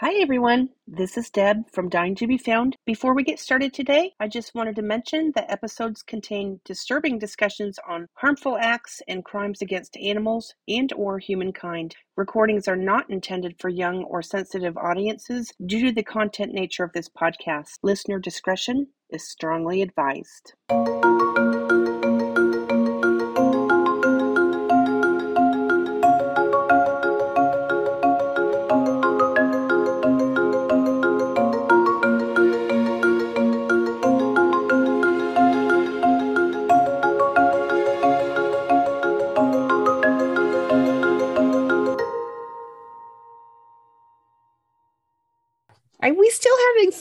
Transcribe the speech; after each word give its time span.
Hi, 0.00 0.14
everyone. 0.20 0.68
This 0.86 1.18
is 1.18 1.28
Deb 1.28 1.68
from 1.72 1.88
Dying 1.88 2.14
to 2.14 2.28
Be 2.28 2.38
Found. 2.38 2.76
Before 2.86 3.14
we 3.14 3.24
get 3.24 3.40
started 3.40 3.74
today, 3.74 4.12
I 4.20 4.28
just 4.28 4.54
wanted 4.54 4.76
to 4.76 4.82
mention 4.82 5.32
that 5.34 5.50
episodes 5.50 6.04
contain 6.04 6.60
disturbing 6.64 7.18
discussions 7.18 7.80
on 7.84 8.06
harmful 8.14 8.56
acts 8.60 9.02
and 9.08 9.24
crimes 9.24 9.60
against 9.60 9.96
animals 9.96 10.54
and 10.68 10.92
or 10.92 11.18
humankind. 11.18 11.96
Recordings 12.16 12.68
are 12.68 12.76
not 12.76 13.10
intended 13.10 13.56
for 13.58 13.70
young 13.70 14.04
or 14.04 14.22
sensitive 14.22 14.76
audiences 14.76 15.52
due 15.66 15.86
to 15.86 15.92
the 15.92 16.04
content 16.04 16.52
nature 16.52 16.84
of 16.84 16.92
this 16.92 17.08
podcast. 17.08 17.78
Listener 17.82 18.20
discretion 18.20 18.86
is 19.10 19.28
strongly 19.28 19.82
advised. 19.82 20.54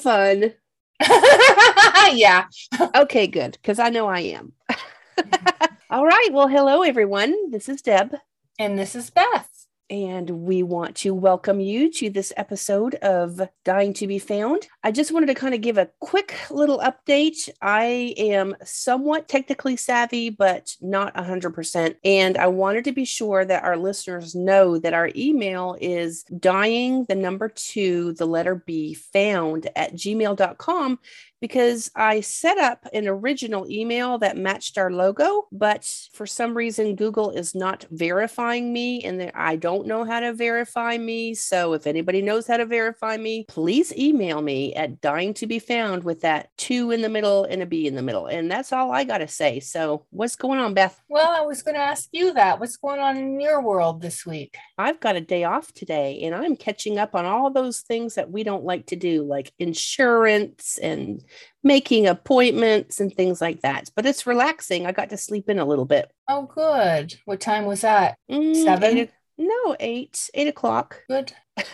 Fun? 0.08 0.54
yeah. 2.16 2.46
Okay, 2.96 3.28
good, 3.28 3.58
because 3.62 3.78
I 3.78 3.90
know 3.90 4.08
I 4.08 4.20
am. 4.20 4.54
All 5.90 6.06
right. 6.06 6.30
Well, 6.32 6.48
hello, 6.48 6.82
everyone. 6.82 7.52
This 7.52 7.68
is 7.68 7.82
Deb. 7.82 8.16
And 8.58 8.80
this 8.80 8.96
is 8.96 9.10
Beth. 9.10 9.57
And 9.90 10.30
we 10.30 10.64
want 10.64 10.98
to 10.98 11.14
welcome 11.14 11.62
you 11.62 11.90
to 11.94 12.10
this 12.10 12.34
episode 12.36 12.96
of 12.96 13.42
Dying 13.64 13.94
to 13.94 14.08
Be 14.08 14.20
Found. 14.20 14.68
I 14.84 14.92
just 14.92 15.14
wanted 15.14 15.28
to 15.28 15.34
kind 15.34 15.54
of 15.54 15.62
give 15.62 15.78
a 15.78 15.90
quick 16.02 16.36
little 16.52 16.80
update. 16.80 17.48
I 17.62 18.14
am 18.18 18.58
somewhat 18.66 19.30
technically 19.30 19.78
savvy, 19.78 20.30
but 20.30 20.76
not 20.82 21.16
100%. 21.16 21.96
And 22.04 22.38
I 22.38 22.48
wanted 22.48 22.84
to 22.84 22.92
be 22.92 23.06
sure 23.06 23.46
that 23.46 23.64
our 23.64 23.78
listeners 23.78 24.36
know 24.36 24.78
that 24.78 24.94
our 24.94 25.10
email 25.16 25.78
is 25.80 26.24
dying, 26.24 27.06
the 27.08 27.16
number 27.16 27.48
two, 27.48 28.12
the 28.14 28.26
letter 28.26 28.56
B, 28.56 28.94
found 28.94 29.70
at 29.78 29.94
gmail.com 29.94 31.00
because 31.40 31.92
I 31.96 32.22
set 32.22 32.58
up 32.58 32.86
an 32.94 33.08
original 33.08 33.70
email 33.70 34.18
that 34.20 34.38
matched 34.38 34.78
our 34.78 34.92
logo, 34.92 35.48
but 35.52 35.86
for 36.14 36.26
some 36.26 36.56
reason, 36.56 36.96
Google 36.96 37.32
is 37.32 37.54
not 37.54 37.86
verifying 37.92 38.74
me 38.74 39.04
and 39.04 39.32
I 39.36 39.56
don't 39.56 39.88
know 39.88 40.04
how 40.04 40.20
to 40.20 40.34
verify 40.34 40.98
me. 40.98 41.34
So 41.34 41.74
if 41.74 41.88
anybody 41.88 42.22
knows 42.22 42.48
how 42.48 42.58
to 42.58 42.66
verify 42.66 43.18
me, 43.18 43.46
please 43.48 43.96
email 43.96 44.42
me 44.42 44.74
at 44.76 45.02
dying 45.02 45.34
to 45.36 45.48
be 45.48 45.60
found 45.60 46.04
with 46.04 46.22
that 46.22 46.50
two 46.58 46.92
in 46.92 47.02
the 47.02 47.10
middle 47.10 47.44
and 47.46 47.62
a 47.62 47.66
B 47.66 47.88
in 47.88 47.96
the 47.96 48.02
middle. 48.02 48.28
And 48.28 48.50
that's 48.50 48.74
all 48.74 48.92
I 48.92 49.04
got 49.04 49.20
to 49.20 49.28
say. 49.28 49.60
So 49.60 50.06
what's 50.10 50.36
going 50.36 50.60
on, 50.60 50.74
Beth? 50.74 51.02
Well, 51.08 51.30
I 51.30 51.42
was 51.42 51.62
going 51.62 51.76
to 51.76 51.82
ask 51.82 52.10
you 52.12 52.34
that. 52.34 52.60
What's 52.60 52.78
going 52.78 53.00
on 53.00 53.18
in 53.18 53.40
your 53.40 53.62
world 53.62 54.02
this 54.02 54.26
week? 54.26 54.58
I've 54.78 55.00
got 55.00 55.16
a 55.16 55.22
day 55.22 55.44
off 55.44 55.74
today 55.74 56.22
and 56.24 56.36
I'm 56.36 56.56
catching 56.56 56.98
up 56.98 57.16
on 57.16 57.26
all 57.26 57.52
those 57.52 57.82
things 57.82 58.16
that 58.16 58.32
we 58.32 58.44
don't 58.44 58.64
like 58.64 58.88
to 58.88 58.96
do, 58.96 59.24
like 59.24 59.54
insurance 59.60 60.78
and 60.78 61.24
making 61.64 62.08
appointments 62.08 63.00
and 63.00 63.14
things 63.14 63.42
like 63.42 63.62
that. 63.62 63.90
But 63.96 64.06
it's 64.06 64.28
relaxing. 64.28 64.86
I 64.86 64.92
got 64.92 65.10
to 65.10 65.18
sleep 65.18 65.50
in 65.50 65.60
a 65.60 65.66
little 65.66 65.86
bit. 65.86 66.12
Oh, 66.28 66.44
good. 66.44 67.16
What 67.26 67.40
time 67.40 67.66
was 67.66 67.82
that? 67.82 68.18
Mm, 68.30 68.56
Seven? 68.64 68.98
eight 68.98 69.12
no, 69.38 69.76
eight, 69.80 70.30
eight 70.34 70.48
o'clock. 70.48 71.02
Good. 71.10 71.34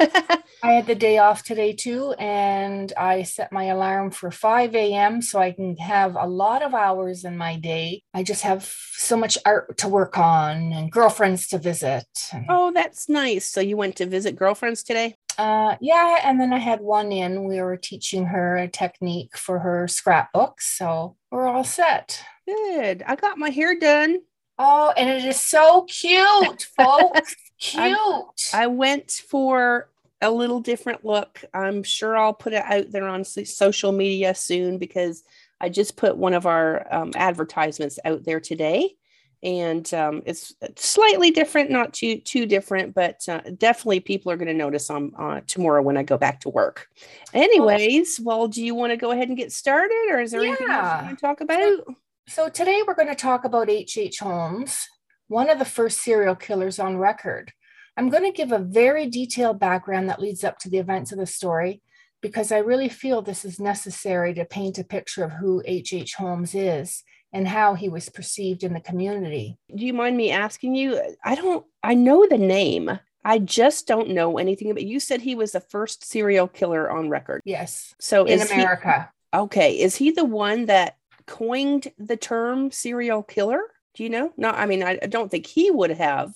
I 0.64 0.72
had 0.72 0.88
the 0.88 0.95
day 0.95 1.17
off 1.17 1.44
today 1.44 1.73
too, 1.73 2.14
and 2.17 2.94
I 2.97 3.23
set 3.23 3.52
my 3.52 3.66
alarm 3.66 4.11
for 4.11 4.31
5 4.31 4.75
a.m. 4.75 5.22
so 5.22 5.39
I 5.39 5.52
can 5.52 5.75
have 5.78 6.16
a 6.16 6.25
lot 6.25 6.61
of 6.61 6.73
hours 6.73 7.25
in 7.25 7.38
my 7.38 7.58
day. 7.58 8.02
I 8.14 8.23
just 8.23 8.44
have 8.44 8.64
so 8.93 9.17
much 9.17 9.37
art 9.45 9.77
to 9.80 9.87
work 9.89 10.17
on 10.17 10.71
and 10.71 10.92
girlfriends 10.92 11.48
to 11.49 11.58
visit. 11.58 12.05
oh, 12.49 12.71
that's 12.73 13.10
nice. 13.10 13.45
So 13.45 13.60
you 13.60 13.76
went 13.76 13.98
to 13.98 14.05
visit 14.05 14.37
girlfriends 14.37 14.83
today? 14.83 15.16
Uh, 15.37 15.76
yeah, 15.82 16.20
and 16.23 16.39
then 16.39 16.54
I 16.54 16.60
had 16.60 16.80
one 16.80 17.11
in. 17.11 17.43
We 17.43 17.60
were 17.61 17.77
teaching 17.77 18.26
her 18.27 18.55
a 18.55 18.67
technique 18.67 19.36
for 19.36 19.60
her 19.60 19.87
scrapbook, 19.87 20.61
so 20.61 21.17
we're 21.32 21.48
all 21.48 21.64
set. 21.64 22.23
Good. 22.48 23.04
I 23.05 23.16
got 23.16 23.37
my 23.37 23.49
hair 23.49 23.77
done. 23.77 24.20
Oh, 24.65 24.93
and 24.95 25.09
it 25.09 25.25
is 25.25 25.41
so 25.41 25.83
cute, 25.89 26.67
folks. 26.77 27.35
cute. 27.59 28.49
I 28.53 28.67
went 28.67 29.11
for 29.11 29.89
a 30.21 30.31
little 30.31 30.61
different 30.61 31.03
look. 31.03 31.43
I'm 31.53 31.83
sure 31.83 32.17
I'll 32.17 32.33
put 32.33 32.53
it 32.53 32.63
out 32.63 32.89
there 32.89 33.09
on 33.09 33.25
social 33.25 33.91
media 33.91 34.33
soon 34.33 34.77
because 34.77 35.23
I 35.59 35.67
just 35.67 35.97
put 35.97 36.15
one 36.15 36.33
of 36.33 36.45
our 36.45 36.87
um, 36.93 37.11
advertisements 37.15 37.99
out 38.05 38.23
there 38.23 38.39
today. 38.39 38.95
And 39.43 39.93
um, 39.93 40.23
it's 40.25 40.55
slightly 40.77 41.31
different, 41.31 41.69
not 41.69 41.91
too 41.91 42.21
too 42.21 42.45
different, 42.45 42.93
but 42.93 43.19
uh, 43.27 43.41
definitely 43.57 43.99
people 43.99 44.31
are 44.31 44.37
going 44.37 44.47
to 44.47 44.53
notice 44.53 44.89
on 44.89 45.11
uh, 45.19 45.41
tomorrow 45.45 45.81
when 45.81 45.97
I 45.97 46.03
go 46.03 46.17
back 46.17 46.39
to 46.41 46.49
work. 46.49 46.87
Anyways, 47.33 48.21
well, 48.23 48.47
do 48.47 48.63
you 48.63 48.73
want 48.75 48.91
to 48.91 48.97
go 48.97 49.11
ahead 49.11 49.27
and 49.27 49.35
get 49.35 49.51
started, 49.51 50.07
or 50.11 50.21
is 50.21 50.31
there 50.31 50.39
anything 50.39 50.69
else 50.69 51.01
you 51.01 51.07
want 51.07 51.19
to 51.19 51.25
talk 51.25 51.41
about? 51.41 51.83
So 52.28 52.50
today 52.50 52.82
we're 52.86 52.95
going 52.95 53.08
to 53.10 53.16
talk 53.16 53.44
about 53.44 53.70
H.H. 53.70 53.98
H. 53.98 54.20
Holmes, 54.20 54.88
one 55.28 55.50
of 55.50 55.60
the 55.60 55.66
first 55.66 56.00
serial 56.00 56.36
killers 56.36 56.80
on 56.80 56.98
record. 56.98 57.52
I'm 57.98 58.10
going 58.10 58.23
to 58.23 58.32
give 58.32 58.52
a 58.52 58.60
very 58.60 59.08
detailed 59.10 59.60
background 59.60 60.10
that 60.10 60.20
leads 60.22 60.44
up 60.44 60.58
to 60.60 60.70
the 60.70 60.78
events 60.80 61.11
of 61.11 61.20
the 61.20 61.26
story 61.26 61.82
because 62.22 62.52
I 62.52 62.60
really 62.60 62.89
feel 62.89 63.22
this 63.22 63.44
is 63.45 63.60
necessary 63.60 64.34
to 64.36 64.45
paint 64.45 64.80
a 64.80 64.84
picture 64.84 65.23
of 65.23 65.34
who 65.34 65.61
H.H. 65.66 65.94
H. 66.02 66.14
Holmes 66.16 66.56
is 66.56 67.04
and 67.34 67.48
how 67.48 67.73
he 67.73 67.89
was 67.89 68.10
perceived 68.10 68.64
in 68.64 68.73
the 68.73 68.80
community. 68.80 69.58
do 69.76 69.84
you 69.86 69.94
mind 69.94 70.16
me 70.16 70.30
asking 70.30 70.76
you 70.76 71.02
i 71.26 71.34
don't 71.34 71.66
i 71.82 71.95
know 71.95 72.28
the 72.30 72.38
name 72.38 73.00
i 73.26 73.40
just 73.40 73.88
don't 73.88 74.08
know 74.10 74.38
anything 74.38 74.70
about 74.70 74.84
you 74.84 75.00
said 75.00 75.20
he 75.20 75.34
was 75.34 75.52
the 75.54 75.60
first 75.60 76.05
serial 76.05 76.48
killer 76.48 76.92
on 76.92 77.10
record 77.10 77.42
Yes, 77.44 77.95
so 78.00 78.26
in 78.26 78.40
is 78.40 78.52
he- 78.52 78.61
America. 78.61 79.10
okay 79.34 79.80
is 79.80 79.95
he 79.95 80.11
the 80.11 80.23
one 80.26 80.66
that 80.67 80.95
coined 81.26 81.92
the 81.98 82.17
term 82.17 82.72
serial 82.72 83.23
killer 83.23 83.61
do 83.95 84.04
you 84.04 84.10
know 84.10 84.32
no 84.38 84.50
i 84.50 84.66
mean 84.66 84.84
i, 84.84 84.95
don't 84.98 85.30
think 85.32 85.45
he 85.45 85.72
would 85.72 85.92
have 85.92 86.34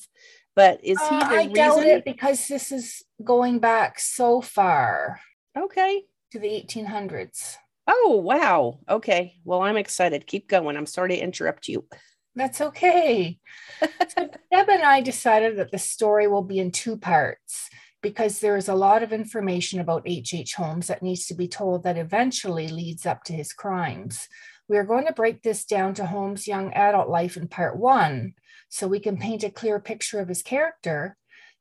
but 0.56 0.84
is 0.84 1.00
he 1.00 1.16
Uh, 1.16 1.30
the 1.30 1.36
I 1.36 1.46
doubt 1.48 1.78
reason 1.78 1.90
it 1.90 2.06
because 2.06 2.48
this 2.48 2.72
is 2.72 3.04
going 3.24 3.60
back 3.60 4.00
so 4.00 4.42
far 4.42 5.20
okay 5.58 6.04
to 6.32 6.40
the 6.40 6.48
1800s. 6.48 7.56
oh 7.88 8.20
wow 8.24 8.80
okay 8.90 9.36
well 9.44 9.62
i'm 9.62 9.78
excited 9.78 10.28
keep 10.28 10.48
going 10.50 10.78
i'm 10.78 10.86
sorry 10.86 11.10
to 11.10 11.18
interrupt 11.18 11.68
you 11.68 11.86
That's 12.38 12.62
okay. 12.62 13.40
so 13.82 14.30
Deb 14.52 14.70
and 14.70 14.84
I 14.84 15.02
decided 15.02 15.58
that 15.58 15.72
the 15.72 15.80
story 15.80 16.28
will 16.28 16.44
be 16.44 16.60
in 16.60 16.70
two 16.72 16.96
parts 16.96 17.68
because 18.04 18.38
there 18.40 18.56
is 18.58 18.70
a 18.70 18.76
lot 18.76 19.02
of 19.02 19.12
information 19.12 19.80
about 19.80 20.04
H.H. 20.06 20.34
H. 20.42 20.54
Holmes 20.54 20.86
that 20.88 21.02
needs 21.02 21.26
to 21.28 21.34
be 21.34 21.48
told 21.48 21.82
that 21.84 21.98
eventually 21.98 22.68
leads 22.68 23.08
up 23.08 23.24
to 23.24 23.34
his 23.34 23.54
crimes. 23.54 24.28
We 24.70 24.78
are 24.78 24.84
going 24.84 25.06
to 25.08 25.14
break 25.14 25.44
this 25.44 25.66
down 25.66 25.94
to 25.96 26.06
Holmes' 26.06 26.48
young 26.48 26.74
adult 26.74 27.10
life 27.10 27.38
in 27.38 27.48
part 27.48 27.78
one 27.78 28.34
so 28.70 28.88
we 28.88 29.00
can 29.00 29.18
paint 29.18 29.44
a 29.44 29.50
clear 29.50 29.80
picture 29.80 30.20
of 30.20 30.28
his 30.28 30.42
character. 30.42 31.16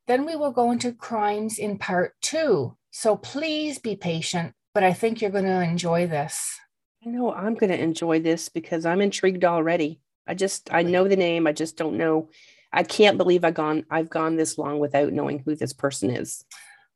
Then 0.07 0.25
we 0.25 0.35
will 0.35 0.51
go 0.51 0.71
into 0.71 0.91
crimes 0.91 1.57
in 1.57 1.77
part 1.77 2.15
two. 2.21 2.75
So 2.91 3.15
please 3.15 3.79
be 3.79 3.95
patient, 3.95 4.53
but 4.73 4.83
I 4.83 4.93
think 4.93 5.21
you're 5.21 5.31
going 5.31 5.45
to 5.45 5.61
enjoy 5.61 6.07
this. 6.07 6.59
i 7.05 7.09
know 7.09 7.31
i'm 7.33 7.53
going 7.55 7.69
to 7.69 7.79
enjoy 7.81 8.19
this 8.19 8.49
because 8.49 8.85
i'm 8.85 9.01
intrigued 9.01 9.45
already 9.45 10.01
i 10.27 10.33
just 10.33 10.73
i 10.73 10.81
know 10.81 11.07
the 11.07 11.15
name 11.15 11.47
i 11.47 11.53
just 11.53 11.77
don't 11.77 11.95
know 11.97 12.27
i 12.73 12.83
can't 12.83 13.17
believe 13.17 13.45
i 13.45 13.51
gone 13.51 13.85
i've 13.89 14.09
gone 14.09 14.35
this 14.35 14.57
long 14.57 14.79
without 14.79 15.13
knowing 15.13 15.39
who 15.39 15.55
this 15.55 15.73
person 15.73 16.09
is 16.09 16.43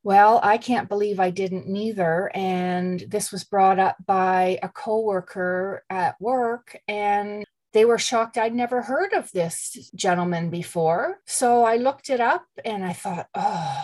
Well, 0.03 0.39
I 0.41 0.57
can't 0.57 0.89
believe 0.89 1.19
I 1.19 1.29
didn't 1.29 1.67
neither. 1.67 2.31
And 2.33 3.03
this 3.07 3.31
was 3.31 3.43
brought 3.43 3.79
up 3.79 3.97
by 4.05 4.59
a 4.63 4.69
coworker 4.69 5.83
at 5.89 6.19
work, 6.19 6.77
and 6.87 7.45
they 7.73 7.85
were 7.85 7.97
shocked 7.97 8.37
I'd 8.37 8.53
never 8.53 8.81
heard 8.81 9.13
of 9.13 9.31
this 9.31 9.91
gentleman 9.95 10.49
before. 10.49 11.19
So 11.25 11.63
I 11.63 11.77
looked 11.77 12.09
it 12.09 12.19
up 12.19 12.45
and 12.65 12.83
I 12.83 12.93
thought, 12.93 13.27
oh, 13.33 13.83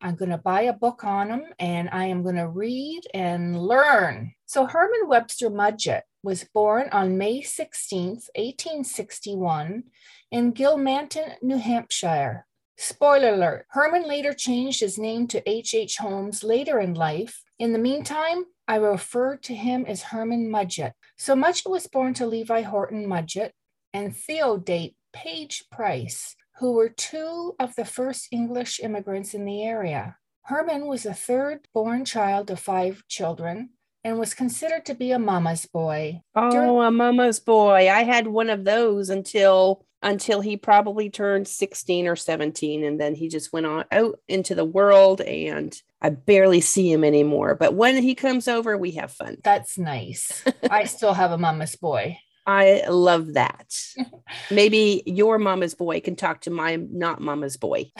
I'm 0.00 0.14
going 0.14 0.30
to 0.30 0.38
buy 0.38 0.62
a 0.62 0.72
book 0.72 1.02
on 1.02 1.30
him 1.30 1.44
and 1.58 1.88
I 1.90 2.06
am 2.06 2.22
going 2.22 2.36
to 2.36 2.48
read 2.48 3.02
and 3.12 3.58
learn. 3.60 4.34
So 4.46 4.66
Herman 4.66 5.08
Webster 5.08 5.50
Mudgett 5.50 6.02
was 6.22 6.44
born 6.44 6.88
on 6.92 7.18
May 7.18 7.40
16th, 7.40 8.28
1861, 8.36 9.84
in 10.30 10.52
Gilmanton, 10.52 11.34
New 11.42 11.58
Hampshire. 11.58 12.46
Spoiler 12.76 13.34
alert 13.34 13.66
Herman 13.70 14.06
later 14.06 14.32
changed 14.32 14.80
his 14.80 14.98
name 14.98 15.26
to 15.28 15.48
H.H. 15.48 15.74
H. 15.74 15.96
Holmes 15.98 16.42
later 16.42 16.80
in 16.80 16.94
life. 16.94 17.42
In 17.58 17.72
the 17.72 17.78
meantime, 17.78 18.44
I 18.66 18.76
refer 18.76 19.36
to 19.36 19.54
him 19.54 19.84
as 19.86 20.02
Herman 20.02 20.50
Mudgett. 20.50 20.92
So 21.16 21.34
Mudgett 21.34 21.70
was 21.70 21.86
born 21.86 22.14
to 22.14 22.26
Levi 22.26 22.62
Horton 22.62 23.06
Mudgett 23.06 23.52
and 23.92 24.16
Theodate 24.16 24.96
Page 25.12 25.64
Price, 25.70 26.34
who 26.58 26.72
were 26.72 26.88
two 26.88 27.54
of 27.60 27.74
the 27.76 27.84
first 27.84 28.28
English 28.32 28.80
immigrants 28.80 29.34
in 29.34 29.44
the 29.44 29.62
area. 29.62 30.16
Herman 30.42 30.86
was 30.86 31.04
the 31.04 31.14
third 31.14 31.68
born 31.72 32.04
child 32.04 32.50
of 32.50 32.58
five 32.58 33.04
children 33.08 33.70
and 34.04 34.18
was 34.18 34.34
considered 34.34 34.84
to 34.86 34.94
be 34.94 35.10
a 35.12 35.18
mama's 35.18 35.66
boy. 35.66 36.20
Oh, 36.34 36.50
During- 36.50 36.70
a 36.86 36.90
mama's 36.90 37.40
boy. 37.40 37.90
I 37.90 38.04
had 38.04 38.26
one 38.26 38.50
of 38.50 38.64
those 38.64 39.08
until 39.10 39.84
until 40.02 40.42
he 40.42 40.58
probably 40.58 41.08
turned 41.08 41.48
16 41.48 42.06
or 42.06 42.14
17 42.14 42.84
and 42.84 43.00
then 43.00 43.14
he 43.14 43.26
just 43.30 43.54
went 43.54 43.64
on 43.64 43.86
out 43.90 44.18
into 44.28 44.54
the 44.54 44.64
world 44.64 45.22
and 45.22 45.74
I 46.02 46.10
barely 46.10 46.60
see 46.60 46.92
him 46.92 47.04
anymore. 47.04 47.54
But 47.54 47.72
when 47.72 47.96
he 48.02 48.14
comes 48.14 48.46
over, 48.46 48.76
we 48.76 48.90
have 48.92 49.10
fun. 49.10 49.38
That's 49.42 49.78
nice. 49.78 50.44
I 50.70 50.84
still 50.94 51.14
have 51.14 51.30
a 51.32 51.38
mama's 51.38 51.74
boy. 51.76 52.18
I 52.46 52.82
love 52.86 53.32
that. 53.32 53.74
Maybe 54.50 55.02
your 55.06 55.38
mama's 55.38 55.74
boy 55.74 56.00
can 56.00 56.16
talk 56.16 56.42
to 56.42 56.50
my 56.50 56.76
not 56.76 57.22
mama's 57.22 57.56
boy. 57.56 57.90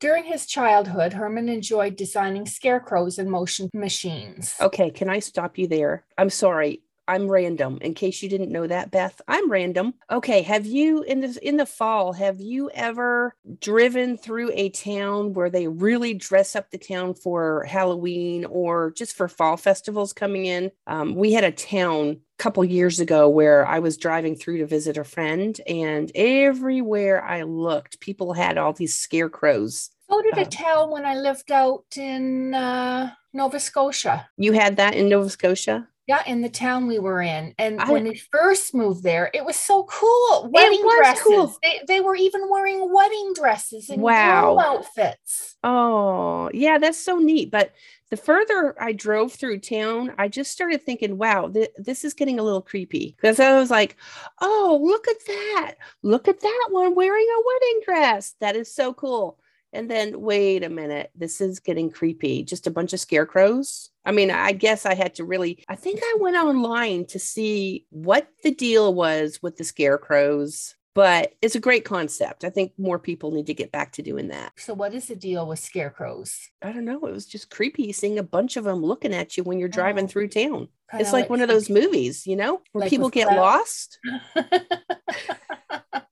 During 0.00 0.24
his 0.24 0.46
childhood, 0.46 1.12
Herman 1.12 1.50
enjoyed 1.50 1.94
designing 1.94 2.46
scarecrows 2.46 3.18
and 3.18 3.30
motion 3.30 3.68
machines. 3.74 4.54
Okay, 4.58 4.90
can 4.90 5.10
I 5.10 5.18
stop 5.18 5.58
you 5.58 5.66
there? 5.66 6.06
I'm 6.16 6.30
sorry. 6.30 6.80
I'm 7.10 7.28
random. 7.28 7.78
In 7.80 7.94
case 7.94 8.22
you 8.22 8.28
didn't 8.28 8.52
know 8.52 8.68
that, 8.68 8.92
Beth, 8.92 9.20
I'm 9.26 9.50
random. 9.50 9.94
Okay, 10.12 10.42
have 10.42 10.64
you 10.64 11.02
in 11.02 11.20
the 11.20 11.36
in 11.42 11.56
the 11.56 11.66
fall 11.66 12.12
have 12.12 12.40
you 12.40 12.70
ever 12.70 13.34
driven 13.60 14.16
through 14.16 14.52
a 14.54 14.68
town 14.70 15.32
where 15.32 15.50
they 15.50 15.66
really 15.66 16.14
dress 16.14 16.54
up 16.54 16.70
the 16.70 16.78
town 16.78 17.14
for 17.14 17.64
Halloween 17.64 18.44
or 18.44 18.92
just 18.92 19.16
for 19.16 19.26
fall 19.26 19.56
festivals 19.56 20.12
coming 20.12 20.46
in? 20.46 20.70
Um, 20.86 21.16
we 21.16 21.32
had 21.32 21.42
a 21.42 21.50
town 21.50 22.20
a 22.38 22.42
couple 22.42 22.64
years 22.64 23.00
ago 23.00 23.28
where 23.28 23.66
I 23.66 23.80
was 23.80 23.96
driving 23.96 24.36
through 24.36 24.58
to 24.58 24.66
visit 24.66 24.96
a 24.96 25.02
friend, 25.02 25.60
and 25.66 26.12
everywhere 26.14 27.24
I 27.24 27.42
looked, 27.42 27.98
people 27.98 28.34
had 28.34 28.56
all 28.56 28.72
these 28.72 28.96
scarecrows. 28.96 29.90
So 30.08 30.22
did 30.22 30.38
a 30.38 30.42
uh, 30.42 30.50
town 30.50 30.90
when 30.90 31.04
I 31.04 31.16
lived 31.16 31.50
out 31.50 31.86
in 31.96 32.54
uh, 32.54 33.10
Nova 33.32 33.58
Scotia. 33.58 34.28
You 34.36 34.52
had 34.52 34.76
that 34.76 34.94
in 34.94 35.08
Nova 35.08 35.28
Scotia? 35.28 35.88
Yeah, 36.10 36.24
in 36.26 36.40
the 36.40 36.48
town 36.48 36.88
we 36.88 36.98
were 36.98 37.22
in. 37.22 37.54
And 37.56 37.80
I, 37.80 37.88
when 37.88 38.02
we 38.02 38.16
first 38.16 38.74
moved 38.74 39.04
there, 39.04 39.30
it 39.32 39.44
was 39.44 39.54
so 39.54 39.84
cool. 39.84 40.50
Wedding 40.50 40.84
dresses. 40.98 41.22
Cool. 41.22 41.56
They, 41.62 41.82
they 41.86 42.00
were 42.00 42.16
even 42.16 42.48
wearing 42.50 42.92
wedding 42.92 43.32
dresses 43.32 43.90
and 43.90 44.02
wow. 44.02 44.58
outfits. 44.58 45.54
Oh, 45.62 46.50
yeah, 46.52 46.78
that's 46.78 46.98
so 46.98 47.18
neat. 47.18 47.52
But 47.52 47.74
the 48.10 48.16
further 48.16 48.74
I 48.82 48.90
drove 48.90 49.34
through 49.34 49.60
town, 49.60 50.12
I 50.18 50.26
just 50.26 50.50
started 50.50 50.82
thinking, 50.82 51.16
wow, 51.16 51.46
th- 51.46 51.70
this 51.78 52.04
is 52.04 52.12
getting 52.12 52.40
a 52.40 52.42
little 52.42 52.60
creepy. 52.60 53.14
Because 53.16 53.38
I 53.38 53.56
was 53.56 53.70
like, 53.70 53.96
oh, 54.40 54.80
look 54.82 55.06
at 55.06 55.24
that. 55.28 55.74
Look 56.02 56.26
at 56.26 56.40
that 56.40 56.66
one 56.70 56.96
wearing 56.96 57.28
a 57.38 57.42
wedding 57.46 57.80
dress. 57.84 58.34
That 58.40 58.56
is 58.56 58.74
so 58.74 58.92
cool. 58.94 59.38
And 59.72 59.90
then, 59.90 60.20
wait 60.20 60.64
a 60.64 60.68
minute, 60.68 61.10
this 61.14 61.40
is 61.40 61.60
getting 61.60 61.90
creepy. 61.90 62.42
Just 62.42 62.66
a 62.66 62.70
bunch 62.70 62.92
of 62.92 63.00
scarecrows. 63.00 63.90
I 64.04 64.12
mean, 64.12 64.30
I 64.30 64.52
guess 64.52 64.86
I 64.86 64.94
had 64.94 65.14
to 65.16 65.24
really, 65.24 65.64
I 65.68 65.76
think 65.76 66.00
I 66.02 66.16
went 66.18 66.36
online 66.36 67.06
to 67.06 67.18
see 67.18 67.86
what 67.90 68.28
the 68.42 68.50
deal 68.50 68.92
was 68.94 69.40
with 69.42 69.56
the 69.56 69.64
scarecrows, 69.64 70.74
but 70.94 71.34
it's 71.40 71.54
a 71.54 71.60
great 71.60 71.84
concept. 71.84 72.44
I 72.44 72.50
think 72.50 72.72
more 72.78 72.98
people 72.98 73.30
need 73.30 73.46
to 73.46 73.54
get 73.54 73.70
back 73.70 73.92
to 73.92 74.02
doing 74.02 74.28
that. 74.28 74.52
So, 74.56 74.74
what 74.74 74.92
is 74.92 75.06
the 75.06 75.16
deal 75.16 75.46
with 75.46 75.60
scarecrows? 75.60 76.36
I 76.62 76.72
don't 76.72 76.84
know. 76.84 77.06
It 77.06 77.12
was 77.12 77.26
just 77.26 77.50
creepy 77.50 77.92
seeing 77.92 78.18
a 78.18 78.24
bunch 78.24 78.56
of 78.56 78.64
them 78.64 78.82
looking 78.82 79.14
at 79.14 79.36
you 79.36 79.44
when 79.44 79.58
you're 79.58 79.68
driving 79.68 80.04
oh. 80.04 80.08
through 80.08 80.28
town. 80.28 80.68
Kinda 80.90 81.04
it's 81.04 81.12
like, 81.12 81.24
like 81.24 81.30
one 81.30 81.42
of 81.42 81.48
those 81.48 81.70
movies, 81.70 82.26
you 82.26 82.34
know, 82.34 82.60
where 82.72 82.82
like 82.82 82.90
people 82.90 83.10
get 83.10 83.28
lost. 83.36 84.00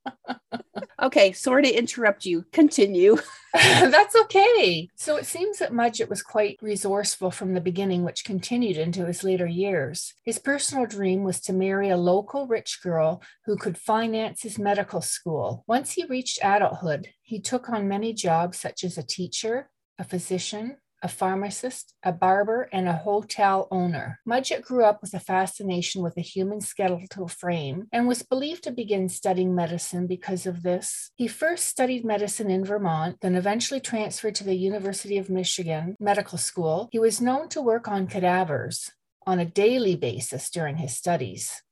Okay, 1.00 1.32
sorry 1.32 1.62
to 1.62 1.72
interrupt 1.72 2.24
you. 2.24 2.44
Continue. 2.52 3.16
That's 3.54 4.14
okay. 4.14 4.90
So 4.94 5.16
it 5.16 5.24
seems 5.24 5.58
that 5.58 5.72
Mudgett 5.72 6.10
was 6.10 6.22
quite 6.22 6.58
resourceful 6.60 7.30
from 7.30 7.54
the 7.54 7.62
beginning, 7.62 8.04
which 8.04 8.24
continued 8.24 8.76
into 8.76 9.06
his 9.06 9.24
later 9.24 9.46
years. 9.46 10.12
His 10.22 10.38
personal 10.38 10.84
dream 10.84 11.24
was 11.24 11.40
to 11.42 11.54
marry 11.54 11.88
a 11.88 11.96
local 11.96 12.46
rich 12.46 12.80
girl 12.82 13.22
who 13.46 13.56
could 13.56 13.78
finance 13.78 14.42
his 14.42 14.58
medical 14.58 15.00
school. 15.00 15.64
Once 15.66 15.92
he 15.92 16.04
reached 16.04 16.40
adulthood, 16.42 17.08
he 17.22 17.40
took 17.40 17.70
on 17.70 17.88
many 17.88 18.12
jobs 18.12 18.58
such 18.58 18.84
as 18.84 18.98
a 18.98 19.02
teacher, 19.02 19.70
a 19.98 20.04
physician, 20.04 20.76
a 21.02 21.08
pharmacist, 21.08 21.94
a 22.02 22.12
barber, 22.12 22.68
and 22.72 22.88
a 22.88 22.92
hotel 22.92 23.68
owner. 23.70 24.20
Mudgett 24.28 24.62
grew 24.62 24.84
up 24.84 25.00
with 25.00 25.14
a 25.14 25.20
fascination 25.20 26.02
with 26.02 26.14
the 26.14 26.22
human 26.22 26.60
skeletal 26.60 27.28
frame 27.28 27.86
and 27.92 28.08
was 28.08 28.22
believed 28.22 28.64
to 28.64 28.70
begin 28.70 29.08
studying 29.08 29.54
medicine 29.54 30.06
because 30.06 30.46
of 30.46 30.62
this. 30.62 31.10
He 31.16 31.28
first 31.28 31.66
studied 31.66 32.04
medicine 32.04 32.50
in 32.50 32.64
Vermont, 32.64 33.18
then 33.20 33.34
eventually 33.34 33.80
transferred 33.80 34.34
to 34.36 34.44
the 34.44 34.56
University 34.56 35.18
of 35.18 35.30
Michigan 35.30 35.96
Medical 36.00 36.38
School. 36.38 36.88
He 36.92 36.98
was 36.98 37.20
known 37.20 37.48
to 37.50 37.62
work 37.62 37.88
on 37.88 38.06
cadavers 38.06 38.90
on 39.26 39.38
a 39.38 39.44
daily 39.44 39.94
basis 39.94 40.50
during 40.50 40.76
his 40.78 40.96
studies. 40.96 41.62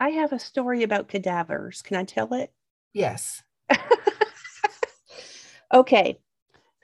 I 0.00 0.10
have 0.10 0.32
a 0.32 0.38
story 0.38 0.82
about 0.82 1.08
cadavers. 1.08 1.82
Can 1.82 1.96
I 1.96 2.04
tell 2.04 2.34
it? 2.34 2.52
Yes. 2.92 3.42
okay. 5.74 6.18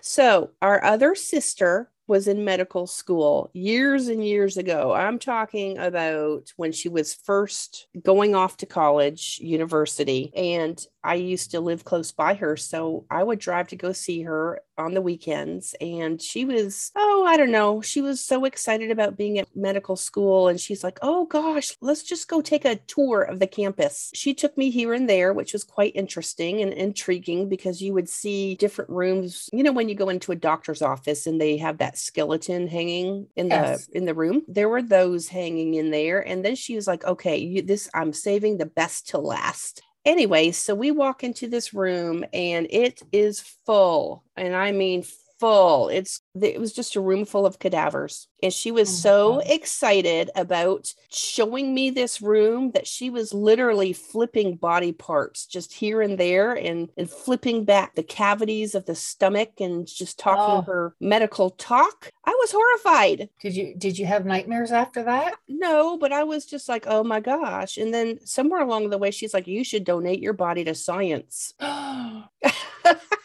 So, 0.00 0.50
our 0.62 0.82
other 0.85 1.14
sister 1.14 1.91
was 2.06 2.26
in 2.26 2.44
medical 2.44 2.87
school 2.88 3.50
years 3.52 4.08
and 4.08 4.26
years 4.26 4.56
ago. 4.56 4.93
I'm 4.93 5.19
talking 5.19 5.79
about 5.79 6.52
when 6.56 6.73
she 6.73 6.88
was 6.88 7.14
first 7.14 7.87
going 8.02 8.35
off 8.35 8.56
to 8.58 8.67
college, 8.67 9.38
university, 9.41 10.32
and 10.35 10.85
I 11.02 11.14
used 11.14 11.52
to 11.52 11.61
live 11.61 11.85
close 11.85 12.12
by 12.12 12.35
her. 12.35 12.56
So 12.56 13.06
I 13.11 13.23
would 13.23 13.38
drive 13.38 13.69
to 13.69 13.76
go 13.76 13.93
see 13.93 14.23
her 14.23 14.61
on 14.76 14.94
the 14.94 15.02
weekends. 15.02 15.75
And 15.81 16.20
she 16.20 16.44
was, 16.44 16.91
oh, 16.97 17.25
I 17.26 17.37
don't 17.37 17.50
know. 17.50 17.81
She 17.81 18.00
was 18.00 18.20
so 18.20 18.44
excited 18.44 18.91
about 18.91 19.17
being 19.17 19.38
at 19.38 19.55
medical 19.55 19.97
school. 19.97 20.49
And 20.49 20.61
she's 20.61 20.85
like, 20.85 20.99
oh 21.02 21.26
gosh, 21.26 21.76
let's 21.81 22.02
just 22.02 22.29
go 22.29 22.41
take 22.41 22.64
a 22.64 22.76
tour 22.76 23.23
of 23.23 23.38
the 23.38 23.47
campus. 23.47 24.11
She 24.14 24.35
took 24.35 24.56
me 24.56 24.70
here 24.70 24.93
and 24.93 25.08
there, 25.08 25.32
which 25.32 25.52
was 25.52 25.64
quite 25.64 25.97
interesting 25.97 26.61
and 26.61 26.73
intriguing 26.73 27.49
because 27.49 27.82
you 27.82 27.94
would 27.94 28.08
see 28.08 28.55
different 28.56 28.91
rooms. 28.91 29.49
You 29.53 29.62
know, 29.62 29.73
when 29.73 29.88
you 29.88 29.94
go 29.94 30.08
into 30.08 30.32
a 30.32 30.37
doctor's 30.37 30.82
office 30.82 31.26
and 31.26 31.41
they 31.41 31.56
have 31.58 31.79
that 31.79 31.99
skeleton 31.99 32.69
hanging 32.69 33.26
in 33.37 33.49
yes. 33.49 33.87
the 33.87 33.99
in 33.99 34.05
the 34.05 34.14
room, 34.14 34.43
there 34.49 34.69
were 34.69 34.82
those 34.82 35.29
hanging 35.29 35.75
in 35.75 35.91
there. 35.91 36.20
And 36.20 36.44
then 36.44 36.56
she 36.56 36.76
was 36.76 36.87
like, 36.87 37.05
okay, 37.05 37.38
you, 37.38 37.62
this 37.62 37.88
I'm 37.94 38.12
saving 38.12 38.58
the 38.58 38.67
best 38.67 39.08
to 39.11 39.19
last. 39.19 39.82
Anyway, 40.06 40.50
so 40.50 40.75
we 40.75 40.91
walk 40.91 41.23
into 41.23 41.47
this 41.47 41.75
room 41.75 42.25
and 42.32 42.67
it 42.70 43.02
is 43.12 43.41
full, 43.67 44.25
and 44.35 44.56
I 44.56 44.73
mean 44.73 45.05
full. 45.41 45.89
It's 45.89 46.21
it 46.41 46.61
was 46.61 46.73
just 46.73 46.95
a 46.95 47.01
room 47.01 47.25
full 47.25 47.47
of 47.47 47.59
cadavers. 47.59 48.29
And 48.43 48.53
she 48.53 48.70
was 48.70 48.89
oh 48.89 48.93
so 48.93 49.35
God. 49.35 49.44
excited 49.47 50.31
about 50.37 50.93
showing 51.11 51.75
me 51.75 51.91
this 51.91 52.23
room 52.23 52.70
that 52.73 52.87
she 52.87 53.11
was 53.11 53.35
literally 53.35 53.93
flipping 53.93 54.56
body 54.56 54.93
parts 54.93 55.47
just 55.47 55.73
here 55.73 56.03
and 56.03 56.19
there 56.19 56.53
and, 56.53 56.91
and 56.97 57.11
flipping 57.11 57.65
back 57.65 57.94
the 57.94 58.03
cavities 58.03 58.75
of 58.75 58.87
the 58.87 58.94
stomach 58.94 59.61
and 59.61 59.87
just 59.87 60.19
talking 60.19 60.59
oh. 60.59 60.63
her 60.63 60.94
medical 61.01 61.51
talk. 61.51 62.11
I 62.25 62.31
was 62.31 62.53
horrified. 62.53 63.29
Did 63.41 63.56
you 63.56 63.75
did 63.77 63.99
you 63.99 64.06
have 64.06 64.27
nightmares 64.27 64.73
after 64.73 65.03
that? 65.05 65.35
No, 65.49 65.99
but 65.99 66.13
I 66.13 66.25
was 66.25 66.44
just 66.44 66.69
like, 66.69 66.85
oh 66.87 67.03
my 67.03 67.20
gosh. 67.20 67.79
And 67.79 67.93
then 67.93 68.19
somewhere 68.25 68.61
along 68.61 68.91
the 68.91 68.99
way, 68.99 69.11
she's 69.11 69.35
like, 69.35 69.47
you 69.47 69.65
should 69.65 69.85
donate 69.85 70.20
your 70.20 70.35
body 70.35 70.65
to 70.65 70.75
science. 70.75 71.55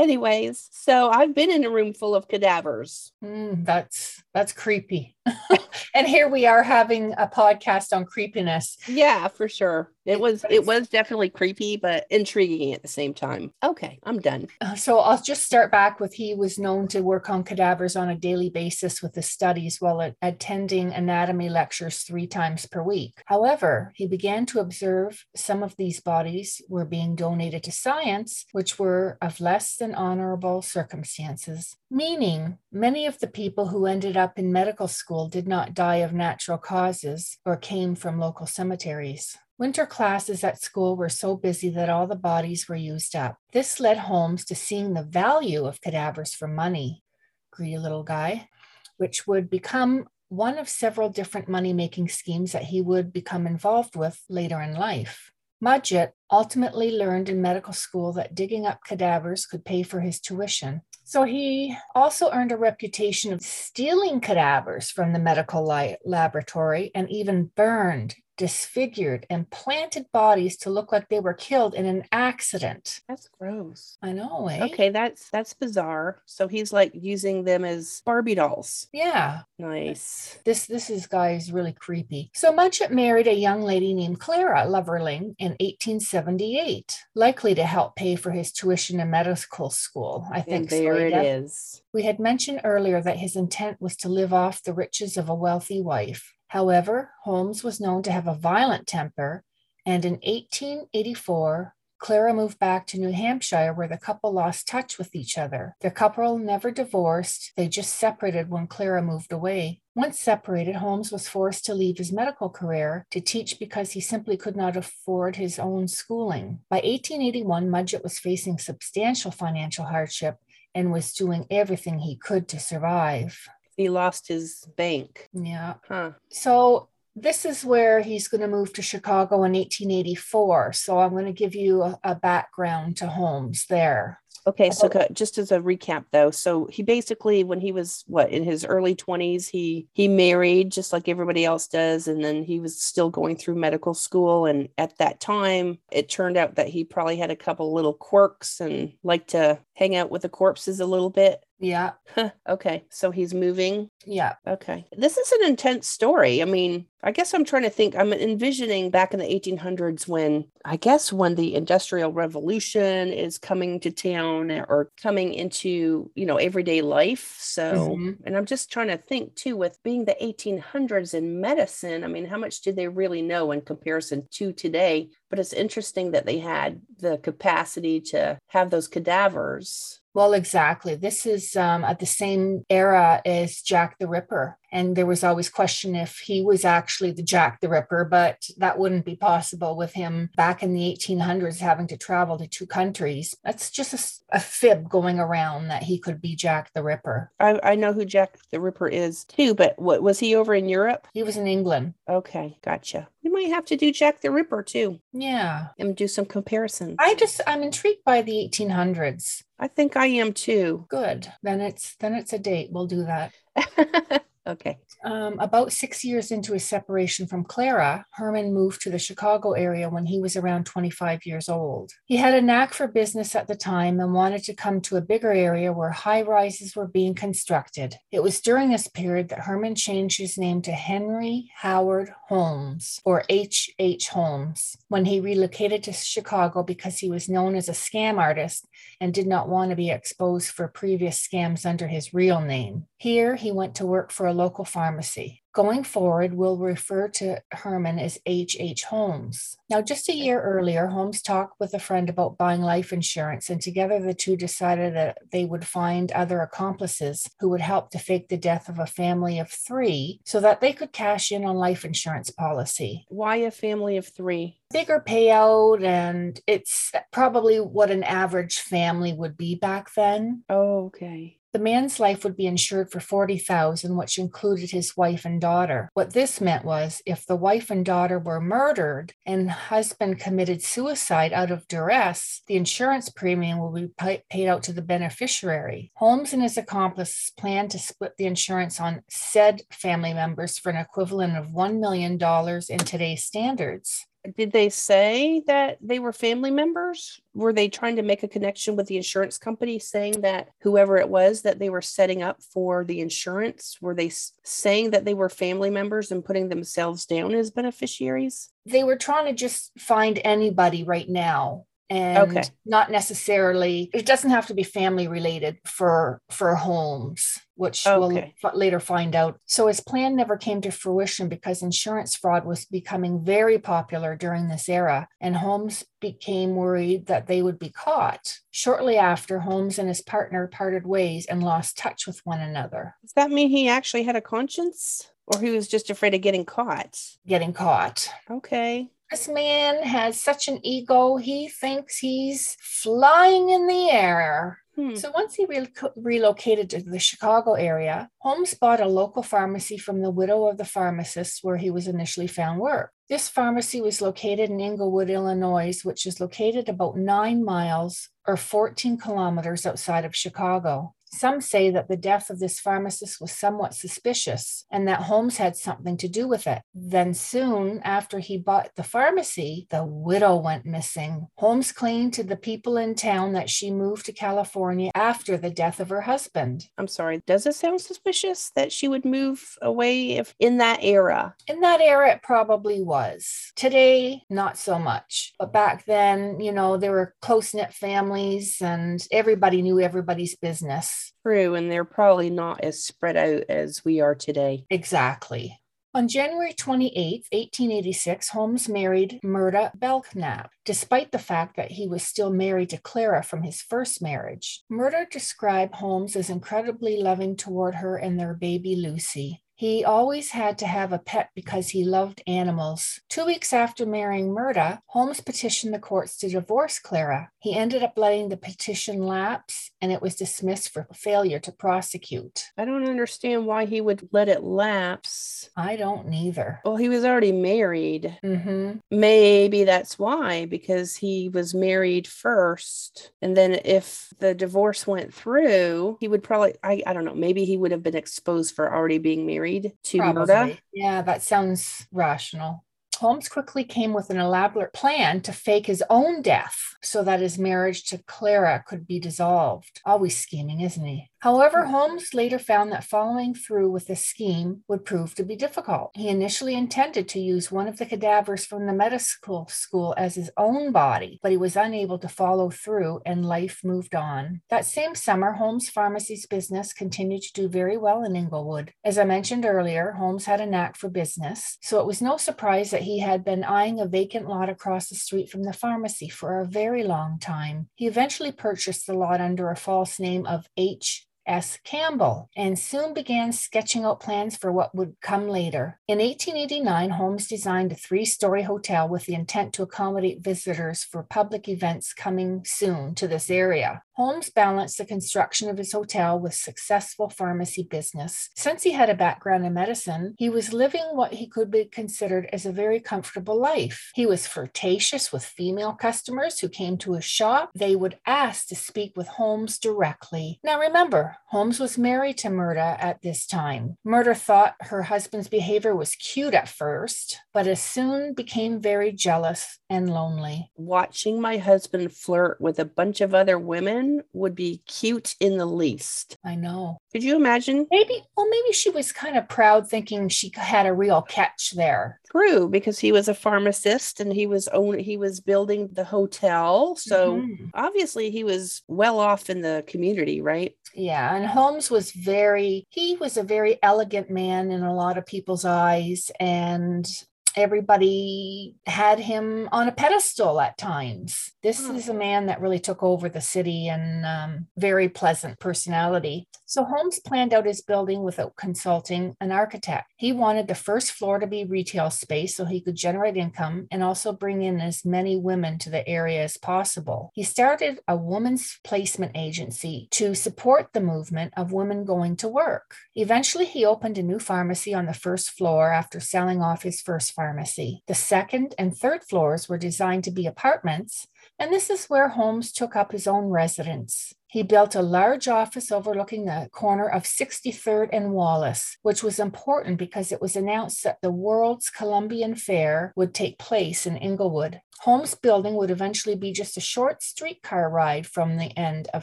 Anyways, 0.00 0.70
so 0.72 1.10
I've 1.10 1.34
been 1.34 1.50
in 1.50 1.62
a 1.62 1.68
room 1.70 1.92
full 1.92 2.14
of 2.14 2.26
cadavers. 2.26 3.12
Mm, 3.22 3.66
that's 3.66 4.22
that's 4.34 4.52
creepy. 4.52 5.16
and 5.94 6.06
here 6.06 6.28
we 6.28 6.46
are 6.46 6.62
having 6.62 7.12
a 7.18 7.26
podcast 7.26 7.94
on 7.94 8.04
creepiness. 8.04 8.78
Yeah, 8.86 9.28
for 9.28 9.48
sure. 9.48 9.92
It 10.06 10.18
was 10.18 10.44
it 10.48 10.64
was 10.64 10.88
definitely 10.88 11.28
creepy 11.28 11.76
but 11.76 12.06
intriguing 12.10 12.72
at 12.72 12.82
the 12.82 12.88
same 12.88 13.12
time. 13.12 13.52
Okay, 13.62 13.98
I'm 14.02 14.18
done. 14.18 14.48
Uh, 14.60 14.74
so 14.74 14.98
I'll 14.98 15.20
just 15.20 15.44
start 15.44 15.70
back 15.70 16.00
with 16.00 16.14
he 16.14 16.34
was 16.34 16.58
known 16.58 16.88
to 16.88 17.02
work 17.02 17.28
on 17.28 17.44
cadavers 17.44 17.96
on 17.96 18.08
a 18.08 18.14
daily 18.14 18.50
basis 18.50 19.02
with 19.02 19.14
his 19.14 19.28
studies 19.28 19.76
while 19.78 20.14
attending 20.22 20.92
anatomy 20.92 21.48
lectures 21.48 21.98
3 22.02 22.26
times 22.26 22.66
per 22.66 22.82
week. 22.82 23.22
However, 23.26 23.92
he 23.94 24.06
began 24.06 24.46
to 24.46 24.60
observe 24.60 25.24
some 25.36 25.62
of 25.62 25.76
these 25.76 26.00
bodies 26.00 26.62
were 26.68 26.86
being 26.86 27.14
donated 27.14 27.62
to 27.64 27.72
science 27.72 28.46
which 28.52 28.78
were 28.78 29.18
of 29.20 29.40
less 29.40 29.76
than 29.76 29.94
honorable 29.94 30.62
circumstances, 30.62 31.76
meaning 31.90 32.58
many 32.72 33.06
of 33.06 33.18
the 33.18 33.26
people 33.26 33.68
who 33.68 33.86
ended 33.86 34.16
up 34.16 34.38
in 34.38 34.52
medical 34.52 34.88
school 34.88 35.28
did 35.28 35.48
not 35.48 35.74
die 35.74 35.96
of 35.96 36.12
natural 36.12 36.58
causes 36.58 37.38
or 37.44 37.56
came 37.56 37.94
from 37.94 38.18
local 38.18 38.46
cemeteries. 38.46 39.36
Winter 39.58 39.84
classes 39.84 40.42
at 40.42 40.62
school 40.62 40.96
were 40.96 41.08
so 41.08 41.36
busy 41.36 41.68
that 41.70 41.90
all 41.90 42.06
the 42.06 42.16
bodies 42.16 42.68
were 42.68 42.76
used 42.76 43.14
up. 43.14 43.36
This 43.52 43.78
led 43.78 43.98
Holmes 43.98 44.44
to 44.46 44.54
seeing 44.54 44.94
the 44.94 45.02
value 45.02 45.66
of 45.66 45.80
cadavers 45.80 46.32
for 46.32 46.48
money, 46.48 47.02
greedy 47.50 47.76
little 47.76 48.04
guy, 48.04 48.48
which 48.96 49.26
would 49.26 49.50
become 49.50 50.06
one 50.28 50.56
of 50.56 50.68
several 50.68 51.10
different 51.10 51.48
money 51.48 51.72
making 51.72 52.08
schemes 52.08 52.52
that 52.52 52.64
he 52.64 52.80
would 52.80 53.12
become 53.12 53.46
involved 53.46 53.96
with 53.96 54.22
later 54.28 54.60
in 54.62 54.74
life. 54.74 55.32
Mudgett 55.62 56.12
ultimately 56.30 56.90
learned 56.90 57.28
in 57.28 57.42
medical 57.42 57.74
school 57.74 58.12
that 58.12 58.34
digging 58.34 58.64
up 58.64 58.80
cadavers 58.86 59.44
could 59.44 59.64
pay 59.64 59.82
for 59.82 60.00
his 60.00 60.20
tuition. 60.20 60.80
So 61.10 61.24
he 61.24 61.76
also 61.92 62.30
earned 62.30 62.52
a 62.52 62.56
reputation 62.56 63.32
of 63.32 63.42
stealing 63.42 64.20
cadavers 64.20 64.92
from 64.92 65.12
the 65.12 65.18
medical 65.18 65.66
li- 65.66 65.96
laboratory 66.04 66.92
and 66.94 67.10
even 67.10 67.50
burned 67.56 68.14
disfigured 68.40 69.26
and 69.28 69.50
planted 69.50 70.06
bodies 70.14 70.56
to 70.56 70.70
look 70.70 70.92
like 70.92 71.10
they 71.10 71.20
were 71.20 71.34
killed 71.34 71.74
in 71.74 71.84
an 71.84 72.04
accident. 72.10 73.00
That's 73.06 73.28
gross. 73.28 73.98
I 74.00 74.12
know. 74.12 74.48
Eh? 74.48 74.64
Okay, 74.64 74.88
that's 74.88 75.28
that's 75.28 75.52
bizarre. 75.52 76.22
So 76.24 76.48
he's 76.48 76.72
like 76.72 76.92
using 76.94 77.44
them 77.44 77.66
as 77.66 78.00
Barbie 78.06 78.36
dolls. 78.36 78.88
Yeah. 78.94 79.42
Nice. 79.58 80.38
This 80.46 80.64
this 80.64 80.88
is 80.88 81.06
guy 81.06 81.32
is 81.32 81.52
really 81.52 81.74
creepy. 81.74 82.30
So 82.32 82.50
Mudgett 82.50 82.90
married 82.90 83.26
a 83.26 83.34
young 83.34 83.60
lady 83.60 83.92
named 83.92 84.20
Clara 84.20 84.64
Lovering 84.66 85.36
in 85.38 85.50
1878, 85.60 86.98
likely 87.14 87.54
to 87.54 87.64
help 87.64 87.94
pay 87.94 88.16
for 88.16 88.30
his 88.30 88.52
tuition 88.52 89.00
in 89.00 89.10
medical 89.10 89.68
school. 89.68 90.26
I 90.32 90.40
think 90.40 90.62
and 90.62 90.68
there 90.70 90.94
so, 90.94 91.00
it 91.02 91.10
yeah. 91.10 91.22
is. 91.22 91.82
We 91.92 92.04
had 92.04 92.18
mentioned 92.18 92.62
earlier 92.64 93.02
that 93.02 93.18
his 93.18 93.36
intent 93.36 93.82
was 93.82 93.96
to 93.96 94.08
live 94.08 94.32
off 94.32 94.62
the 94.62 94.72
riches 94.72 95.18
of 95.18 95.28
a 95.28 95.34
wealthy 95.34 95.82
wife. 95.82 96.32
However, 96.50 97.12
Holmes 97.22 97.62
was 97.62 97.80
known 97.80 98.02
to 98.02 98.10
have 98.10 98.26
a 98.26 98.34
violent 98.34 98.88
temper, 98.88 99.44
and 99.86 100.04
in 100.04 100.14
1884, 100.14 101.76
Clara 102.00 102.34
moved 102.34 102.58
back 102.58 102.88
to 102.88 102.98
New 102.98 103.12
Hampshire 103.12 103.72
where 103.72 103.86
the 103.86 103.96
couple 103.96 104.32
lost 104.32 104.66
touch 104.66 104.98
with 104.98 105.14
each 105.14 105.38
other. 105.38 105.76
The 105.80 105.92
couple 105.92 106.38
never 106.38 106.72
divorced, 106.72 107.52
they 107.56 107.68
just 107.68 107.94
separated 107.94 108.50
when 108.50 108.66
Clara 108.66 109.00
moved 109.00 109.30
away. 109.30 109.80
Once 109.94 110.18
separated, 110.18 110.74
Holmes 110.76 111.12
was 111.12 111.28
forced 111.28 111.64
to 111.66 111.74
leave 111.74 111.98
his 111.98 112.10
medical 112.10 112.50
career 112.50 113.06
to 113.12 113.20
teach 113.20 113.60
because 113.60 113.92
he 113.92 114.00
simply 114.00 114.36
could 114.36 114.56
not 114.56 114.76
afford 114.76 115.36
his 115.36 115.56
own 115.56 115.86
schooling. 115.86 116.58
By 116.68 116.78
1881, 116.78 117.68
Mudgett 117.68 118.02
was 118.02 118.18
facing 118.18 118.58
substantial 118.58 119.30
financial 119.30 119.84
hardship 119.84 120.38
and 120.74 120.90
was 120.90 121.12
doing 121.12 121.46
everything 121.48 122.00
he 122.00 122.16
could 122.16 122.48
to 122.48 122.58
survive. 122.58 123.48
He 123.80 123.88
lost 123.88 124.28
his 124.28 124.66
bank. 124.76 125.28
Yeah. 125.32 125.74
Huh. 125.88 126.12
So 126.30 126.88
this 127.16 127.44
is 127.44 127.64
where 127.64 128.00
he's 128.00 128.28
going 128.28 128.42
to 128.42 128.48
move 128.48 128.72
to 128.74 128.82
Chicago 128.82 129.36
in 129.44 129.52
1884. 129.52 130.74
So 130.74 130.98
I'm 130.98 131.10
going 131.10 131.24
to 131.24 131.32
give 131.32 131.54
you 131.54 131.82
a, 131.82 131.98
a 132.04 132.14
background 132.14 132.98
to 132.98 133.06
Holmes 133.06 133.66
there. 133.68 134.20
Okay, 134.46 134.70
so 134.70 134.88
just 135.12 135.36
as 135.36 135.52
a 135.52 135.60
recap 135.60 136.06
though, 136.12 136.30
so 136.30 136.66
he 136.66 136.82
basically 136.82 137.44
when 137.44 137.60
he 137.60 137.72
was 137.72 138.04
what 138.06 138.30
in 138.30 138.42
his 138.42 138.64
early 138.64 138.94
20s, 138.94 139.50
he 139.50 139.86
he 139.92 140.08
married 140.08 140.72
just 140.72 140.92
like 140.92 141.08
everybody 141.08 141.44
else 141.44 141.68
does 141.68 142.08
and 142.08 142.24
then 142.24 142.42
he 142.42 142.58
was 142.58 142.80
still 142.80 143.10
going 143.10 143.36
through 143.36 143.56
medical 143.56 143.92
school 143.92 144.46
and 144.46 144.68
at 144.78 144.96
that 144.96 145.20
time 145.20 145.78
it 145.92 146.08
turned 146.08 146.38
out 146.38 146.54
that 146.54 146.68
he 146.68 146.84
probably 146.84 147.16
had 147.16 147.30
a 147.30 147.36
couple 147.36 147.74
little 147.74 147.92
quirks 147.92 148.60
and 148.60 148.94
liked 149.02 149.30
to 149.30 149.58
hang 149.74 149.94
out 149.94 150.10
with 150.10 150.22
the 150.22 150.28
corpses 150.28 150.80
a 150.80 150.86
little 150.86 151.10
bit. 151.10 151.44
Yeah. 151.60 151.92
Huh, 152.14 152.30
okay, 152.48 152.86
so 152.90 153.10
he's 153.10 153.34
moving. 153.34 153.90
Yeah. 154.06 154.34
Okay. 154.46 154.86
This 154.96 155.18
is 155.18 155.30
an 155.32 155.44
intense 155.46 155.86
story. 155.86 156.40
I 156.40 156.46
mean, 156.46 156.86
I 157.02 157.12
guess 157.12 157.34
I'm 157.34 157.44
trying 157.44 157.62
to 157.64 157.70
think. 157.70 157.94
I'm 157.94 158.12
envisioning 158.14 158.90
back 158.90 159.12
in 159.12 159.20
the 159.20 159.32
1800s 159.32 160.08
when 160.08 160.46
I 160.64 160.76
guess 160.76 161.12
when 161.12 161.34
the 161.34 161.54
Industrial 161.54 162.12
Revolution 162.12 163.12
is 163.12 163.38
coming 163.38 163.78
to 163.80 163.90
town 163.90 164.50
or 164.50 164.90
coming 165.02 165.34
into, 165.34 166.10
you 166.14 166.26
know, 166.26 166.36
everyday 166.38 166.80
life. 166.82 167.36
So, 167.38 168.00
Mhm. 168.00 168.18
and 168.24 168.36
I'm 168.36 168.46
just 168.46 168.72
trying 168.72 168.88
to 168.88 168.96
think 168.96 169.34
too, 169.36 169.56
with 169.56 169.78
being 169.82 170.06
the 170.06 170.22
1800s 170.24 171.12
in 171.14 171.40
medicine, 171.40 172.02
I 172.04 172.08
mean, 172.08 172.24
how 172.24 172.38
much 172.38 172.62
did 172.62 172.76
they 172.76 172.88
really 172.88 173.22
know 173.22 173.52
in 173.52 173.60
comparison 173.60 174.26
to 174.32 174.52
today? 174.52 175.10
But 175.28 175.38
it's 175.38 175.52
interesting 175.52 176.10
that 176.12 176.26
they 176.26 176.38
had 176.38 176.80
the 176.98 177.18
capacity 177.18 178.00
to 178.12 178.38
have 178.48 178.70
those 178.70 178.88
cadavers. 178.88 179.99
Well, 180.12 180.32
exactly. 180.32 180.96
This 180.96 181.24
is 181.24 181.54
um, 181.54 181.84
at 181.84 182.00
the 182.00 182.06
same 182.06 182.64
era 182.68 183.22
as 183.24 183.62
Jack 183.62 183.96
the 183.98 184.08
Ripper. 184.08 184.58
And 184.72 184.96
there 184.96 185.06
was 185.06 185.24
always 185.24 185.48
question 185.48 185.94
if 185.96 186.18
he 186.18 186.42
was 186.42 186.64
actually 186.64 187.10
the 187.12 187.22
Jack 187.22 187.60
the 187.60 187.68
Ripper, 187.68 188.04
but 188.04 188.46
that 188.58 188.78
wouldn't 188.78 189.04
be 189.04 189.16
possible 189.16 189.76
with 189.76 189.92
him 189.92 190.30
back 190.36 190.62
in 190.62 190.72
the 190.72 190.96
1800s 190.98 191.58
having 191.58 191.86
to 191.88 191.96
travel 191.96 192.38
to 192.38 192.46
two 192.46 192.66
countries. 192.66 193.34
That's 193.44 193.70
just 193.70 194.22
a 194.32 194.38
fib 194.40 194.88
going 194.88 195.18
around 195.18 195.68
that 195.68 195.82
he 195.82 195.98
could 195.98 196.20
be 196.20 196.36
Jack 196.36 196.70
the 196.74 196.82
Ripper. 196.82 197.32
I, 197.40 197.58
I 197.62 197.74
know 197.74 197.92
who 197.92 198.04
Jack 198.04 198.36
the 198.52 198.60
Ripper 198.60 198.86
is 198.88 199.24
too, 199.24 199.54
but 199.54 199.78
what 199.78 200.02
was 200.02 200.18
he 200.20 200.34
over 200.36 200.54
in 200.54 200.68
Europe? 200.68 201.08
He 201.12 201.22
was 201.22 201.36
in 201.36 201.46
England. 201.48 201.94
Okay, 202.08 202.58
gotcha. 202.64 203.08
We 203.24 203.30
might 203.30 203.48
have 203.50 203.64
to 203.66 203.76
do 203.76 203.92
Jack 203.92 204.20
the 204.20 204.30
Ripper 204.30 204.62
too 204.62 205.00
Yeah. 205.12 205.68
and 205.78 205.94
do 205.96 206.06
some 206.08 206.24
comparisons. 206.26 206.96
I 207.00 207.14
just 207.16 207.40
I'm 207.46 207.62
intrigued 207.62 208.04
by 208.04 208.22
the 208.22 208.48
1800s. 208.50 209.42
I 209.58 209.68
think 209.68 209.96
I 209.96 210.06
am 210.06 210.32
too. 210.32 210.86
Good. 210.88 211.30
Then 211.42 211.60
it's 211.60 211.96
then 211.96 212.14
it's 212.14 212.32
a 212.32 212.38
date. 212.38 212.68
We'll 212.70 212.86
do 212.86 213.04
that. 213.04 213.32
okay. 214.50 214.78
Um, 215.04 215.38
about 215.38 215.72
six 215.72 216.04
years 216.04 216.30
into 216.30 216.52
his 216.52 216.64
separation 216.64 217.26
from 217.26 217.44
Clara, 217.44 218.04
Herman 218.12 218.52
moved 218.52 218.82
to 218.82 218.90
the 218.90 218.98
Chicago 218.98 219.52
area 219.52 219.88
when 219.88 220.06
he 220.06 220.20
was 220.20 220.36
around 220.36 220.66
25 220.66 221.24
years 221.24 221.48
old. 221.48 221.92
He 222.04 222.16
had 222.16 222.34
a 222.34 222.42
knack 222.42 222.74
for 222.74 222.86
business 222.86 223.34
at 223.34 223.48
the 223.48 223.54
time 223.54 224.00
and 224.00 224.12
wanted 224.12 224.44
to 224.44 224.54
come 224.54 224.80
to 224.82 224.96
a 224.96 225.00
bigger 225.00 225.32
area 225.32 225.72
where 225.72 225.90
high 225.90 226.22
rises 226.22 226.76
were 226.76 226.86
being 226.86 227.14
constructed. 227.14 227.96
It 228.12 228.22
was 228.22 228.40
during 228.40 228.70
this 228.70 228.88
period 228.88 229.28
that 229.30 229.40
Herman 229.40 229.74
changed 229.74 230.18
his 230.18 230.36
name 230.36 230.60
to 230.62 230.72
Henry 230.72 231.50
Howard 231.56 232.12
Holmes, 232.28 233.00
or 233.04 233.24
H. 233.28 233.70
H. 233.78 234.08
Holmes, 234.08 234.76
when 234.88 235.04
he 235.04 235.20
relocated 235.20 235.82
to 235.84 235.92
Chicago 235.92 236.62
because 236.62 236.98
he 236.98 237.08
was 237.08 237.28
known 237.28 237.54
as 237.54 237.68
a 237.68 237.72
scam 237.72 238.18
artist 238.18 238.66
and 239.00 239.14
did 239.14 239.26
not 239.26 239.48
want 239.48 239.70
to 239.70 239.76
be 239.76 239.90
exposed 239.90 240.50
for 240.50 240.68
previous 240.68 241.26
scams 241.26 241.64
under 241.64 241.88
his 241.88 242.14
real 242.14 242.40
name. 242.40 242.86
Here, 242.98 243.34
he 243.34 243.50
went 243.50 243.74
to 243.76 243.86
work 243.86 244.12
for 244.12 244.26
a 244.26 244.34
local 244.40 244.64
pharmacy. 244.64 245.42
Going 245.52 245.82
forward, 245.82 246.34
we'll 246.34 246.58
refer 246.58 247.08
to 247.08 247.42
Herman 247.52 247.98
as 247.98 248.18
H. 248.24 248.56
H. 248.60 248.84
Holmes. 248.84 249.56
Now, 249.68 249.82
just 249.82 250.08
a 250.08 250.14
year 250.14 250.40
earlier, 250.40 250.86
Holmes 250.86 251.20
talked 251.22 251.58
with 251.58 251.74
a 251.74 251.80
friend 251.80 252.08
about 252.08 252.38
buying 252.38 252.62
life 252.62 252.92
insurance, 252.92 253.50
and 253.50 253.60
together 253.60 253.98
the 254.00 254.14
two 254.14 254.36
decided 254.36 254.94
that 254.94 255.18
they 255.32 255.44
would 255.44 255.66
find 255.66 256.12
other 256.12 256.40
accomplices 256.40 257.28
who 257.40 257.48
would 257.50 257.60
help 257.60 257.90
to 257.90 257.98
fake 257.98 258.28
the 258.28 258.36
death 258.36 258.68
of 258.68 258.78
a 258.78 258.86
family 258.86 259.40
of 259.40 259.50
three 259.50 260.20
so 260.24 260.38
that 260.40 260.60
they 260.60 260.72
could 260.72 260.92
cash 260.92 261.32
in 261.32 261.44
on 261.44 261.56
life 261.56 261.84
insurance 261.84 262.30
policy 262.30 263.04
Why 263.08 263.36
a 263.36 263.50
family 263.50 263.96
of 263.96 264.06
three? 264.06 264.60
bigger 264.72 265.02
payout 265.06 265.84
and 265.84 266.40
it's 266.46 266.92
probably 267.10 267.58
what 267.58 267.90
an 267.90 268.04
average 268.04 268.60
family 268.60 269.12
would 269.12 269.36
be 269.36 269.56
back 269.56 269.92
then. 269.94 270.44
Oh, 270.48 270.86
okay. 270.86 271.39
The 271.52 271.58
man's 271.58 271.98
life 271.98 272.22
would 272.22 272.36
be 272.36 272.46
insured 272.46 272.92
for 272.92 273.00
40,000 273.00 273.96
which 273.96 274.18
included 274.18 274.70
his 274.70 274.96
wife 274.96 275.24
and 275.24 275.40
daughter. 275.40 275.90
What 275.94 276.12
this 276.12 276.40
meant 276.40 276.64
was 276.64 277.02
if 277.04 277.26
the 277.26 277.36
wife 277.36 277.70
and 277.70 277.84
daughter 277.84 278.18
were 278.18 278.40
murdered 278.40 279.14
and 279.26 279.50
husband 279.50 280.20
committed 280.20 280.62
suicide 280.62 281.32
out 281.32 281.50
of 281.50 281.66
duress, 281.66 282.42
the 282.46 282.54
insurance 282.54 283.08
premium 283.08 283.58
will 283.58 283.72
be 283.72 283.88
pa- 283.88 284.18
paid 284.30 284.46
out 284.46 284.62
to 284.64 284.72
the 284.72 284.82
beneficiary. 284.82 285.90
Holmes 285.96 286.32
and 286.32 286.42
his 286.42 286.56
accomplices 286.56 287.32
planned 287.36 287.72
to 287.72 287.78
split 287.78 288.12
the 288.16 288.26
insurance 288.26 288.80
on 288.80 289.02
said 289.10 289.62
family 289.72 290.14
members 290.14 290.58
for 290.58 290.70
an 290.70 290.76
equivalent 290.76 291.36
of 291.36 291.52
1 291.52 291.80
million 291.80 292.16
dollars 292.16 292.70
in 292.70 292.78
today's 292.78 293.24
standards. 293.24 294.06
Did 294.36 294.52
they 294.52 294.68
say 294.68 295.42
that 295.46 295.78
they 295.80 295.98
were 295.98 296.12
family 296.12 296.50
members? 296.50 297.20
Were 297.34 297.52
they 297.52 297.68
trying 297.68 297.96
to 297.96 298.02
make 298.02 298.22
a 298.22 298.28
connection 298.28 298.76
with 298.76 298.86
the 298.86 298.96
insurance 298.96 299.38
company 299.38 299.78
saying 299.78 300.20
that 300.20 300.48
whoever 300.60 300.96
it 300.98 301.08
was 301.08 301.42
that 301.42 301.58
they 301.58 301.70
were 301.70 301.82
setting 301.82 302.22
up 302.22 302.42
for 302.42 302.84
the 302.84 303.00
insurance, 303.00 303.78
were 303.80 303.94
they 303.94 304.10
saying 304.44 304.90
that 304.90 305.04
they 305.04 305.14
were 305.14 305.28
family 305.28 305.70
members 305.70 306.12
and 306.12 306.24
putting 306.24 306.48
themselves 306.48 307.06
down 307.06 307.34
as 307.34 307.50
beneficiaries? 307.50 308.50
they 308.66 308.84
were 308.84 308.96
trying 308.96 309.26
to 309.26 309.32
just 309.32 309.72
find 309.78 310.20
anybody 310.24 310.84
right 310.84 311.08
now 311.08 311.64
and 311.90 312.18
Okay. 312.18 312.42
not 312.64 312.90
necessarily 312.90 313.90
it 313.92 314.06
doesn't 314.06 314.30
have 314.30 314.46
to 314.46 314.54
be 314.54 314.62
family 314.62 315.08
related 315.08 315.58
for 315.66 316.20
for 316.30 316.54
Holmes 316.54 317.38
which 317.56 317.86
Okay. 317.86 317.98
we'll 317.98 318.16
f- 318.18 318.54
later 318.54 318.80
find 318.80 319.14
out 319.14 319.38
so 319.44 319.66
his 319.66 319.80
plan 319.80 320.16
never 320.16 320.36
came 320.38 320.60
to 320.62 320.70
fruition 320.70 321.28
because 321.28 321.60
insurance 321.62 322.14
fraud 322.16 322.46
was 322.46 322.64
becoming 322.64 323.22
very 323.24 323.58
popular 323.58 324.16
during 324.16 324.48
this 324.48 324.68
era 324.68 325.08
and 325.20 325.36
Holmes 325.36 325.84
became 326.00 326.54
worried 326.54 327.06
that 327.06 327.26
they 327.26 327.42
would 327.42 327.58
be 327.58 327.70
caught 327.70 328.38
shortly 328.50 328.96
after 328.96 329.40
Holmes 329.40 329.78
and 329.78 329.88
his 329.88 330.00
partner 330.00 330.46
parted 330.46 330.86
ways 330.86 331.26
and 331.26 331.42
lost 331.42 331.76
touch 331.76 332.06
with 332.06 332.20
one 332.24 332.40
another 332.40 332.94
Does 333.02 333.12
that 333.14 333.30
mean 333.30 333.50
he 333.50 333.68
actually 333.68 334.04
had 334.04 334.16
a 334.16 334.20
conscience 334.22 335.10
or 335.26 335.38
he 335.40 335.50
was 335.50 335.68
just 335.68 335.90
afraid 335.90 336.14
of 336.14 336.20
getting 336.22 336.44
caught? 336.44 336.96
getting 337.26 337.52
caught 337.52 338.08
Okay. 338.30 338.90
This 339.10 339.28
man 339.28 339.82
has 339.82 340.20
such 340.20 340.46
an 340.46 340.60
ego. 340.62 341.16
He 341.16 341.48
thinks 341.48 341.98
he's 341.98 342.56
flying 342.60 343.48
in 343.48 343.66
the 343.66 343.90
air. 343.90 344.60
Hmm. 344.76 344.94
So 344.94 345.10
once 345.10 345.34
he 345.34 345.46
re- 345.46 345.66
relocated 345.96 346.70
to 346.70 346.82
the 346.82 347.00
Chicago 347.00 347.54
area, 347.54 348.08
Holmes 348.18 348.54
bought 348.54 348.80
a 348.80 348.86
local 348.86 349.22
pharmacy 349.22 349.76
from 349.78 350.00
the 350.00 350.10
widow 350.10 350.46
of 350.46 350.58
the 350.58 350.64
pharmacist 350.64 351.40
where 351.42 351.56
he 351.56 351.70
was 351.70 351.88
initially 351.88 352.28
found 352.28 352.60
work. 352.60 352.92
This 353.08 353.28
pharmacy 353.28 353.80
was 353.80 354.00
located 354.00 354.48
in 354.48 354.60
Englewood, 354.60 355.10
Illinois, 355.10 355.80
which 355.82 356.06
is 356.06 356.20
located 356.20 356.68
about 356.68 356.96
nine 356.96 357.44
miles 357.44 358.08
or 358.28 358.36
14 358.36 358.96
kilometers 358.96 359.66
outside 359.66 360.04
of 360.04 360.14
Chicago. 360.14 360.94
Some 361.12 361.40
say 361.40 361.70
that 361.70 361.88
the 361.88 361.96
death 361.96 362.30
of 362.30 362.38
this 362.38 362.60
pharmacist 362.60 363.20
was 363.20 363.32
somewhat 363.32 363.74
suspicious 363.74 364.64
and 364.70 364.86
that 364.88 365.02
Holmes 365.02 365.36
had 365.36 365.56
something 365.56 365.96
to 365.98 366.08
do 366.08 366.28
with 366.28 366.46
it. 366.46 366.62
Then, 366.74 367.14
soon 367.14 367.80
after 367.84 368.20
he 368.20 368.38
bought 368.38 368.70
the 368.76 368.82
pharmacy, 368.82 369.66
the 369.70 369.84
widow 369.84 370.36
went 370.36 370.66
missing. 370.66 371.26
Holmes 371.36 371.72
claimed 371.72 372.14
to 372.14 372.22
the 372.22 372.36
people 372.36 372.76
in 372.76 372.94
town 372.94 373.32
that 373.32 373.50
she 373.50 373.70
moved 373.70 374.06
to 374.06 374.12
California 374.12 374.90
after 374.94 375.36
the 375.36 375.50
death 375.50 375.80
of 375.80 375.88
her 375.88 376.02
husband. 376.02 376.68
I'm 376.78 376.88
sorry, 376.88 377.22
does 377.26 377.46
it 377.46 377.54
sound 377.54 377.80
suspicious 377.80 378.50
that 378.54 378.72
she 378.72 378.88
would 378.88 379.04
move 379.04 379.56
away 379.62 380.12
if 380.12 380.34
in 380.38 380.58
that 380.58 380.82
era? 380.82 381.34
In 381.46 381.60
that 381.60 381.80
era, 381.80 382.12
it 382.12 382.22
probably 382.22 382.82
was. 382.82 383.52
Today, 383.56 384.22
not 384.30 384.56
so 384.56 384.78
much. 384.78 385.34
But 385.38 385.52
back 385.52 385.84
then, 385.86 386.40
you 386.40 386.52
know, 386.52 386.76
there 386.76 386.92
were 386.92 387.14
close 387.20 387.52
knit 387.54 387.72
families 387.72 388.58
and 388.60 389.04
everybody 389.10 389.62
knew 389.62 389.80
everybody's 389.80 390.36
business. 390.36 390.99
True, 391.24 391.54
and 391.54 391.70
they're 391.70 391.84
probably 391.84 392.30
not 392.30 392.62
as 392.62 392.84
spread 392.84 393.16
out 393.16 393.44
as 393.48 393.84
we 393.84 394.00
are 394.00 394.14
today. 394.14 394.64
Exactly. 394.70 395.60
On 395.92 396.06
January 396.06 396.52
28, 396.52 397.26
1886, 397.32 398.28
Holmes 398.28 398.68
married 398.68 399.18
Myrta 399.24 399.76
Belknap, 399.76 400.52
despite 400.64 401.10
the 401.10 401.18
fact 401.18 401.56
that 401.56 401.72
he 401.72 401.88
was 401.88 402.04
still 402.04 402.30
married 402.30 402.70
to 402.70 402.78
Clara 402.78 403.24
from 403.24 403.42
his 403.42 403.60
first 403.60 404.00
marriage. 404.00 404.62
Myrta 404.70 405.10
described 405.10 405.74
Holmes 405.74 406.14
as 406.14 406.30
incredibly 406.30 407.02
loving 407.02 407.34
toward 407.34 407.74
her 407.74 407.96
and 407.96 408.20
their 408.20 408.34
baby 408.34 408.76
Lucy. 408.76 409.42
He 409.60 409.84
always 409.84 410.30
had 410.30 410.56
to 410.58 410.66
have 410.66 410.90
a 410.90 410.98
pet 410.98 411.28
because 411.34 411.68
he 411.68 411.84
loved 411.84 412.22
animals. 412.26 412.98
Two 413.10 413.26
weeks 413.26 413.52
after 413.52 413.84
marrying 413.84 414.30
Myrta, 414.30 414.78
Holmes 414.86 415.20
petitioned 415.20 415.74
the 415.74 415.78
courts 415.78 416.16
to 416.18 416.30
divorce 416.30 416.78
Clara. 416.78 417.30
He 417.40 417.56
ended 417.56 417.82
up 417.82 417.94
letting 417.96 418.28
the 418.28 418.36
petition 418.36 419.06
lapse 419.06 419.70
and 419.80 419.90
it 419.90 420.02
was 420.02 420.14
dismissed 420.14 420.70
for 420.70 420.86
failure 420.92 421.38
to 421.40 421.52
prosecute. 421.52 422.44
I 422.58 422.66
don't 422.66 422.86
understand 422.86 423.46
why 423.46 423.64
he 423.64 423.80
would 423.80 424.08
let 424.12 424.28
it 424.28 424.44
lapse. 424.44 425.48
I 425.56 425.76
don't 425.76 426.08
neither. 426.08 426.60
Well, 426.66 426.76
he 426.76 426.90
was 426.90 427.04
already 427.04 427.32
married. 427.32 428.18
Mm-hmm. 428.22 428.78
Maybe 428.90 429.64
that's 429.64 429.98
why, 429.98 430.44
because 430.44 430.96
he 430.96 431.30
was 431.30 431.54
married 431.54 432.06
first. 432.06 433.10
And 433.22 433.34
then 433.34 433.58
if 433.64 434.12
the 434.18 434.34
divorce 434.34 434.86
went 434.86 435.14
through, 435.14 435.96
he 435.98 436.08
would 436.08 436.22
probably, 436.22 436.56
I, 436.62 436.82
I 436.86 436.92
don't 436.92 437.06
know, 437.06 437.14
maybe 437.14 437.46
he 437.46 437.56
would 437.56 437.70
have 437.70 437.82
been 437.82 437.96
exposed 437.96 438.54
for 438.54 438.74
already 438.74 438.98
being 438.98 439.24
married 439.26 439.72
to 439.84 439.98
Probably. 439.98 440.26
Myrta. 440.26 440.58
Yeah, 440.74 441.00
that 441.02 441.22
sounds 441.22 441.86
rational. 441.90 442.64
Holmes 443.00 443.30
quickly 443.30 443.64
came 443.64 443.94
with 443.94 444.10
an 444.10 444.18
elaborate 444.18 444.74
plan 444.74 445.22
to 445.22 445.32
fake 445.32 445.64
his 445.64 445.82
own 445.88 446.20
death 446.20 446.74
so 446.82 447.02
that 447.02 447.20
his 447.20 447.38
marriage 447.38 447.84
to 447.84 447.96
Clara 447.96 448.62
could 448.66 448.86
be 448.86 449.00
dissolved. 449.00 449.80
Always 449.86 450.18
scheming, 450.18 450.60
isn't 450.60 450.84
he? 450.84 451.09
However, 451.20 451.66
Holmes 451.66 452.14
later 452.14 452.38
found 452.38 452.72
that 452.72 452.82
following 452.82 453.34
through 453.34 453.70
with 453.70 453.88
the 453.88 453.96
scheme 453.96 454.62
would 454.68 454.86
prove 454.86 455.14
to 455.16 455.22
be 455.22 455.36
difficult. 455.36 455.90
He 455.94 456.08
initially 456.08 456.54
intended 456.54 457.08
to 457.08 457.20
use 457.20 457.52
one 457.52 457.68
of 457.68 457.76
the 457.76 457.84
cadavers 457.84 458.46
from 458.46 458.66
the 458.66 458.72
medical 458.72 459.46
school 459.48 459.94
as 459.98 460.14
his 460.14 460.30
own 460.38 460.72
body, 460.72 461.20
but 461.22 461.30
he 461.30 461.36
was 461.36 461.56
unable 461.56 461.98
to 461.98 462.08
follow 462.08 462.48
through 462.48 463.02
and 463.04 463.26
life 463.26 463.60
moved 463.62 463.94
on. 463.94 464.40
That 464.48 464.64
same 464.64 464.94
summer, 464.94 465.32
Holmes' 465.32 465.68
pharmacy's 465.68 466.24
business 466.24 466.72
continued 466.72 467.20
to 467.22 467.32
do 467.34 467.48
very 467.48 467.76
well 467.76 468.02
in 468.02 468.16
Englewood. 468.16 468.72
As 468.82 468.96
I 468.96 469.04
mentioned 469.04 469.44
earlier, 469.44 469.92
Holmes 469.92 470.24
had 470.24 470.40
a 470.40 470.46
knack 470.46 470.74
for 470.76 470.88
business, 470.88 471.58
so 471.60 471.80
it 471.80 471.86
was 471.86 472.00
no 472.00 472.16
surprise 472.16 472.70
that 472.70 472.82
he 472.82 473.00
had 473.00 473.26
been 473.26 473.44
eyeing 473.44 473.78
a 473.78 473.86
vacant 473.86 474.26
lot 474.26 474.48
across 474.48 474.88
the 474.88 474.94
street 474.94 475.28
from 475.28 475.42
the 475.42 475.52
pharmacy 475.52 476.08
for 476.08 476.40
a 476.40 476.46
very 476.46 476.82
long 476.82 477.18
time. 477.18 477.68
He 477.74 477.86
eventually 477.86 478.32
purchased 478.32 478.86
the 478.86 478.94
lot 478.94 479.20
under 479.20 479.50
a 479.50 479.56
false 479.56 480.00
name 480.00 480.24
of 480.24 480.46
H. 480.56 481.06
S. 481.30 481.60
Campbell 481.62 482.28
and 482.36 482.58
soon 482.58 482.92
began 482.92 483.32
sketching 483.32 483.84
out 483.84 484.00
plans 484.00 484.36
for 484.36 484.50
what 484.50 484.74
would 484.74 484.96
come 485.00 485.28
later. 485.28 485.78
In 485.86 485.98
1889, 485.98 486.90
Holmes 486.90 487.28
designed 487.28 487.70
a 487.70 487.76
three 487.76 488.04
story 488.04 488.42
hotel 488.42 488.88
with 488.88 489.06
the 489.06 489.14
intent 489.14 489.52
to 489.54 489.62
accommodate 489.62 490.24
visitors 490.24 490.82
for 490.82 491.04
public 491.04 491.48
events 491.48 491.94
coming 491.94 492.42
soon 492.44 492.96
to 492.96 493.06
this 493.06 493.30
area. 493.30 493.84
Holmes 494.00 494.30
balanced 494.30 494.78
the 494.78 494.86
construction 494.86 495.50
of 495.50 495.58
his 495.58 495.72
hotel 495.72 496.18
with 496.18 496.32
successful 496.32 497.10
pharmacy 497.10 497.62
business. 497.62 498.30
Since 498.34 498.62
he 498.62 498.72
had 498.72 498.88
a 498.88 498.94
background 498.94 499.44
in 499.44 499.52
medicine, 499.52 500.14
he 500.16 500.30
was 500.30 500.54
living 500.54 500.86
what 500.94 501.12
he 501.12 501.26
could 501.26 501.50
be 501.50 501.66
considered 501.66 502.26
as 502.32 502.46
a 502.46 502.50
very 502.50 502.80
comfortable 502.80 503.38
life. 503.38 503.90
He 503.94 504.06
was 504.06 504.26
flirtatious 504.26 505.12
with 505.12 505.22
female 505.22 505.74
customers 505.74 506.38
who 506.38 506.48
came 506.48 506.78
to 506.78 506.94
his 506.94 507.04
shop. 507.04 507.50
They 507.54 507.76
would 507.76 507.98
ask 508.06 508.48
to 508.48 508.56
speak 508.56 508.94
with 508.96 509.06
Holmes 509.06 509.58
directly. 509.58 510.40
Now 510.42 510.58
remember, 510.58 511.18
Holmes 511.26 511.60
was 511.60 511.76
married 511.76 512.16
to 512.18 512.28
Myrta 512.28 512.82
at 512.82 513.02
this 513.02 513.26
time. 513.26 513.76
Myrta 513.86 514.16
thought 514.16 514.54
her 514.60 514.84
husband's 514.84 515.28
behavior 515.28 515.76
was 515.76 515.94
cute 515.94 516.32
at 516.32 516.48
first, 516.48 517.18
but 517.34 517.46
as 517.46 517.62
soon 517.62 518.14
became 518.14 518.62
very 518.62 518.92
jealous 518.92 519.58
and 519.70 519.88
lonely. 519.88 520.50
Watching 520.56 521.20
my 521.20 521.38
husband 521.38 521.92
flirt 521.92 522.40
with 522.40 522.58
a 522.58 522.64
bunch 522.64 523.00
of 523.00 523.14
other 523.14 523.38
women 523.38 524.02
would 524.12 524.34
be 524.34 524.62
cute 524.66 525.14
in 525.20 525.38
the 525.38 525.46
least. 525.46 526.18
I 526.24 526.34
know. 526.34 526.78
Could 526.92 527.04
you 527.04 527.16
imagine? 527.16 527.66
Maybe, 527.70 528.02
well, 528.16 528.28
maybe 528.28 528.52
she 528.52 528.68
was 528.68 528.92
kind 528.92 529.16
of 529.16 529.28
proud 529.28 529.70
thinking 529.70 530.08
she 530.08 530.32
had 530.34 530.66
a 530.66 530.74
real 530.74 531.02
catch 531.02 531.52
there. 531.52 532.00
True, 532.10 532.48
because 532.48 532.80
he 532.80 532.90
was 532.90 533.08
a 533.08 533.14
pharmacist 533.14 534.00
and 534.00 534.12
he 534.12 534.26
was 534.26 534.48
own 534.48 534.80
he 534.80 534.96
was 534.96 535.20
building 535.20 535.68
the 535.72 535.84
hotel. 535.84 536.74
So 536.74 537.18
mm-hmm. 537.18 537.46
obviously 537.54 538.10
he 538.10 538.24
was 538.24 538.62
well 538.66 538.98
off 538.98 539.30
in 539.30 539.42
the 539.42 539.62
community, 539.68 540.20
right? 540.20 540.56
Yeah, 540.74 541.14
and 541.14 541.24
Holmes 541.24 541.70
was 541.70 541.92
very 541.92 542.66
he 542.70 542.96
was 542.96 543.16
a 543.16 543.22
very 543.22 543.60
elegant 543.62 544.10
man 544.10 544.50
in 544.50 544.62
a 544.62 544.74
lot 544.74 544.98
of 544.98 545.06
people's 545.06 545.44
eyes 545.44 546.10
and 546.18 546.88
everybody 547.36 548.56
had 548.66 548.98
him 548.98 549.48
on 549.52 549.68
a 549.68 549.72
pedestal 549.72 550.40
at 550.40 550.58
times. 550.58 551.32
This 551.42 551.62
oh. 551.64 551.74
is 551.74 551.88
a 551.88 551.94
man 551.94 552.26
that 552.26 552.40
really 552.40 552.58
took 552.58 552.82
over 552.82 553.08
the 553.08 553.20
city 553.20 553.68
and 553.68 554.04
um, 554.04 554.46
very 554.56 554.88
pleasant 554.88 555.38
personality. 555.38 556.28
So 556.46 556.64
Holmes 556.64 556.98
planned 556.98 557.32
out 557.32 557.46
his 557.46 557.62
building 557.62 558.02
without 558.02 558.34
consulting 558.34 559.14
an 559.20 559.30
architect. 559.30 559.92
He 559.96 560.12
wanted 560.12 560.48
the 560.48 560.54
first 560.56 560.92
floor 560.92 561.20
to 561.20 561.26
be 561.26 561.44
retail 561.44 561.90
space 561.90 562.36
so 562.36 562.44
he 562.44 562.60
could 562.60 562.74
generate 562.74 563.16
income 563.16 563.68
and 563.70 563.84
also 563.84 564.12
bring 564.12 564.42
in 564.42 564.60
as 564.60 564.84
many 564.84 565.16
women 565.16 565.58
to 565.58 565.70
the 565.70 565.88
area 565.88 566.24
as 566.24 566.36
possible. 566.36 567.12
He 567.14 567.22
started 567.22 567.78
a 567.86 567.96
women's 567.96 568.58
placement 568.64 569.12
agency 569.14 569.86
to 569.92 570.14
support 570.14 570.72
the 570.72 570.80
movement 570.80 571.34
of 571.36 571.52
women 571.52 571.84
going 571.84 572.16
to 572.16 572.28
work. 572.28 572.74
Eventually, 572.96 573.44
he 573.44 573.64
opened 573.64 573.96
a 573.98 574.02
new 574.02 574.18
pharmacy 574.18 574.74
on 574.74 574.86
the 574.86 574.94
first 574.94 575.30
floor 575.30 575.72
after 575.72 576.00
selling 576.00 576.42
off 576.42 576.64
his 576.64 576.80
first 576.80 577.12
pharmacy. 577.20 577.82
The 577.86 577.94
second 577.94 578.54
and 578.56 578.74
third 578.74 579.04
floors 579.04 579.46
were 579.46 579.58
designed 579.58 580.04
to 580.04 580.10
be 580.10 580.24
apartments, 580.24 581.06
and 581.38 581.52
this 581.52 581.68
is 581.68 581.84
where 581.84 582.08
Holmes 582.08 582.50
took 582.50 582.74
up 582.74 582.92
his 582.92 583.06
own 583.06 583.26
residence. 583.26 584.14
He 584.26 584.42
built 584.42 584.74
a 584.74 584.80
large 584.80 585.28
office 585.28 585.70
overlooking 585.70 586.24
the 586.24 586.48
corner 586.50 586.88
of 586.88 587.02
63rd 587.02 587.90
and 587.92 588.12
Wallace, 588.12 588.78
which 588.80 589.02
was 589.02 589.18
important 589.18 589.76
because 589.76 590.12
it 590.12 590.22
was 590.22 590.34
announced 590.34 590.82
that 590.84 591.02
the 591.02 591.10
World's 591.10 591.68
Columbian 591.68 592.36
Fair 592.36 592.94
would 592.96 593.12
take 593.12 593.38
place 593.38 593.86
in 593.86 593.98
Englewood. 593.98 594.62
Holmes 594.80 595.14
building 595.14 595.56
would 595.56 595.70
eventually 595.70 596.16
be 596.16 596.32
just 596.32 596.56
a 596.56 596.60
short 596.60 597.02
streetcar 597.02 597.68
ride 597.68 598.06
from 598.06 598.38
the 598.38 598.50
end 598.58 598.88
of 598.94 599.02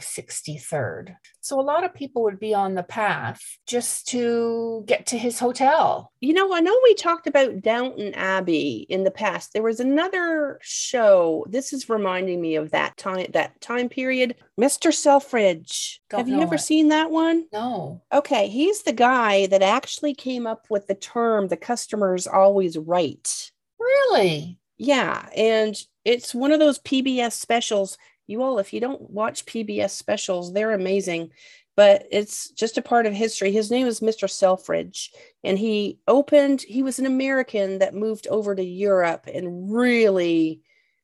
63rd. 0.00 1.14
So 1.40 1.60
a 1.60 1.62
lot 1.62 1.84
of 1.84 1.94
people 1.94 2.24
would 2.24 2.40
be 2.40 2.52
on 2.52 2.74
the 2.74 2.82
path 2.82 3.40
just 3.64 4.08
to 4.08 4.82
get 4.86 5.06
to 5.06 5.16
his 5.16 5.38
hotel. 5.38 6.10
You 6.18 6.34
know, 6.34 6.52
I 6.52 6.58
know 6.58 6.76
we 6.82 6.94
talked 6.94 7.28
about 7.28 7.60
Downton 7.60 8.12
Abbey 8.14 8.86
in 8.88 9.04
the 9.04 9.12
past. 9.12 9.52
There 9.52 9.62
was 9.62 9.78
another 9.78 10.58
show. 10.62 11.46
This 11.48 11.72
is 11.72 11.88
reminding 11.88 12.40
me 12.40 12.56
of 12.56 12.72
that 12.72 12.96
time 12.96 13.26
that 13.32 13.60
time 13.60 13.88
period. 13.88 14.34
Mr. 14.60 14.92
Selfridge. 14.92 16.00
Don't 16.10 16.18
Have 16.18 16.28
you 16.28 16.40
ever 16.40 16.56
it. 16.56 16.60
seen 16.60 16.88
that 16.88 17.12
one? 17.12 17.46
No. 17.52 18.02
Okay, 18.12 18.48
he's 18.48 18.82
the 18.82 18.92
guy 18.92 19.46
that 19.46 19.62
actually 19.62 20.14
came 20.14 20.44
up 20.44 20.66
with 20.70 20.88
the 20.88 20.96
term 20.96 21.46
the 21.46 21.56
customer's 21.56 22.26
always 22.26 22.76
right. 22.76 23.52
Really? 23.78 24.58
Yeah, 24.78 25.28
and 25.36 25.74
it's 26.04 26.34
one 26.34 26.52
of 26.52 26.60
those 26.60 26.78
PBS 26.78 27.32
specials. 27.32 27.98
You 28.26 28.42
all, 28.42 28.58
if 28.58 28.72
you 28.72 28.80
don't 28.80 29.10
watch 29.10 29.44
PBS 29.44 29.90
specials, 29.90 30.52
they're 30.52 30.72
amazing. 30.72 31.30
But 31.76 32.06
it's 32.10 32.50
just 32.50 32.78
a 32.78 32.82
part 32.82 33.06
of 33.06 33.12
history. 33.12 33.52
His 33.52 33.70
name 33.70 33.86
is 33.86 34.00
Mr. 34.00 34.28
Selfridge, 34.28 35.12
and 35.44 35.58
he 35.58 35.98
opened, 36.08 36.62
he 36.62 36.82
was 36.82 36.98
an 36.98 37.06
American 37.06 37.78
that 37.78 37.94
moved 37.94 38.26
over 38.28 38.54
to 38.54 38.64
Europe 38.64 39.28
and 39.32 39.72
really 39.72 40.60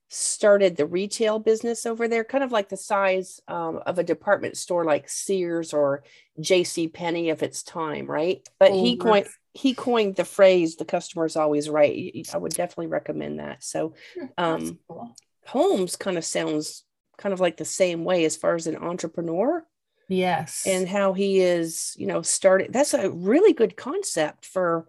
started 0.09 0.77
the 0.77 0.87
retail 0.87 1.39
business 1.39 1.87
over 1.87 2.07
there, 2.09 2.25
kind 2.25 2.45
of 2.45 2.53
like 2.53 2.69
the 2.69 2.77
size 2.77 3.41
um, 3.49 3.81
of 3.87 3.99
a 3.99 4.05
department 4.05 4.57
store 4.57 4.85
like 4.85 5.09
Sears 5.09 5.73
or 5.73 6.05
J.C. 6.41 6.89
Penney 6.89 7.31
of 7.31 7.43
its 7.43 7.63
time, 7.63 8.07
right? 8.07 8.47
But 8.59 8.73
he 8.73 8.97
coined 8.97 9.27
he 9.53 9.75
coined 9.75 10.17
the 10.17 10.25
phrase 10.25 10.77
"the 10.77 10.85
customer 10.85 11.27
is 11.27 11.37
always 11.37 11.69
right." 11.69 12.27
I 12.33 12.39
would 12.39 12.55
definitely 12.55 12.89
recommend 12.89 13.39
that. 13.41 13.65
So, 13.65 13.95
Hmm, 14.19 14.27
um, 14.39 14.79
cool. 14.89 15.17
Holmes 15.47 15.97
kind 15.97 16.17
of 16.17 16.25
sounds 16.25 16.85
kind 17.19 17.33
of 17.33 17.41
like 17.41 17.57
the 17.57 17.65
same 17.65 18.05
way 18.05 18.25
as 18.25 18.37
far 18.37 18.55
as 18.55 18.67
an 18.67 18.77
entrepreneur 18.77 19.65
Yes. 20.09 20.65
and 20.67 20.89
how 20.89 21.13
he 21.13 21.41
is, 21.41 21.95
you 21.99 22.07
know, 22.07 22.23
started. 22.23 22.73
That's 22.73 22.95
a 22.95 23.11
really 23.11 23.53
good 23.53 23.77
concept 23.77 24.47
for 24.47 24.87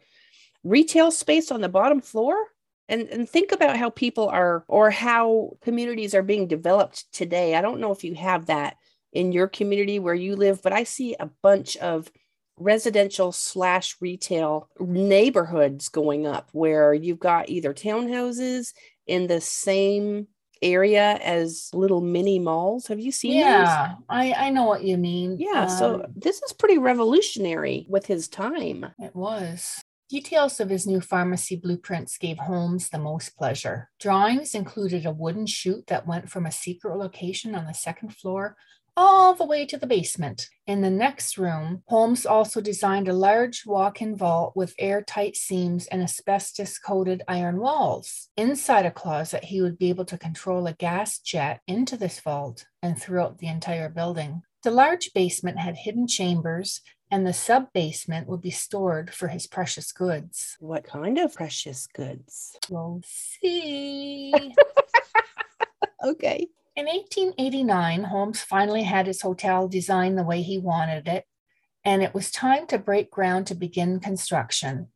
retail 0.64 1.12
space 1.12 1.52
on 1.52 1.62
the 1.62 1.70
bottom 1.70 2.02
floor. 2.02 2.36
And, 2.88 3.08
and 3.10 3.28
think 3.28 3.52
about 3.52 3.78
how 3.78 3.90
people 3.90 4.28
are 4.30 4.64
or 4.68 4.92
how 4.92 5.58
communities 5.62 6.14
are 6.14 6.22
being 6.22 6.48
developed 6.48 7.12
today. 7.12 7.56
I 7.56 7.62
don't 7.62 7.80
know 7.80 7.92
if 7.92 8.04
you 8.04 8.14
have 8.16 8.46
that 8.46 8.78
in 9.12 9.32
your 9.32 9.48
community 9.48 9.98
where 9.98 10.14
you 10.14 10.36
live, 10.36 10.62
but 10.62 10.74
I 10.74 10.84
see 10.84 11.16
a 11.20 11.30
bunch 11.42 11.78
of 11.78 12.12
residential 12.58 13.32
slash 13.32 13.96
retail 14.00 14.70
neighborhoods 14.80 15.90
going 15.90 16.28
up 16.28 16.50
where 16.52 16.94
you've 16.94 17.20
got 17.20 17.50
either 17.50 17.74
townhouses 17.74 18.74
in 19.08 19.28
the 19.28 19.42
same 19.42 20.28
area 20.62 21.20
as 21.24 21.70
little 21.74 22.02
mini 22.02 22.40
malls. 22.40 22.88
Have 22.88 23.00
you 23.00 23.12
seen 23.12 23.34
those? 23.34 23.42
yeah, 23.42 23.96
I, 24.10 24.34
I 24.34 24.50
know 24.52 24.64
what 24.66 24.84
you 24.84 24.98
mean. 24.98 25.38
Yeah, 25.40 25.68
so 25.68 25.96
Um, 25.96 26.14
this 26.16 26.42
is 26.42 26.54
pretty 26.54 26.78
revolutionary 26.78 27.86
with 27.90 28.06
his 28.06 28.28
time. 28.28 28.86
It 29.00 29.16
was. 29.16 29.84
Details 30.08 30.60
of 30.60 30.70
his 30.70 30.86
new 30.86 31.02
pharmacy 31.02 31.56
blueprints 31.56 32.20
gave 32.20 32.38
Holmes 32.38 32.90
the 32.90 33.00
most 33.00 33.36
pleasure. 33.36 33.90
Drawings 34.00 34.54
included 34.54 35.04
a 35.04 35.12
wooden 35.12 35.48
chute 35.48 35.88
that 35.88 36.06
went 36.06 36.30
from 36.30 36.46
a 36.46 36.52
secret 36.52 36.96
location 36.96 37.56
on 37.56 37.66
the 37.66 37.74
second 37.74 38.16
floor 38.16 38.56
all 38.98 39.34
the 39.34 39.46
way 39.46 39.66
to 39.66 39.78
the 39.78 39.88
basement. 39.88 40.48
In 40.68 40.82
the 40.82 40.90
next 40.90 41.38
room, 41.38 41.84
Holmes 41.88 42.26
also 42.26 42.62
designed 42.62 43.08
a 43.08 43.14
large 43.14 43.64
walk 43.66 44.02
in 44.02 44.16
vault 44.16 44.54
with 44.56 44.76
airtight 44.80 45.36
seams 45.36 45.88
and 45.88 46.02
asbestos 46.02 46.78
coated 46.80 47.24
iron 47.28 47.58
walls. 47.60 48.30
Inside 48.38 48.86
a 48.86 48.92
closet, 48.92 49.46
he 49.46 49.62
would 49.62 49.78
be 49.78 49.90
able 49.90 50.06
to 50.06 50.18
control 50.18 50.68
a 50.68 50.74
gas 50.74 51.20
jet 51.20 51.62
into 51.68 51.98
this 51.98 52.20
vault 52.20 52.66
and 52.82 53.00
throughout 53.02 53.40
the 53.40 53.48
entire 53.48 53.90
building. 53.90 54.44
The 54.64 54.72
large 54.72 55.12
basement 55.14 55.60
had 55.60 55.76
hidden 55.76 56.08
chambers 56.08 56.82
and 57.12 57.26
the 57.26 57.34
sub 57.34 57.72
basement 57.74 58.28
would 58.28 58.42
be 58.42 58.52
stored 58.52 59.14
for 59.14 59.28
his 59.28 59.48
precious 59.48 59.92
goods. 59.92 60.58
What 60.60 60.84
kind 60.84 61.18
of 61.18 61.34
precious 61.34 61.88
goods? 61.88 62.58
We'll 62.70 63.02
see. 63.06 64.34
Okay. 66.06 66.48
In 66.76 66.86
1889, 66.86 68.04
Holmes 68.04 68.42
finally 68.42 68.84
had 68.84 69.08
his 69.08 69.22
hotel 69.22 69.68
designed 69.68 70.18
the 70.18 70.24
way 70.24 70.44
he 70.44 70.60
wanted 70.60 71.08
it, 71.08 71.26
and 71.84 72.04
it 72.04 72.14
was 72.14 72.30
time 72.30 72.68
to 72.68 72.78
break 72.78 73.10
ground 73.10 73.48
to 73.48 73.56
begin 73.56 74.00
construction. 74.00 74.90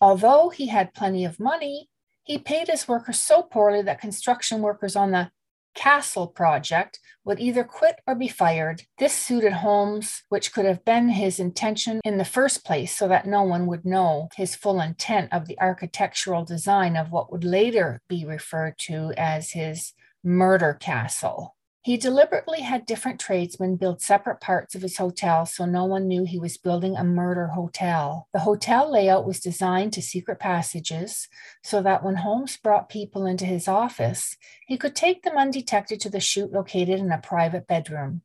Although 0.00 0.48
he 0.48 0.66
had 0.66 0.94
plenty 0.94 1.24
of 1.24 1.38
money, 1.38 1.88
he 2.24 2.38
paid 2.38 2.66
his 2.66 2.88
workers 2.88 3.20
so 3.20 3.42
poorly 3.42 3.82
that 3.82 4.00
construction 4.00 4.60
workers 4.60 4.96
on 4.96 5.12
the 5.12 5.30
Castle 5.76 6.26
project 6.26 6.98
would 7.24 7.38
either 7.38 7.64
quit 7.64 8.00
or 8.06 8.14
be 8.14 8.28
fired. 8.28 8.84
This 8.98 9.12
suited 9.12 9.52
Holmes, 9.52 10.22
which 10.28 10.52
could 10.52 10.64
have 10.64 10.84
been 10.84 11.10
his 11.10 11.38
intention 11.38 12.00
in 12.04 12.18
the 12.18 12.24
first 12.24 12.64
place 12.64 12.96
so 12.96 13.08
that 13.08 13.26
no 13.26 13.42
one 13.42 13.66
would 13.66 13.84
know 13.84 14.28
his 14.36 14.56
full 14.56 14.80
intent 14.80 15.32
of 15.32 15.46
the 15.46 15.60
architectural 15.60 16.44
design 16.44 16.96
of 16.96 17.10
what 17.10 17.30
would 17.30 17.44
later 17.44 18.00
be 18.08 18.24
referred 18.24 18.78
to 18.78 19.12
as 19.16 19.50
his 19.50 19.92
murder 20.24 20.72
castle. 20.72 21.55
He 21.86 21.96
deliberately 21.96 22.62
had 22.62 22.84
different 22.84 23.20
tradesmen 23.20 23.76
build 23.76 24.02
separate 24.02 24.40
parts 24.40 24.74
of 24.74 24.82
his 24.82 24.96
hotel 24.96 25.46
so 25.46 25.64
no 25.64 25.84
one 25.84 26.08
knew 26.08 26.24
he 26.24 26.36
was 26.36 26.58
building 26.58 26.96
a 26.96 27.04
murder 27.04 27.46
hotel. 27.46 28.26
The 28.32 28.40
hotel 28.40 28.90
layout 28.90 29.24
was 29.24 29.38
designed 29.38 29.92
to 29.92 30.02
secret 30.02 30.40
passages 30.40 31.28
so 31.62 31.80
that 31.82 32.02
when 32.02 32.16
Holmes 32.16 32.56
brought 32.56 32.88
people 32.88 33.24
into 33.24 33.44
his 33.44 33.68
office, 33.68 34.36
he 34.66 34.76
could 34.76 34.96
take 34.96 35.22
them 35.22 35.36
undetected 35.36 36.00
to 36.00 36.10
the 36.10 36.18
chute 36.18 36.52
located 36.52 36.98
in 36.98 37.12
a 37.12 37.18
private 37.18 37.68
bedroom. 37.68 38.22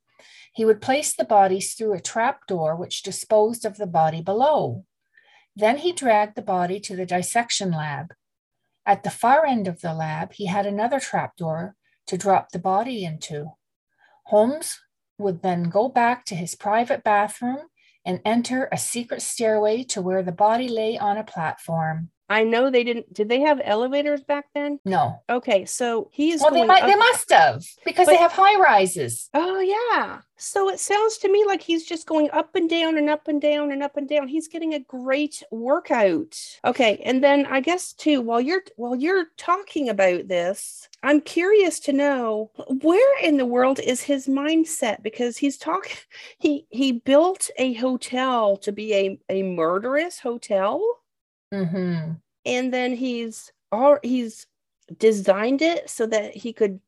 He 0.51 0.65
would 0.65 0.81
place 0.81 1.13
the 1.13 1.23
bodies 1.23 1.75
through 1.75 1.93
a 1.93 2.01
trap 2.01 2.47
door 2.47 2.75
which 2.75 3.03
disposed 3.03 3.63
of 3.63 3.77
the 3.77 3.85
body 3.85 4.23
below. 4.23 4.85
Then 5.55 5.77
he 5.77 5.93
dragged 5.93 6.35
the 6.35 6.41
body 6.41 6.79
to 6.79 6.95
the 6.95 7.05
dissection 7.05 7.69
lab. 7.69 8.15
At 8.87 9.03
the 9.03 9.11
far 9.11 9.45
end 9.45 9.67
of 9.67 9.81
the 9.81 9.93
lab, 9.93 10.33
he 10.33 10.47
had 10.47 10.65
another 10.65 10.99
trapdoor 10.99 11.75
to 12.11 12.17
drop 12.17 12.51
the 12.51 12.59
body 12.59 13.05
into. 13.05 13.53
Holmes 14.25 14.81
would 15.17 15.41
then 15.41 15.69
go 15.69 15.87
back 15.87 16.25
to 16.25 16.35
his 16.35 16.55
private 16.55 17.05
bathroom 17.05 17.59
and 18.05 18.19
enter 18.25 18.67
a 18.69 18.77
secret 18.77 19.21
stairway 19.21 19.83
to 19.83 20.01
where 20.01 20.21
the 20.21 20.33
body 20.33 20.67
lay 20.67 20.97
on 20.97 21.15
a 21.15 21.23
platform. 21.23 22.09
I 22.31 22.45
know 22.45 22.71
they 22.71 22.85
didn't. 22.85 23.13
Did 23.13 23.27
they 23.27 23.41
have 23.41 23.59
elevators 23.61 24.23
back 24.23 24.45
then? 24.55 24.79
No. 24.85 25.21
Okay, 25.29 25.65
so 25.65 26.09
he 26.13 26.31
is 26.31 26.39
Well, 26.39 26.51
they 26.51 26.63
might 26.63 26.83
up- 26.83 26.89
they 26.89 26.95
must 26.95 27.29
have 27.29 27.65
because 27.83 28.07
they 28.07 28.15
have 28.15 28.31
high 28.31 28.57
rises. 28.57 29.29
Oh 29.33 29.59
yeah. 29.59 30.21
So 30.37 30.69
it 30.69 30.79
sounds 30.79 31.17
to 31.19 31.31
me 31.31 31.43
like 31.45 31.61
he's 31.61 31.85
just 31.85 32.07
going 32.07 32.29
up 32.31 32.55
and 32.55 32.69
down 32.69 32.97
and 32.97 33.09
up 33.09 33.27
and 33.27 33.41
down 33.41 33.73
and 33.73 33.83
up 33.83 33.97
and 33.97 34.07
down. 34.07 34.29
He's 34.29 34.47
getting 34.47 34.73
a 34.73 34.79
great 34.79 35.43
workout. 35.51 36.37
Okay, 36.63 37.01
and 37.03 37.21
then 37.21 37.45
I 37.47 37.59
guess 37.59 37.91
too 37.91 38.21
while 38.21 38.39
you're 38.39 38.63
while 38.77 38.95
you're 38.95 39.25
talking 39.35 39.89
about 39.89 40.29
this, 40.29 40.87
I'm 41.03 41.19
curious 41.19 41.81
to 41.81 41.93
know 41.93 42.49
where 42.81 43.19
in 43.21 43.35
the 43.35 43.45
world 43.45 43.81
is 43.81 44.01
his 44.01 44.27
mindset 44.27 45.03
because 45.03 45.37
he's 45.37 45.57
talking 45.57 45.97
he 46.39 46.65
he 46.69 46.93
built 46.93 47.49
a 47.57 47.73
hotel 47.73 48.55
to 48.57 48.71
be 48.71 48.93
a 48.93 49.19
a 49.29 49.43
murderous 49.43 50.19
hotel 50.19 50.81
hmm 51.51 52.11
and 52.45 52.73
then 52.73 52.95
he's 52.95 53.51
all 53.71 53.97
he's 54.03 54.47
designed 54.97 55.61
it 55.61 55.89
so 55.89 56.05
that 56.05 56.35
he 56.35 56.53
could 56.53 56.79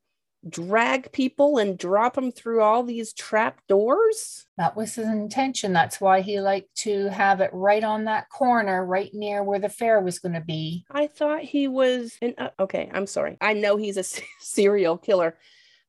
drag 0.49 1.09
people 1.13 1.57
and 1.57 1.77
drop 1.77 2.15
them 2.15 2.29
through 2.31 2.61
all 2.61 2.83
these 2.83 3.13
trap 3.13 3.61
doors 3.69 4.45
That 4.57 4.75
was 4.75 4.95
his 4.95 5.07
intention. 5.07 5.71
That's 5.71 6.01
why 6.01 6.19
he 6.19 6.41
liked 6.41 6.75
to 6.79 7.07
have 7.09 7.39
it 7.39 7.49
right 7.53 7.83
on 7.83 8.03
that 8.05 8.29
corner, 8.29 8.85
right 8.85 9.09
near 9.13 9.41
where 9.43 9.59
the 9.59 9.69
fair 9.69 10.01
was 10.01 10.19
going 10.19 10.33
to 10.33 10.41
be. 10.41 10.85
i 10.91 11.07
thought 11.07 11.43
he 11.43 11.67
was 11.69 12.17
an 12.21 12.33
uh, 12.37 12.49
okay 12.59 12.89
i'm 12.93 13.07
sorry 13.07 13.37
i 13.39 13.53
know 13.53 13.77
he's 13.77 13.97
a 13.97 14.03
serial 14.41 14.97
killer 14.97 15.37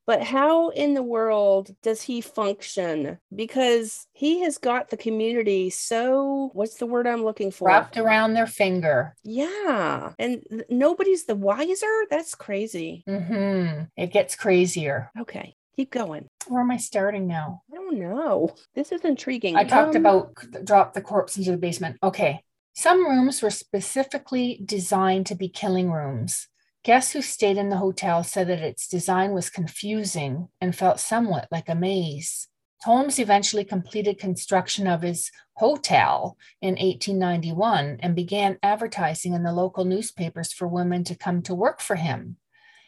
but 0.06 0.22
how 0.22 0.68
in 0.70 0.94
the 0.94 1.02
world 1.02 1.70
does 1.82 2.02
he 2.02 2.20
function 2.20 3.18
because 3.34 4.06
he 4.12 4.40
has 4.42 4.58
got 4.58 4.90
the 4.90 4.96
community 4.96 5.70
so 5.70 6.50
what's 6.52 6.76
the 6.76 6.86
word 6.86 7.06
i'm 7.06 7.24
looking 7.24 7.50
for 7.50 7.68
Wrapped 7.68 7.96
around 7.96 8.34
their 8.34 8.46
finger. 8.46 9.14
yeah 9.24 10.12
and 10.18 10.42
th- 10.50 10.62
nobody's 10.68 11.24
the 11.24 11.34
wiser 11.36 11.86
that's 12.10 12.34
crazy 12.34 13.02
hmm 13.08 13.82
It 13.96 14.12
gets 14.12 14.36
crazier. 14.36 15.10
okay 15.20 15.54
keep 15.76 15.90
going 15.90 16.26
Where 16.48 16.60
am 16.62 16.70
I 16.70 16.76
starting 16.76 17.26
now? 17.26 17.62
i 17.72 17.76
don't 17.76 17.98
know 17.98 18.50
this 18.74 18.92
is 18.92 19.00
intriguing 19.02 19.56
I 19.56 19.64
talked 19.64 19.96
Um, 19.96 20.02
about 20.04 20.34
drop 20.64 20.94
the 20.94 21.00
corpse 21.02 21.36
into 21.36 21.50
the 21.50 21.56
basement. 21.56 21.96
Okay. 22.02 22.42
Some 22.76 23.06
rooms 23.06 23.40
were 23.40 23.50
specifically 23.50 24.60
designed 24.64 25.26
to 25.26 25.36
be 25.36 25.48
killing 25.48 25.92
rooms. 25.92 26.48
Guests 26.84 27.12
who 27.12 27.22
stayed 27.22 27.56
in 27.56 27.70
the 27.70 27.78
hotel 27.78 28.22
said 28.22 28.48
that 28.48 28.60
its 28.60 28.86
design 28.86 29.32
was 29.32 29.48
confusing 29.48 30.48
and 30.60 30.76
felt 30.76 31.00
somewhat 31.00 31.48
like 31.50 31.70
a 31.70 31.74
maze. 31.74 32.48
Holmes 32.82 33.18
eventually 33.18 33.64
completed 33.64 34.18
construction 34.18 34.86
of 34.86 35.00
his 35.00 35.30
hotel 35.54 36.36
in 36.60 36.74
1891 36.74 38.00
and 38.00 38.14
began 38.14 38.58
advertising 38.62 39.32
in 39.32 39.42
the 39.42 39.52
local 39.52 39.86
newspapers 39.86 40.52
for 40.52 40.68
women 40.68 41.04
to 41.04 41.14
come 41.14 41.40
to 41.42 41.54
work 41.54 41.80
for 41.80 41.96
him. 41.96 42.36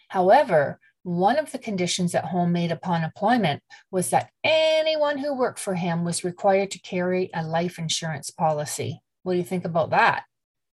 However, 0.08 0.78
one 1.02 1.38
of 1.38 1.50
the 1.52 1.58
conditions 1.58 2.12
that 2.12 2.26
Holmes 2.26 2.52
made 2.52 2.72
upon 2.72 3.02
employment 3.02 3.62
was 3.90 4.10
that 4.10 4.28
anyone 4.44 5.16
who 5.16 5.32
worked 5.32 5.58
for 5.58 5.74
him 5.74 6.04
was 6.04 6.22
required 6.22 6.70
to 6.72 6.80
carry 6.80 7.30
a 7.32 7.42
life 7.42 7.78
insurance 7.78 8.28
policy. 8.28 9.00
What 9.22 9.32
do 9.32 9.38
you 9.38 9.44
think 9.44 9.64
about 9.64 9.90
that? 9.90 10.24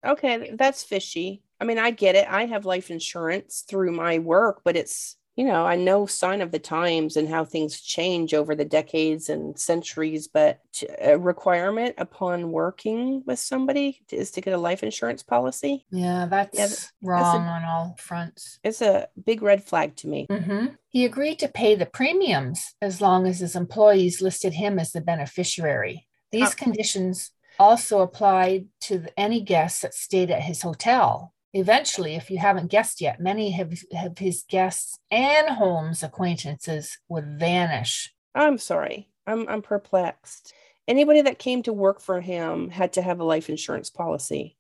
Okay, 0.06 0.52
that's 0.54 0.82
fishy. 0.82 1.42
I 1.60 1.64
mean, 1.64 1.78
I 1.78 1.90
get 1.90 2.14
it. 2.14 2.26
I 2.28 2.46
have 2.46 2.64
life 2.64 2.90
insurance 2.90 3.64
through 3.68 3.92
my 3.92 4.18
work, 4.18 4.62
but 4.64 4.76
it's, 4.76 5.16
you 5.36 5.44
know, 5.44 5.64
I 5.66 5.76
know 5.76 6.06
sign 6.06 6.40
of 6.40 6.52
the 6.52 6.58
times 6.58 7.16
and 7.16 7.28
how 7.28 7.44
things 7.44 7.80
change 7.80 8.34
over 8.34 8.54
the 8.54 8.64
decades 8.64 9.28
and 9.28 9.58
centuries, 9.58 10.26
but 10.28 10.60
a 11.00 11.18
requirement 11.18 11.94
upon 11.98 12.50
working 12.50 13.22
with 13.26 13.38
somebody 13.38 14.02
is 14.10 14.30
to 14.32 14.40
get 14.40 14.54
a 14.54 14.58
life 14.58 14.82
insurance 14.82 15.22
policy. 15.22 15.86
Yeah, 15.90 16.26
that's 16.26 16.56
that's 16.58 16.90
wrong 17.02 17.46
on 17.46 17.64
all 17.64 17.94
fronts. 17.98 18.58
It's 18.64 18.82
a 18.82 19.08
big 19.22 19.42
red 19.42 19.62
flag 19.64 19.96
to 19.96 20.08
me. 20.08 20.26
hmm 20.30 20.66
He 20.88 21.04
agreed 21.04 21.38
to 21.40 21.48
pay 21.48 21.74
the 21.74 21.86
premiums 21.86 22.74
as 22.82 23.00
long 23.00 23.26
as 23.26 23.40
his 23.40 23.54
employees 23.54 24.20
listed 24.20 24.54
him 24.54 24.78
as 24.78 24.92
the 24.92 25.00
beneficiary. 25.00 26.08
These 26.32 26.52
Uh, 26.52 26.64
conditions 26.64 27.32
also 27.58 28.00
applied 28.00 28.66
to 28.80 29.06
any 29.16 29.42
guests 29.42 29.82
that 29.82 29.94
stayed 29.94 30.30
at 30.30 30.42
his 30.42 30.62
hotel. 30.62 31.34
Eventually, 31.52 32.14
if 32.14 32.30
you 32.30 32.38
haven't 32.38 32.70
guessed 32.70 33.00
yet, 33.00 33.20
many 33.20 33.58
of, 33.60 33.72
of 33.92 34.18
his 34.18 34.44
guests 34.48 34.98
and 35.10 35.48
Holmes' 35.48 36.02
acquaintances 36.02 36.98
would 37.08 37.38
vanish. 37.38 38.14
I'm 38.34 38.58
sorry. 38.58 39.08
I'm, 39.26 39.48
I'm 39.48 39.62
perplexed. 39.62 40.52
Anybody 40.86 41.22
that 41.22 41.38
came 41.38 41.62
to 41.64 41.72
work 41.72 42.00
for 42.00 42.20
him 42.20 42.70
had 42.70 42.92
to 42.94 43.02
have 43.02 43.20
a 43.20 43.24
life 43.24 43.48
insurance 43.48 43.90
policy. 43.90 44.56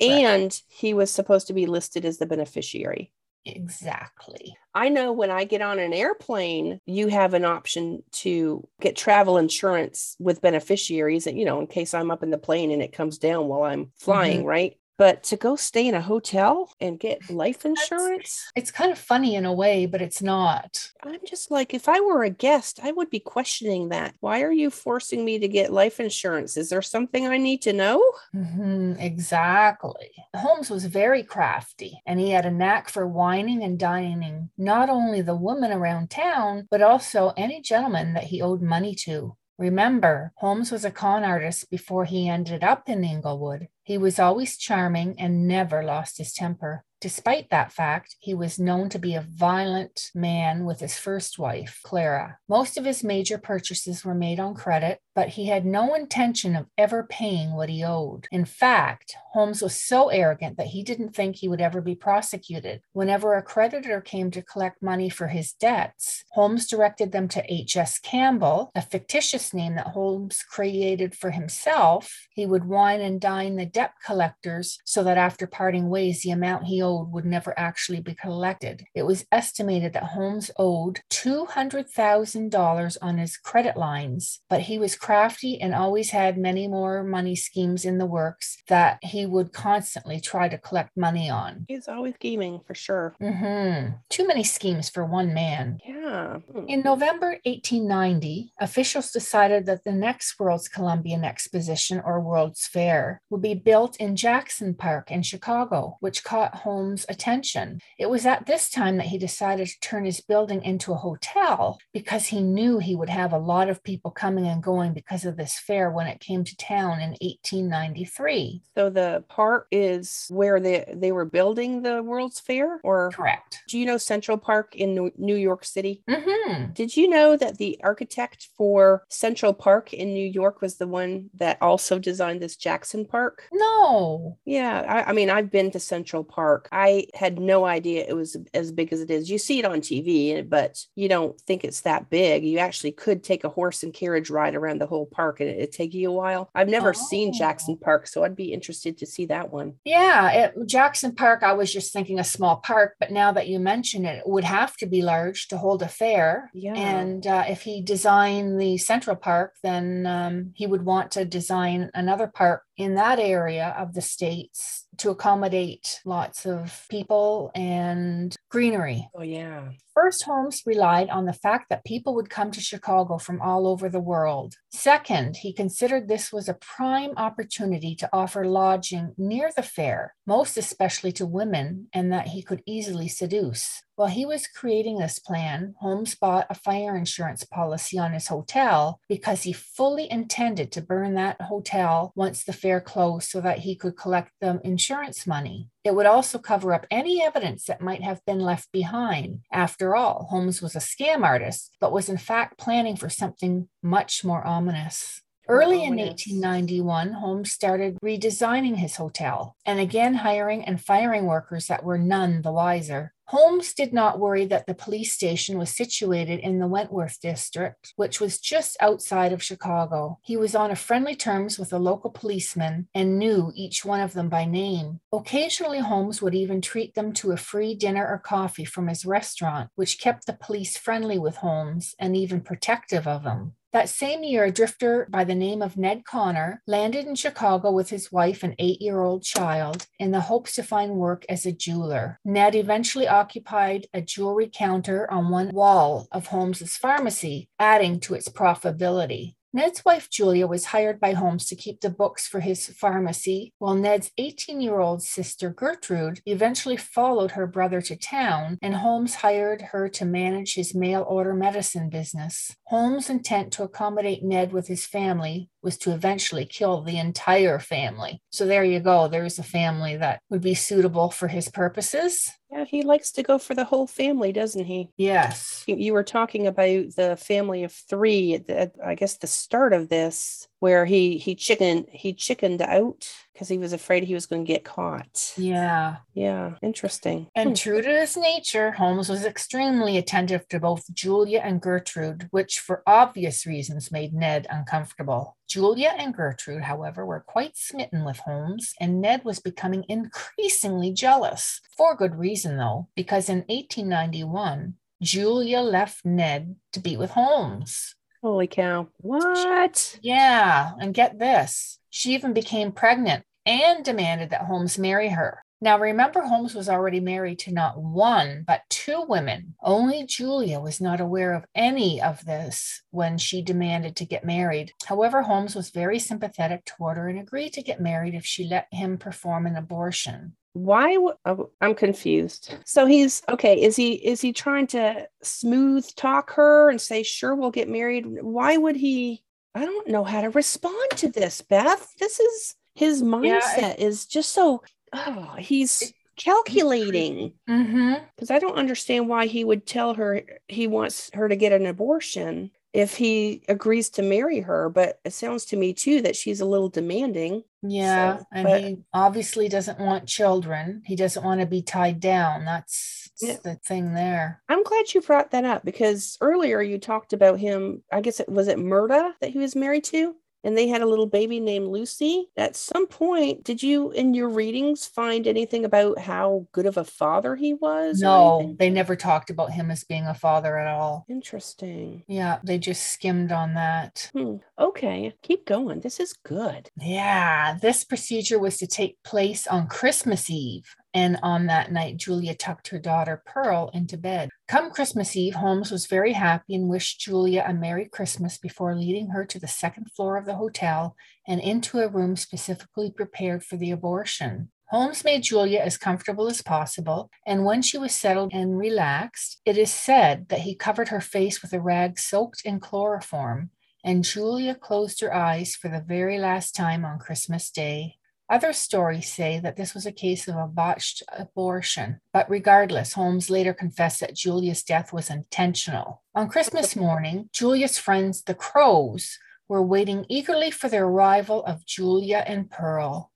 Right. 0.00 0.10
And 0.10 0.62
he 0.68 0.94
was 0.94 1.10
supposed 1.10 1.48
to 1.48 1.54
be 1.54 1.66
listed 1.66 2.04
as 2.04 2.18
the 2.18 2.26
beneficiary. 2.26 3.12
Exactly. 3.44 4.56
I 4.74 4.90
know 4.90 5.12
when 5.12 5.30
I 5.30 5.44
get 5.44 5.62
on 5.62 5.78
an 5.78 5.92
airplane, 5.92 6.80
you 6.86 7.08
have 7.08 7.34
an 7.34 7.44
option 7.44 8.02
to 8.12 8.66
get 8.80 8.96
travel 8.96 9.38
insurance 9.38 10.16
with 10.18 10.42
beneficiaries, 10.42 11.26
and 11.26 11.38
you 11.38 11.44
know, 11.44 11.60
in 11.60 11.66
case 11.66 11.94
I'm 11.94 12.10
up 12.10 12.22
in 12.22 12.30
the 12.30 12.38
plane 12.38 12.70
and 12.70 12.82
it 12.82 12.92
comes 12.92 13.18
down 13.18 13.46
while 13.46 13.62
I'm 13.62 13.90
flying, 13.96 14.40
mm-hmm. 14.40 14.48
right? 14.48 14.78
But 14.98 15.22
to 15.24 15.36
go 15.36 15.54
stay 15.54 15.86
in 15.86 15.94
a 15.94 16.00
hotel 16.00 16.74
and 16.80 16.98
get 16.98 17.30
life 17.30 17.64
insurance? 17.64 18.50
it's 18.56 18.72
kind 18.72 18.90
of 18.90 18.98
funny 18.98 19.36
in 19.36 19.46
a 19.46 19.52
way, 19.52 19.86
but 19.86 20.02
it's 20.02 20.20
not. 20.20 20.90
I'm 21.04 21.20
just 21.24 21.52
like, 21.52 21.72
if 21.72 21.88
I 21.88 22.00
were 22.00 22.24
a 22.24 22.30
guest, 22.30 22.80
I 22.82 22.90
would 22.90 23.08
be 23.08 23.20
questioning 23.20 23.90
that. 23.90 24.14
Why 24.18 24.42
are 24.42 24.52
you 24.52 24.70
forcing 24.70 25.24
me 25.24 25.38
to 25.38 25.46
get 25.46 25.72
life 25.72 26.00
insurance? 26.00 26.56
Is 26.56 26.68
there 26.68 26.82
something 26.82 27.28
I 27.28 27.38
need 27.38 27.62
to 27.62 27.72
know? 27.72 28.02
Mm-hmm, 28.34 28.94
exactly. 28.98 30.10
Holmes 30.34 30.68
was 30.68 30.84
very 30.84 31.22
crafty 31.22 32.02
and 32.04 32.18
he 32.18 32.30
had 32.30 32.44
a 32.44 32.50
knack 32.50 32.88
for 32.88 33.06
wining 33.06 33.62
and 33.62 33.78
dining 33.78 34.50
not 34.58 34.90
only 34.90 35.22
the 35.22 35.36
women 35.36 35.70
around 35.70 36.10
town, 36.10 36.66
but 36.70 36.82
also 36.82 37.32
any 37.36 37.60
gentleman 37.60 38.14
that 38.14 38.24
he 38.24 38.42
owed 38.42 38.62
money 38.62 38.96
to. 38.96 39.36
Remember, 39.58 40.32
Holmes 40.36 40.70
was 40.70 40.84
a 40.84 40.90
con 40.92 41.24
artist 41.24 41.68
before 41.68 42.04
he 42.04 42.28
ended 42.28 42.62
up 42.62 42.88
in 42.88 43.04
Englewood. 43.04 43.66
He 43.82 43.98
was 43.98 44.20
always 44.20 44.56
charming 44.56 45.18
and 45.18 45.48
never 45.48 45.82
lost 45.82 46.18
his 46.18 46.32
temper. 46.32 46.84
Despite 47.00 47.50
that 47.50 47.72
fact, 47.72 48.16
he 48.18 48.34
was 48.34 48.58
known 48.58 48.88
to 48.88 48.98
be 48.98 49.14
a 49.14 49.20
violent 49.20 50.10
man 50.14 50.64
with 50.64 50.80
his 50.80 50.98
first 50.98 51.38
wife, 51.38 51.80
Clara. 51.84 52.38
Most 52.48 52.76
of 52.76 52.84
his 52.84 53.04
major 53.04 53.38
purchases 53.38 54.04
were 54.04 54.14
made 54.14 54.40
on 54.40 54.54
credit, 54.54 55.00
but 55.14 55.28
he 55.28 55.46
had 55.46 55.64
no 55.64 55.94
intention 55.94 56.56
of 56.56 56.66
ever 56.76 57.04
paying 57.04 57.54
what 57.54 57.68
he 57.68 57.84
owed. 57.84 58.26
In 58.32 58.44
fact, 58.44 59.16
Holmes 59.32 59.62
was 59.62 59.80
so 59.80 60.08
arrogant 60.08 60.56
that 60.56 60.68
he 60.68 60.82
didn't 60.82 61.14
think 61.14 61.36
he 61.36 61.48
would 61.48 61.60
ever 61.60 61.80
be 61.80 61.94
prosecuted. 61.94 62.82
Whenever 62.92 63.34
a 63.34 63.42
creditor 63.42 64.00
came 64.00 64.32
to 64.32 64.42
collect 64.42 64.82
money 64.82 65.08
for 65.08 65.28
his 65.28 65.52
debts, 65.52 66.24
Holmes 66.32 66.66
directed 66.66 67.12
them 67.12 67.28
to 67.28 67.52
H.S. 67.52 68.00
Campbell, 68.00 68.72
a 68.74 68.82
fictitious 68.82 69.54
name 69.54 69.76
that 69.76 69.88
Holmes 69.88 70.42
created 70.42 71.14
for 71.14 71.30
himself. 71.30 72.26
He 72.30 72.46
would 72.46 72.64
wine 72.64 73.00
and 73.00 73.20
dine 73.20 73.54
the 73.54 73.66
debt 73.66 73.92
collectors 74.04 74.78
so 74.84 75.04
that 75.04 75.18
after 75.18 75.46
parting 75.46 75.88
ways, 75.88 76.22
the 76.22 76.30
amount 76.30 76.64
he 76.64 76.82
owed 76.82 76.87
would 76.96 77.24
never 77.24 77.58
actually 77.58 78.00
be 78.00 78.14
collected. 78.14 78.84
It 78.94 79.04
was 79.04 79.26
estimated 79.32 79.92
that 79.92 80.04
Holmes 80.04 80.50
owed 80.58 81.00
$200,000 81.10 82.96
on 83.02 83.18
his 83.18 83.36
credit 83.36 83.76
lines, 83.76 84.40
but 84.48 84.62
he 84.62 84.78
was 84.78 84.96
crafty 84.96 85.60
and 85.60 85.74
always 85.74 86.10
had 86.10 86.38
many 86.38 86.68
more 86.68 87.02
money 87.04 87.36
schemes 87.36 87.84
in 87.84 87.98
the 87.98 88.06
works 88.06 88.62
that 88.68 88.98
he 89.02 89.26
would 89.26 89.52
constantly 89.52 90.20
try 90.20 90.48
to 90.48 90.58
collect 90.58 90.96
money 90.96 91.30
on. 91.30 91.64
He's 91.68 91.88
always 91.88 92.14
scheming 92.14 92.60
for 92.66 92.74
sure. 92.74 93.14
Mm-hmm. 93.20 93.94
Too 94.08 94.26
many 94.26 94.44
schemes 94.44 94.88
for 94.88 95.04
one 95.04 95.34
man. 95.34 95.78
Yeah. 95.86 96.38
In 96.66 96.82
November 96.82 97.38
1890, 97.44 98.52
officials 98.60 99.10
decided 99.10 99.66
that 99.66 99.84
the 99.84 99.92
next 99.92 100.38
World's 100.38 100.68
Columbian 100.68 101.24
Exposition 101.24 102.00
or 102.04 102.20
World's 102.20 102.66
Fair 102.66 103.20
would 103.30 103.42
be 103.42 103.54
built 103.54 103.96
in 103.96 104.16
Jackson 104.16 104.74
Park 104.74 105.10
in 105.10 105.22
Chicago, 105.22 105.96
which 106.00 106.24
caught 106.24 106.54
Holmes' 106.54 106.77
attention. 107.08 107.80
It 107.98 108.10
was 108.10 108.26
at 108.26 108.46
this 108.46 108.70
time 108.70 108.96
that 108.96 109.06
he 109.06 109.18
decided 109.18 109.68
to 109.68 109.80
turn 109.80 110.04
his 110.04 110.20
building 110.20 110.62
into 110.62 110.92
a 110.92 110.96
hotel 110.96 111.78
because 111.92 112.26
he 112.26 112.42
knew 112.42 112.78
he 112.78 112.96
would 112.96 113.08
have 113.08 113.32
a 113.32 113.38
lot 113.38 113.68
of 113.68 113.82
people 113.82 114.10
coming 114.10 114.46
and 114.46 114.62
going 114.62 114.92
because 114.92 115.24
of 115.24 115.36
this 115.36 115.58
fair 115.58 115.90
when 115.90 116.06
it 116.06 116.20
came 116.20 116.44
to 116.44 116.56
town 116.56 117.00
in 117.00 117.10
1893. 117.20 118.62
So 118.76 118.90
the 118.90 119.24
park 119.28 119.66
is 119.70 120.26
where 120.28 120.60
they, 120.60 120.92
they 120.94 121.12
were 121.12 121.24
building 121.24 121.82
the 121.82 122.02
World's 122.02 122.40
Fair 122.40 122.80
or 122.82 123.10
correct. 123.10 123.60
Do 123.68 123.78
you 123.78 123.86
know 123.86 123.98
Central 123.98 124.38
Park 124.38 124.74
in 124.74 125.10
New 125.16 125.36
York 125.36 125.64
City? 125.64 126.02
Mm-hmm. 126.08 126.72
Did 126.72 126.96
you 126.96 127.08
know 127.08 127.36
that 127.36 127.58
the 127.58 127.80
architect 127.82 128.48
for 128.56 129.04
Central 129.08 129.52
Park 129.52 129.92
in 129.92 130.12
New 130.14 130.26
York 130.26 130.60
was 130.60 130.76
the 130.76 130.86
one 130.86 131.30
that 131.34 131.60
also 131.60 131.98
designed 131.98 132.40
this 132.40 132.56
Jackson 132.56 133.04
Park? 133.04 133.48
No. 133.52 134.38
Yeah. 134.44 134.84
I, 134.88 135.10
I, 135.10 135.12
mean, 135.12 135.30
I've 135.30 135.50
been 135.50 135.70
to 135.72 135.80
Central 135.80 136.24
Park. 136.24 136.67
I 136.72 137.06
had 137.14 137.38
no 137.38 137.64
idea 137.64 138.04
it 138.06 138.16
was 138.16 138.36
as 138.54 138.72
big 138.72 138.92
as 138.92 139.00
it 139.00 139.10
is. 139.10 139.30
You 139.30 139.38
see 139.38 139.58
it 139.58 139.64
on 139.64 139.80
TV, 139.80 140.48
but 140.48 140.84
you 140.94 141.08
don't 141.08 141.38
think 141.42 141.64
it's 141.64 141.82
that 141.82 142.10
big. 142.10 142.44
You 142.44 142.58
actually 142.58 142.92
could 142.92 143.22
take 143.22 143.44
a 143.44 143.48
horse 143.48 143.82
and 143.82 143.92
carriage 143.92 144.30
ride 144.30 144.54
around 144.54 144.80
the 144.80 144.86
whole 144.86 145.06
park 145.06 145.40
and 145.40 145.48
it'd 145.48 145.72
take 145.72 145.94
you 145.94 146.10
a 146.10 146.12
while. 146.12 146.50
I've 146.54 146.68
never 146.68 146.90
oh. 146.90 146.92
seen 146.92 147.32
Jackson 147.32 147.76
Park, 147.76 148.06
so 148.06 148.24
I'd 148.24 148.36
be 148.36 148.52
interested 148.52 148.98
to 148.98 149.06
see 149.06 149.26
that 149.26 149.52
one. 149.52 149.74
Yeah. 149.84 150.30
It, 150.30 150.54
Jackson 150.66 151.14
Park, 151.14 151.42
I 151.42 151.52
was 151.52 151.72
just 151.72 151.92
thinking 151.92 152.18
a 152.18 152.24
small 152.24 152.56
park, 152.56 152.94
but 153.00 153.10
now 153.10 153.32
that 153.32 153.48
you 153.48 153.58
mention 153.58 154.04
it, 154.04 154.18
it 154.18 154.28
would 154.28 154.44
have 154.44 154.76
to 154.78 154.86
be 154.86 155.02
large 155.02 155.48
to 155.48 155.58
hold 155.58 155.82
a 155.82 155.88
fair. 155.88 156.50
Yeah. 156.54 156.74
And 156.74 157.26
uh, 157.26 157.44
if 157.48 157.62
he 157.62 157.82
designed 157.82 158.60
the 158.60 158.78
Central 158.78 159.16
Park, 159.16 159.54
then 159.62 160.06
um, 160.06 160.52
he 160.54 160.66
would 160.66 160.84
want 160.84 161.12
to 161.12 161.24
design 161.24 161.90
another 161.94 162.26
park 162.26 162.62
in 162.76 162.94
that 162.94 163.18
area 163.18 163.74
of 163.78 163.94
the 163.94 164.00
states 164.00 164.86
to 164.98 165.10
accommodate 165.10 166.00
lots 166.04 166.46
of 166.46 166.86
people 166.90 167.50
and 167.54 168.36
greenery. 168.50 169.08
Oh, 169.14 169.22
yeah. 169.22 169.70
First, 170.00 170.22
Holmes 170.22 170.62
relied 170.64 171.10
on 171.10 171.24
the 171.24 171.32
fact 171.32 171.70
that 171.70 171.84
people 171.84 172.14
would 172.14 172.30
come 172.30 172.52
to 172.52 172.60
Chicago 172.60 173.18
from 173.18 173.42
all 173.42 173.66
over 173.66 173.88
the 173.88 173.98
world. 173.98 174.54
Second, 174.70 175.38
he 175.38 175.52
considered 175.52 176.06
this 176.06 176.32
was 176.32 176.48
a 176.48 176.54
prime 176.54 177.14
opportunity 177.16 177.96
to 177.96 178.08
offer 178.12 178.46
lodging 178.46 179.12
near 179.18 179.50
the 179.56 179.62
fair, 179.64 180.14
most 180.24 180.56
especially 180.56 181.10
to 181.10 181.26
women, 181.26 181.88
and 181.92 182.12
that 182.12 182.28
he 182.28 182.44
could 182.44 182.62
easily 182.64 183.08
seduce. 183.08 183.82
While 183.96 184.06
he 184.06 184.24
was 184.24 184.46
creating 184.46 184.98
this 184.98 185.18
plan, 185.18 185.74
Holmes 185.80 186.14
bought 186.14 186.46
a 186.48 186.54
fire 186.54 186.96
insurance 186.96 187.42
policy 187.42 187.98
on 187.98 188.12
his 188.12 188.28
hotel 188.28 189.00
because 189.08 189.42
he 189.42 189.52
fully 189.52 190.08
intended 190.08 190.70
to 190.70 190.80
burn 190.80 191.14
that 191.14 191.40
hotel 191.40 192.12
once 192.14 192.44
the 192.44 192.52
fair 192.52 192.80
closed 192.80 193.28
so 193.28 193.40
that 193.40 193.58
he 193.58 193.74
could 193.74 193.96
collect 193.96 194.30
the 194.40 194.60
insurance 194.62 195.26
money. 195.26 195.66
It 195.88 195.94
would 195.94 196.04
also 196.04 196.38
cover 196.38 196.74
up 196.74 196.84
any 196.90 197.22
evidence 197.22 197.64
that 197.64 197.80
might 197.80 198.02
have 198.02 198.22
been 198.26 198.40
left 198.40 198.70
behind. 198.72 199.40
After 199.50 199.96
all, 199.96 200.26
Holmes 200.28 200.60
was 200.60 200.76
a 200.76 200.80
scam 200.80 201.24
artist, 201.24 201.74
but 201.80 201.92
was 201.92 202.10
in 202.10 202.18
fact 202.18 202.58
planning 202.58 202.94
for 202.94 203.08
something 203.08 203.70
much 203.82 204.22
more 204.22 204.46
ominous. 204.46 205.22
Early 205.48 205.84
in 205.84 205.96
1891, 205.96 207.12
Holmes 207.12 207.52
started 207.52 207.96
redesigning 208.04 208.76
his 208.76 208.96
hotel 208.96 209.56
and 209.64 209.80
again 209.80 210.16
hiring 210.16 210.62
and 210.62 210.78
firing 210.78 211.24
workers 211.24 211.68
that 211.68 211.84
were 211.84 211.96
none 211.96 212.42
the 212.42 212.52
wiser. 212.52 213.14
Holmes 213.28 213.74
did 213.74 213.92
not 213.92 214.18
worry 214.18 214.46
that 214.46 214.66
the 214.66 214.74
police 214.74 215.12
station 215.12 215.58
was 215.58 215.76
situated 215.76 216.40
in 216.40 216.58
the 216.58 216.66
Wentworth 216.66 217.20
district, 217.20 217.92
which 217.96 218.22
was 218.22 218.40
just 218.40 218.76
outside 218.80 219.34
of 219.34 219.42
Chicago. 219.42 220.18
He 220.22 220.38
was 220.38 220.54
on 220.54 220.74
friendly 220.74 221.14
terms 221.14 221.58
with 221.58 221.68
the 221.68 221.78
local 221.78 222.08
policemen 222.08 222.88
and 222.94 223.18
knew 223.18 223.52
each 223.54 223.84
one 223.84 224.00
of 224.00 224.14
them 224.14 224.30
by 224.30 224.46
name. 224.46 225.00
Occasionally, 225.12 225.80
Holmes 225.80 226.22
would 226.22 226.34
even 226.34 226.62
treat 226.62 226.94
them 226.94 227.12
to 227.14 227.32
a 227.32 227.36
free 227.36 227.74
dinner 227.74 228.08
or 228.08 228.16
coffee 228.16 228.64
from 228.64 228.88
his 228.88 229.04
restaurant, 229.04 229.68
which 229.74 230.00
kept 230.00 230.26
the 230.26 230.32
police 230.32 230.78
friendly 230.78 231.18
with 231.18 231.36
Holmes 231.36 231.94
and 231.98 232.16
even 232.16 232.40
protective 232.40 233.06
of 233.06 233.24
him. 233.24 233.52
That 233.72 233.90
same 233.90 234.24
year, 234.24 234.44
a 234.44 234.50
drifter 234.50 235.06
by 235.10 235.24
the 235.24 235.34
name 235.34 235.60
of 235.60 235.76
Ned 235.76 236.04
Conner 236.06 236.62
landed 236.66 237.06
in 237.06 237.14
Chicago 237.14 237.70
with 237.70 237.90
his 237.90 238.10
wife 238.10 238.42
and 238.42 238.54
eight 238.58 238.80
year 238.80 239.02
old 239.02 239.24
child 239.24 239.86
in 239.98 240.10
the 240.10 240.22
hopes 240.22 240.54
to 240.54 240.62
find 240.62 240.92
work 240.94 241.26
as 241.28 241.44
a 241.44 241.52
jeweler. 241.52 242.18
Ned 242.24 242.54
eventually 242.54 243.06
occupied 243.06 243.86
a 243.92 244.00
jewelry 244.00 244.50
counter 244.52 245.10
on 245.10 245.30
one 245.30 245.50
wall 245.52 246.08
of 246.12 246.28
Holmes's 246.28 246.78
pharmacy, 246.78 247.50
adding 247.58 248.00
to 248.00 248.14
its 248.14 248.30
profitability. 248.30 249.34
Ned's 249.50 249.82
wife 249.82 250.10
Julia 250.10 250.46
was 250.46 250.66
hired 250.66 251.00
by 251.00 251.12
Holmes 251.12 251.46
to 251.46 251.56
keep 251.56 251.80
the 251.80 251.88
books 251.88 252.28
for 252.28 252.40
his 252.40 252.68
pharmacy, 252.68 253.54
while 253.58 253.74
Ned's 253.74 254.10
18 254.18 254.60
year 254.60 254.78
old 254.78 255.02
sister 255.02 255.48
Gertrude 255.48 256.20
eventually 256.26 256.76
followed 256.76 257.30
her 257.30 257.46
brother 257.46 257.80
to 257.80 257.96
town, 257.96 258.58
and 258.60 258.76
Holmes 258.76 259.16
hired 259.16 259.62
her 259.72 259.88
to 259.88 260.04
manage 260.04 260.54
his 260.54 260.74
mail 260.74 261.04
order 261.08 261.32
medicine 261.32 261.88
business. 261.88 262.54
Holmes' 262.68 263.08
intent 263.08 263.50
to 263.54 263.62
accommodate 263.62 264.22
Ned 264.22 264.52
with 264.52 264.66
his 264.66 264.84
family 264.84 265.48
was 265.62 265.78
to 265.78 265.92
eventually 265.92 266.44
kill 266.44 266.82
the 266.82 266.98
entire 266.98 267.58
family. 267.58 268.20
So 268.28 268.46
there 268.46 268.62
you 268.62 268.78
go. 268.78 269.08
There's 269.08 269.38
a 269.38 269.42
family 269.42 269.96
that 269.96 270.20
would 270.28 270.42
be 270.42 270.54
suitable 270.54 271.10
for 271.10 271.28
his 271.28 271.48
purposes. 271.48 272.30
Yeah, 272.50 272.66
he 272.66 272.82
likes 272.82 273.10
to 273.12 273.22
go 273.22 273.38
for 273.38 273.54
the 273.54 273.64
whole 273.64 273.86
family, 273.86 274.32
doesn't 274.32 274.66
he? 274.66 274.90
Yes. 274.98 275.64
You, 275.66 275.94
were 275.94 276.04
talking 276.04 276.46
about 276.46 276.94
the 276.94 277.16
family 277.16 277.64
of 277.64 277.72
three 277.72 278.34
at, 278.34 278.46
the, 278.46 278.70
I 278.84 278.94
guess, 278.94 279.16
the 279.16 279.26
start 279.26 279.72
of 279.72 279.88
this. 279.88 280.46
Where 280.60 280.84
he 280.84 281.18
he 281.18 281.34
chicken 281.34 281.86
he 281.90 282.12
chickened 282.12 282.60
out 282.62 283.08
because 283.32 283.48
he 283.48 283.58
was 283.58 283.72
afraid 283.72 284.02
he 284.02 284.14
was 284.14 284.26
going 284.26 284.44
to 284.44 284.52
get 284.52 284.64
caught. 284.64 285.32
Yeah. 285.36 285.98
Yeah, 286.12 286.56
interesting. 286.60 287.28
And 287.36 287.50
Hmm. 287.50 287.54
true 287.54 287.80
to 287.82 287.88
his 287.88 288.16
nature, 288.16 288.72
Holmes 288.72 289.08
was 289.08 289.24
extremely 289.24 289.96
attentive 289.96 290.48
to 290.48 290.58
both 290.58 290.92
Julia 290.92 291.38
and 291.44 291.60
Gertrude, 291.60 292.26
which 292.32 292.58
for 292.58 292.82
obvious 292.86 293.46
reasons 293.46 293.92
made 293.92 294.12
Ned 294.12 294.48
uncomfortable. 294.50 295.36
Julia 295.48 295.94
and 295.96 296.12
Gertrude, 296.12 296.64
however, 296.64 297.06
were 297.06 297.20
quite 297.20 297.56
smitten 297.56 298.04
with 298.04 298.18
Holmes, 298.18 298.74
and 298.80 299.00
Ned 299.00 299.24
was 299.24 299.38
becoming 299.38 299.84
increasingly 299.88 300.92
jealous. 300.92 301.60
For 301.76 301.94
good 301.94 302.16
reason, 302.16 302.56
though, 302.56 302.88
because 302.96 303.28
in 303.28 303.44
1891, 303.48 304.74
Julia 305.00 305.60
left 305.60 306.04
Ned 306.04 306.56
to 306.72 306.80
be 306.80 306.96
with 306.96 307.12
Holmes. 307.12 307.94
Holy 308.28 308.46
cow! 308.46 308.88
What? 308.98 309.98
Yeah, 310.02 310.72
and 310.78 310.92
get 310.92 311.18
this 311.18 311.78
she 311.88 312.12
even 312.12 312.34
became 312.34 312.72
pregnant 312.72 313.24
and 313.46 313.82
demanded 313.82 314.28
that 314.30 314.42
Holmes 314.42 314.78
marry 314.78 315.08
her. 315.08 315.42
Now, 315.62 315.78
remember, 315.78 316.20
Holmes 316.20 316.54
was 316.54 316.68
already 316.68 317.00
married 317.00 317.38
to 317.40 317.52
not 317.52 317.82
one, 317.82 318.44
but 318.46 318.60
two 318.68 319.02
women. 319.08 319.54
Only 319.62 320.04
Julia 320.04 320.60
was 320.60 320.78
not 320.78 321.00
aware 321.00 321.32
of 321.32 321.46
any 321.54 322.02
of 322.02 322.22
this 322.26 322.82
when 322.90 323.16
she 323.16 323.40
demanded 323.40 323.96
to 323.96 324.04
get 324.04 324.26
married. 324.26 324.72
However, 324.84 325.22
Holmes 325.22 325.56
was 325.56 325.70
very 325.70 325.98
sympathetic 325.98 326.66
toward 326.66 326.98
her 326.98 327.08
and 327.08 327.18
agreed 327.18 327.54
to 327.54 327.62
get 327.62 327.80
married 327.80 328.14
if 328.14 328.26
she 328.26 328.44
let 328.44 328.68
him 328.70 328.98
perform 328.98 329.46
an 329.46 329.56
abortion. 329.56 330.36
Why? 330.64 330.94
w- 330.94 331.14
oh, 331.24 331.50
I'm 331.60 331.74
confused. 331.74 332.54
So 332.64 332.86
he's 332.86 333.22
okay. 333.28 333.62
Is 333.62 333.76
he 333.76 333.94
is 333.94 334.20
he 334.20 334.32
trying 334.32 334.66
to 334.68 335.08
smooth 335.22 335.86
talk 335.96 336.32
her 336.32 336.70
and 336.70 336.80
say, 336.80 337.02
"Sure, 337.02 337.34
we'll 337.34 337.50
get 337.50 337.68
married"? 337.68 338.04
Why 338.22 338.56
would 338.56 338.76
he? 338.76 339.22
I 339.54 339.64
don't 339.64 339.88
know 339.88 340.04
how 340.04 340.20
to 340.20 340.30
respond 340.30 340.90
to 340.96 341.08
this, 341.08 341.40
Beth. 341.42 341.92
This 341.98 342.20
is 342.20 342.54
his 342.74 343.02
mindset 343.02 343.78
is 343.78 344.06
just 344.06 344.32
so. 344.32 344.62
Oh, 344.92 345.34
he's 345.38 345.92
calculating 346.16 347.32
Mm-hmm. 347.48 347.94
because 348.16 348.30
I 348.30 348.38
don't 348.38 348.56
understand 348.56 349.08
why 349.08 349.26
he 349.26 349.44
would 349.44 349.66
tell 349.66 349.94
her 349.94 350.22
he 350.48 350.66
wants 350.66 351.10
her 351.14 351.28
to 351.28 351.36
get 351.36 351.52
an 351.52 351.66
abortion 351.66 352.50
if 352.72 352.96
he 352.96 353.42
agrees 353.48 353.88
to 353.90 354.02
marry 354.02 354.40
her. 354.40 354.68
But 354.68 355.00
it 355.04 355.12
sounds 355.12 355.44
to 355.46 355.56
me 355.56 355.72
too 355.72 356.02
that 356.02 356.16
she's 356.16 356.40
a 356.40 356.46
little 356.46 356.68
demanding. 356.68 357.42
Yeah, 357.62 358.18
So, 358.18 358.24
and 358.32 358.44
but- 358.44 358.60
he 358.62 358.78
obviously 358.94 359.48
doesn't 359.48 359.80
want 359.80 360.06
children. 360.06 360.82
He 360.86 360.94
doesn't 360.96 361.24
want 361.24 361.40
to 361.40 361.46
be 361.46 361.62
tied 361.62 361.98
down. 362.00 362.44
That's 362.44 363.10
Yeah. 363.20 363.36
the 363.42 363.56
thing 363.56 363.94
there. 363.94 364.42
I'm 364.48 364.62
glad 364.62 364.94
you 364.94 365.00
brought 365.00 365.30
that 365.32 365.44
up 365.44 365.64
because 365.64 366.16
earlier 366.20 366.60
you 366.62 366.78
talked 366.78 367.12
about 367.12 367.40
him. 367.40 367.82
I 367.92 368.00
guess 368.00 368.20
it 368.20 368.28
was 368.28 368.46
it 368.48 368.58
Myrta 368.58 369.12
that 369.20 369.30
he 369.30 369.38
was 369.38 369.56
married 369.56 369.84
to, 369.84 370.14
and 370.48 370.56
they 370.56 370.66
had 370.66 370.80
a 370.80 370.86
little 370.86 371.06
baby 371.06 371.40
named 371.40 371.68
Lucy. 371.68 372.30
At 372.34 372.56
some 372.56 372.86
point, 372.86 373.44
did 373.44 373.62
you 373.62 373.90
in 373.90 374.14
your 374.14 374.30
readings 374.30 374.86
find 374.86 375.26
anything 375.26 375.66
about 375.66 375.98
how 375.98 376.46
good 376.52 376.64
of 376.64 376.78
a 376.78 376.84
father 376.84 377.36
he 377.36 377.52
was? 377.52 378.00
No, 378.00 378.56
they 378.58 378.70
never 378.70 378.96
talked 378.96 379.28
about 379.28 379.52
him 379.52 379.70
as 379.70 379.84
being 379.84 380.06
a 380.06 380.14
father 380.14 380.56
at 380.56 380.66
all. 380.66 381.04
Interesting. 381.06 382.02
Yeah, 382.08 382.38
they 382.42 382.56
just 382.56 382.94
skimmed 382.94 383.30
on 383.30 383.52
that. 383.54 384.08
Hmm. 384.14 384.36
Okay, 384.58 385.12
keep 385.20 385.44
going. 385.44 385.80
This 385.80 386.00
is 386.00 386.14
good. 386.14 386.70
Yeah, 386.80 387.58
this 387.60 387.84
procedure 387.84 388.38
was 388.38 388.56
to 388.56 388.66
take 388.66 388.96
place 389.04 389.46
on 389.46 389.66
Christmas 389.66 390.30
Eve. 390.30 390.74
And 390.94 391.18
on 391.22 391.46
that 391.46 391.70
night, 391.70 391.98
Julia 391.98 392.34
tucked 392.34 392.68
her 392.68 392.78
daughter 392.78 393.22
Pearl 393.26 393.70
into 393.74 393.96
bed. 393.96 394.30
Come 394.48 394.70
Christmas 394.70 395.14
Eve, 395.16 395.34
Holmes 395.34 395.70
was 395.70 395.86
very 395.86 396.14
happy 396.14 396.54
and 396.54 396.68
wished 396.68 397.00
Julia 397.00 397.44
a 397.46 397.52
Merry 397.52 397.86
Christmas 397.86 398.38
before 398.38 398.74
leading 398.74 399.10
her 399.10 399.24
to 399.26 399.38
the 399.38 399.46
second 399.46 399.92
floor 399.92 400.16
of 400.16 400.24
the 400.24 400.36
hotel 400.36 400.96
and 401.26 401.40
into 401.40 401.80
a 401.80 401.88
room 401.88 402.16
specifically 402.16 402.90
prepared 402.90 403.44
for 403.44 403.56
the 403.56 403.70
abortion. 403.70 404.50
Holmes 404.70 405.04
made 405.04 405.22
Julia 405.22 405.60
as 405.60 405.78
comfortable 405.78 406.28
as 406.28 406.42
possible, 406.42 407.10
and 407.26 407.44
when 407.44 407.62
she 407.62 407.78
was 407.78 407.94
settled 407.94 408.32
and 408.34 408.58
relaxed, 408.58 409.40
it 409.46 409.56
is 409.56 409.70
said 409.70 410.28
that 410.28 410.40
he 410.40 410.54
covered 410.54 410.88
her 410.88 411.00
face 411.00 411.40
with 411.40 411.54
a 411.54 411.60
rag 411.60 411.98
soaked 411.98 412.42
in 412.44 412.60
chloroform 412.60 413.50
and 413.84 414.04
Julia 414.04 414.54
closed 414.54 415.00
her 415.00 415.14
eyes 415.14 415.54
for 415.54 415.68
the 415.68 415.80
very 415.80 416.18
last 416.18 416.54
time 416.54 416.84
on 416.84 416.98
Christmas 416.98 417.50
Day. 417.50 417.97
Other 418.30 418.52
stories 418.52 419.10
say 419.10 419.40
that 419.40 419.56
this 419.56 419.72
was 419.72 419.86
a 419.86 419.92
case 419.92 420.28
of 420.28 420.36
a 420.36 420.46
botched 420.46 421.02
abortion, 421.16 422.00
but 422.12 422.28
regardless, 422.28 422.92
Holmes 422.92 423.30
later 423.30 423.54
confessed 423.54 424.00
that 424.00 424.14
Julia's 424.14 424.62
death 424.62 424.92
was 424.92 425.08
intentional. 425.08 426.02
On 426.14 426.28
Christmas 426.28 426.76
morning, 426.76 427.30
Julia's 427.32 427.78
friends, 427.78 428.22
the 428.22 428.34
Crows, 428.34 429.18
were 429.48 429.62
waiting 429.62 430.04
eagerly 430.10 430.50
for 430.50 430.68
the 430.68 430.76
arrival 430.76 431.42
of 431.44 431.64
Julia 431.64 432.22
and 432.26 432.50
Pearl. 432.50 433.10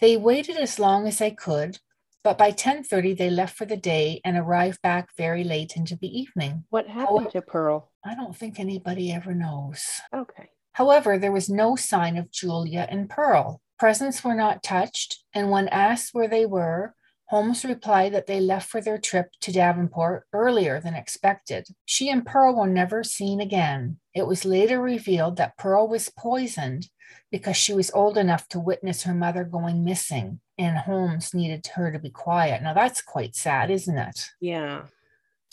They 0.00 0.16
waited 0.16 0.56
as 0.56 0.78
long 0.78 1.06
as 1.06 1.18
they 1.18 1.32
could, 1.32 1.78
but 2.24 2.38
by 2.38 2.50
10:30 2.50 3.12
they 3.12 3.28
left 3.28 3.56
for 3.56 3.66
the 3.66 3.76
day 3.76 4.22
and 4.24 4.38
arrived 4.38 4.80
back 4.80 5.10
very 5.18 5.44
late 5.44 5.76
into 5.76 5.96
the 5.96 6.08
evening. 6.18 6.64
What 6.70 6.88
happened 6.88 7.30
to 7.32 7.42
Pearl? 7.42 7.92
I 8.02 8.14
don't 8.14 8.36
think 8.36 8.58
anybody 8.58 9.12
ever 9.12 9.34
knows. 9.34 10.00
Okay. 10.14 10.48
However, 10.72 11.18
there 11.18 11.32
was 11.32 11.50
no 11.50 11.76
sign 11.76 12.16
of 12.16 12.30
Julia 12.30 12.86
and 12.90 13.08
Pearl. 13.08 13.60
Presents 13.78 14.24
were 14.24 14.34
not 14.34 14.62
touched, 14.62 15.22
and 15.34 15.50
when 15.50 15.68
asked 15.68 16.14
where 16.14 16.28
they 16.28 16.46
were, 16.46 16.94
Holmes 17.26 17.64
replied 17.64 18.14
that 18.14 18.26
they 18.26 18.40
left 18.40 18.68
for 18.68 18.80
their 18.80 18.98
trip 18.98 19.30
to 19.40 19.52
Davenport 19.52 20.26
earlier 20.32 20.80
than 20.80 20.94
expected. 20.94 21.66
She 21.84 22.08
and 22.08 22.24
Pearl 22.24 22.54
were 22.54 22.68
never 22.68 23.02
seen 23.02 23.40
again. 23.40 23.98
It 24.14 24.26
was 24.26 24.44
later 24.44 24.80
revealed 24.80 25.36
that 25.36 25.58
Pearl 25.58 25.88
was 25.88 26.08
poisoned 26.08 26.88
because 27.32 27.56
she 27.56 27.74
was 27.74 27.90
old 27.90 28.16
enough 28.16 28.48
to 28.48 28.60
witness 28.60 29.02
her 29.02 29.14
mother 29.14 29.42
going 29.42 29.84
missing, 29.84 30.40
and 30.56 30.78
Holmes 30.78 31.34
needed 31.34 31.66
her 31.74 31.90
to 31.90 31.98
be 31.98 32.10
quiet. 32.10 32.62
Now, 32.62 32.74
that's 32.74 33.02
quite 33.02 33.34
sad, 33.34 33.70
isn't 33.70 33.98
it? 33.98 34.30
Yeah. 34.40 34.84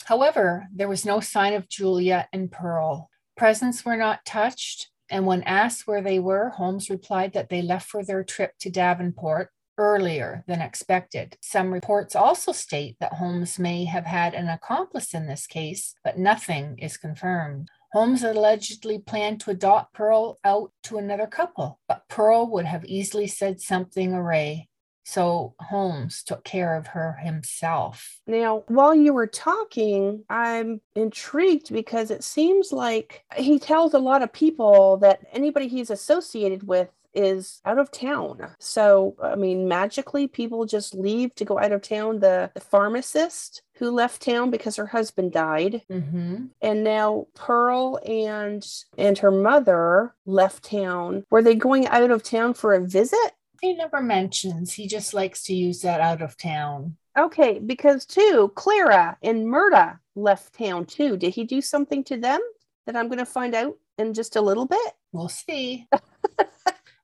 However, 0.04 0.68
there 0.72 0.88
was 0.88 1.04
no 1.04 1.18
sign 1.20 1.54
of 1.54 1.68
Julia 1.68 2.28
and 2.32 2.52
Pearl. 2.52 3.10
Presents 3.36 3.84
were 3.84 3.96
not 3.96 4.24
touched, 4.24 4.90
and 5.10 5.26
when 5.26 5.42
asked 5.42 5.86
where 5.86 6.02
they 6.02 6.18
were, 6.18 6.50
Holmes 6.50 6.90
replied 6.90 7.32
that 7.34 7.48
they 7.48 7.62
left 7.62 7.88
for 7.88 8.04
their 8.04 8.24
trip 8.24 8.52
to 8.60 8.70
Davenport 8.70 9.50
earlier 9.76 10.44
than 10.46 10.60
expected. 10.60 11.36
Some 11.40 11.72
reports 11.72 12.14
also 12.14 12.52
state 12.52 12.96
that 13.00 13.14
Holmes 13.14 13.58
may 13.58 13.84
have 13.84 14.06
had 14.06 14.34
an 14.34 14.48
accomplice 14.48 15.14
in 15.14 15.26
this 15.26 15.46
case, 15.46 15.94
but 16.04 16.18
nothing 16.18 16.78
is 16.78 16.96
confirmed. 16.96 17.68
Holmes 17.92 18.24
allegedly 18.24 18.98
planned 18.98 19.40
to 19.42 19.50
adopt 19.50 19.94
Pearl 19.94 20.38
out 20.44 20.72
to 20.84 20.98
another 20.98 21.26
couple, 21.26 21.78
but 21.86 22.08
Pearl 22.08 22.50
would 22.50 22.66
have 22.66 22.84
easily 22.84 23.26
said 23.26 23.60
something 23.60 24.12
array. 24.12 24.68
So 25.04 25.54
Holmes 25.60 26.22
took 26.22 26.44
care 26.44 26.76
of 26.76 26.88
her 26.88 27.18
himself. 27.22 28.18
Now, 28.26 28.64
while 28.68 28.94
you 28.94 29.12
were 29.12 29.26
talking, 29.26 30.24
I'm 30.30 30.80
intrigued 30.96 31.72
because 31.72 32.10
it 32.10 32.24
seems 32.24 32.72
like 32.72 33.24
he 33.36 33.58
tells 33.58 33.94
a 33.94 33.98
lot 33.98 34.22
of 34.22 34.32
people 34.32 34.96
that 34.98 35.20
anybody 35.32 35.68
he's 35.68 35.90
associated 35.90 36.66
with 36.66 36.88
is 37.12 37.60
out 37.64 37.78
of 37.78 37.92
town. 37.92 38.44
So, 38.58 39.14
I 39.22 39.36
mean, 39.36 39.68
magically, 39.68 40.26
people 40.26 40.66
just 40.66 40.94
leave 40.94 41.32
to 41.36 41.44
go 41.44 41.60
out 41.60 41.70
of 41.70 41.80
town. 41.82 42.18
The, 42.18 42.50
the 42.54 42.60
pharmacist 42.60 43.62
who 43.76 43.90
left 43.92 44.22
town 44.22 44.50
because 44.50 44.74
her 44.76 44.86
husband 44.86 45.32
died, 45.32 45.82
Mm-hmm. 45.90 46.46
and 46.60 46.82
now 46.84 47.26
Pearl 47.34 48.00
and 48.04 48.66
and 48.98 49.18
her 49.18 49.30
mother 49.30 50.14
left 50.26 50.64
town. 50.64 51.24
Were 51.30 51.42
they 51.42 51.54
going 51.54 51.86
out 51.86 52.10
of 52.10 52.22
town 52.24 52.54
for 52.54 52.72
a 52.74 52.80
visit? 52.84 53.32
He 53.64 53.72
never 53.72 54.02
mentions. 54.02 54.74
He 54.74 54.86
just 54.86 55.14
likes 55.14 55.42
to 55.44 55.54
use 55.54 55.80
that 55.80 56.00
out 56.00 56.20
of 56.20 56.36
town. 56.36 56.96
Okay, 57.18 57.58
because 57.58 58.04
too, 58.04 58.52
Clara 58.54 59.16
and 59.22 59.46
Myrta 59.46 59.98
left 60.14 60.58
town 60.58 60.84
too. 60.84 61.16
Did 61.16 61.34
he 61.34 61.44
do 61.44 61.62
something 61.62 62.04
to 62.04 62.18
them 62.18 62.40
that 62.84 62.94
I'm 62.94 63.08
going 63.08 63.20
to 63.20 63.24
find 63.24 63.54
out 63.54 63.78
in 63.96 64.12
just 64.12 64.36
a 64.36 64.42
little 64.42 64.66
bit? 64.66 64.92
We'll 65.12 65.30
see. 65.30 65.88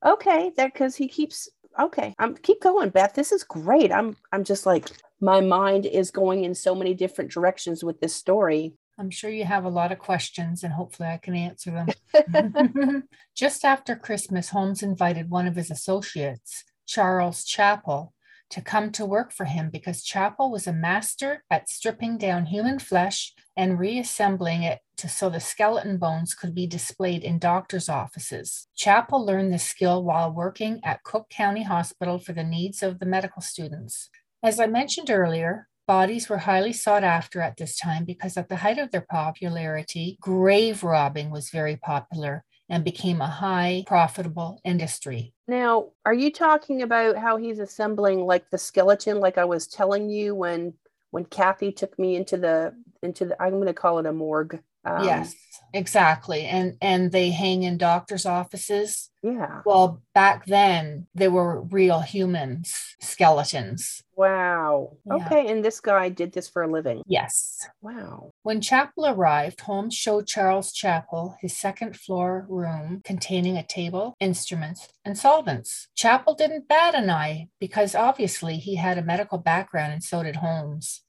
Okay, 0.04 0.50
that 0.56 0.72
because 0.72 0.96
he 0.96 1.08
keeps. 1.08 1.48
Okay, 1.78 2.14
I'm 2.18 2.34
keep 2.34 2.62
going, 2.62 2.88
Beth. 2.88 3.12
This 3.14 3.32
is 3.32 3.44
great. 3.44 3.92
I'm 3.92 4.16
I'm 4.32 4.44
just 4.44 4.64
like 4.64 4.88
my 5.20 5.42
mind 5.42 5.84
is 5.84 6.10
going 6.10 6.44
in 6.44 6.54
so 6.54 6.74
many 6.74 6.94
different 6.94 7.30
directions 7.30 7.84
with 7.84 8.00
this 8.00 8.14
story. 8.14 8.72
I'm 9.00 9.08
sure 9.10 9.30
you 9.30 9.46
have 9.46 9.64
a 9.64 9.70
lot 9.70 9.92
of 9.92 9.98
questions 9.98 10.62
and 10.62 10.74
hopefully 10.74 11.08
I 11.08 11.16
can 11.16 11.34
answer 11.34 11.70
them. 11.70 13.08
Just 13.34 13.64
after 13.64 13.96
Christmas, 13.96 14.50
Holmes 14.50 14.82
invited 14.82 15.30
one 15.30 15.46
of 15.46 15.56
his 15.56 15.70
associates, 15.70 16.64
Charles 16.86 17.42
Chappell, 17.44 18.12
to 18.50 18.60
come 18.60 18.92
to 18.92 19.06
work 19.06 19.32
for 19.32 19.46
him 19.46 19.70
because 19.70 20.02
Chappell 20.02 20.50
was 20.50 20.66
a 20.66 20.72
master 20.72 21.44
at 21.50 21.70
stripping 21.70 22.18
down 22.18 22.44
human 22.46 22.78
flesh 22.78 23.32
and 23.56 23.78
reassembling 23.78 24.64
it 24.64 24.80
to, 24.98 25.08
so 25.08 25.30
the 25.30 25.40
skeleton 25.40 25.96
bones 25.96 26.34
could 26.34 26.54
be 26.54 26.66
displayed 26.66 27.22
in 27.22 27.38
doctors' 27.38 27.88
offices. 27.88 28.68
Chappell 28.76 29.24
learned 29.24 29.50
this 29.50 29.64
skill 29.64 30.04
while 30.04 30.30
working 30.30 30.78
at 30.84 31.04
Cook 31.04 31.30
County 31.30 31.62
Hospital 31.62 32.18
for 32.18 32.34
the 32.34 32.44
needs 32.44 32.82
of 32.82 32.98
the 32.98 33.06
medical 33.06 33.40
students. 33.40 34.10
As 34.42 34.60
I 34.60 34.66
mentioned 34.66 35.08
earlier, 35.08 35.68
bodies 35.90 36.28
were 36.28 36.38
highly 36.38 36.72
sought 36.72 37.02
after 37.02 37.40
at 37.40 37.56
this 37.56 37.76
time 37.76 38.04
because 38.04 38.36
at 38.36 38.48
the 38.48 38.54
height 38.54 38.78
of 38.78 38.92
their 38.92 39.04
popularity, 39.10 40.16
grave 40.20 40.84
robbing 40.84 41.30
was 41.30 41.50
very 41.50 41.74
popular 41.74 42.44
and 42.68 42.84
became 42.84 43.20
a 43.20 43.26
high 43.26 43.82
profitable 43.88 44.60
industry. 44.64 45.34
Now, 45.48 45.88
are 46.06 46.14
you 46.14 46.30
talking 46.30 46.82
about 46.82 47.16
how 47.16 47.38
he's 47.38 47.58
assembling 47.58 48.20
like 48.20 48.50
the 48.50 48.56
skeleton, 48.56 49.18
like 49.18 49.36
I 49.36 49.46
was 49.46 49.66
telling 49.66 50.08
you 50.08 50.32
when 50.36 50.74
when 51.10 51.24
Kathy 51.24 51.72
took 51.72 51.98
me 51.98 52.14
into 52.14 52.36
the 52.36 52.72
into 53.02 53.24
the 53.24 53.42
I'm 53.42 53.54
going 53.54 53.66
to 53.66 53.74
call 53.74 53.98
it 53.98 54.06
a 54.06 54.12
morgue. 54.12 54.62
Um, 54.84 55.04
yes, 55.04 55.34
exactly. 55.74 56.44
And 56.44 56.76
and 56.80 57.12
they 57.12 57.30
hang 57.30 57.62
in 57.62 57.76
doctors' 57.76 58.26
offices. 58.26 59.10
Yeah. 59.22 59.60
Well, 59.66 60.00
back 60.14 60.46
then 60.46 61.06
they 61.14 61.28
were 61.28 61.60
real 61.60 62.00
humans, 62.00 62.74
skeletons. 63.00 64.02
Wow. 64.16 64.96
Yeah. 65.04 65.14
Okay. 65.16 65.48
And 65.48 65.62
this 65.64 65.80
guy 65.80 66.08
did 66.08 66.32
this 66.32 66.48
for 66.48 66.62
a 66.62 66.70
living. 66.70 67.02
Yes. 67.06 67.68
Wow. 67.82 68.32
When 68.42 68.60
Chappell 68.62 69.06
arrived, 69.06 69.60
Holmes 69.60 69.94
showed 69.94 70.26
Charles 70.26 70.72
Chappell 70.72 71.36
his 71.40 71.56
second 71.56 71.96
floor 71.98 72.46
room 72.48 73.02
containing 73.04 73.58
a 73.58 73.62
table, 73.62 74.14
instruments, 74.20 74.88
and 75.04 75.16
solvents. 75.18 75.88
Chappell 75.94 76.34
didn't 76.34 76.68
bat 76.68 76.94
an 76.94 77.10
eye 77.10 77.48
because 77.60 77.94
obviously 77.94 78.56
he 78.56 78.76
had 78.76 78.96
a 78.96 79.02
medical 79.02 79.38
background 79.38 79.92
and 79.92 80.02
so 80.02 80.22
did 80.22 80.36
Holmes. 80.36 81.02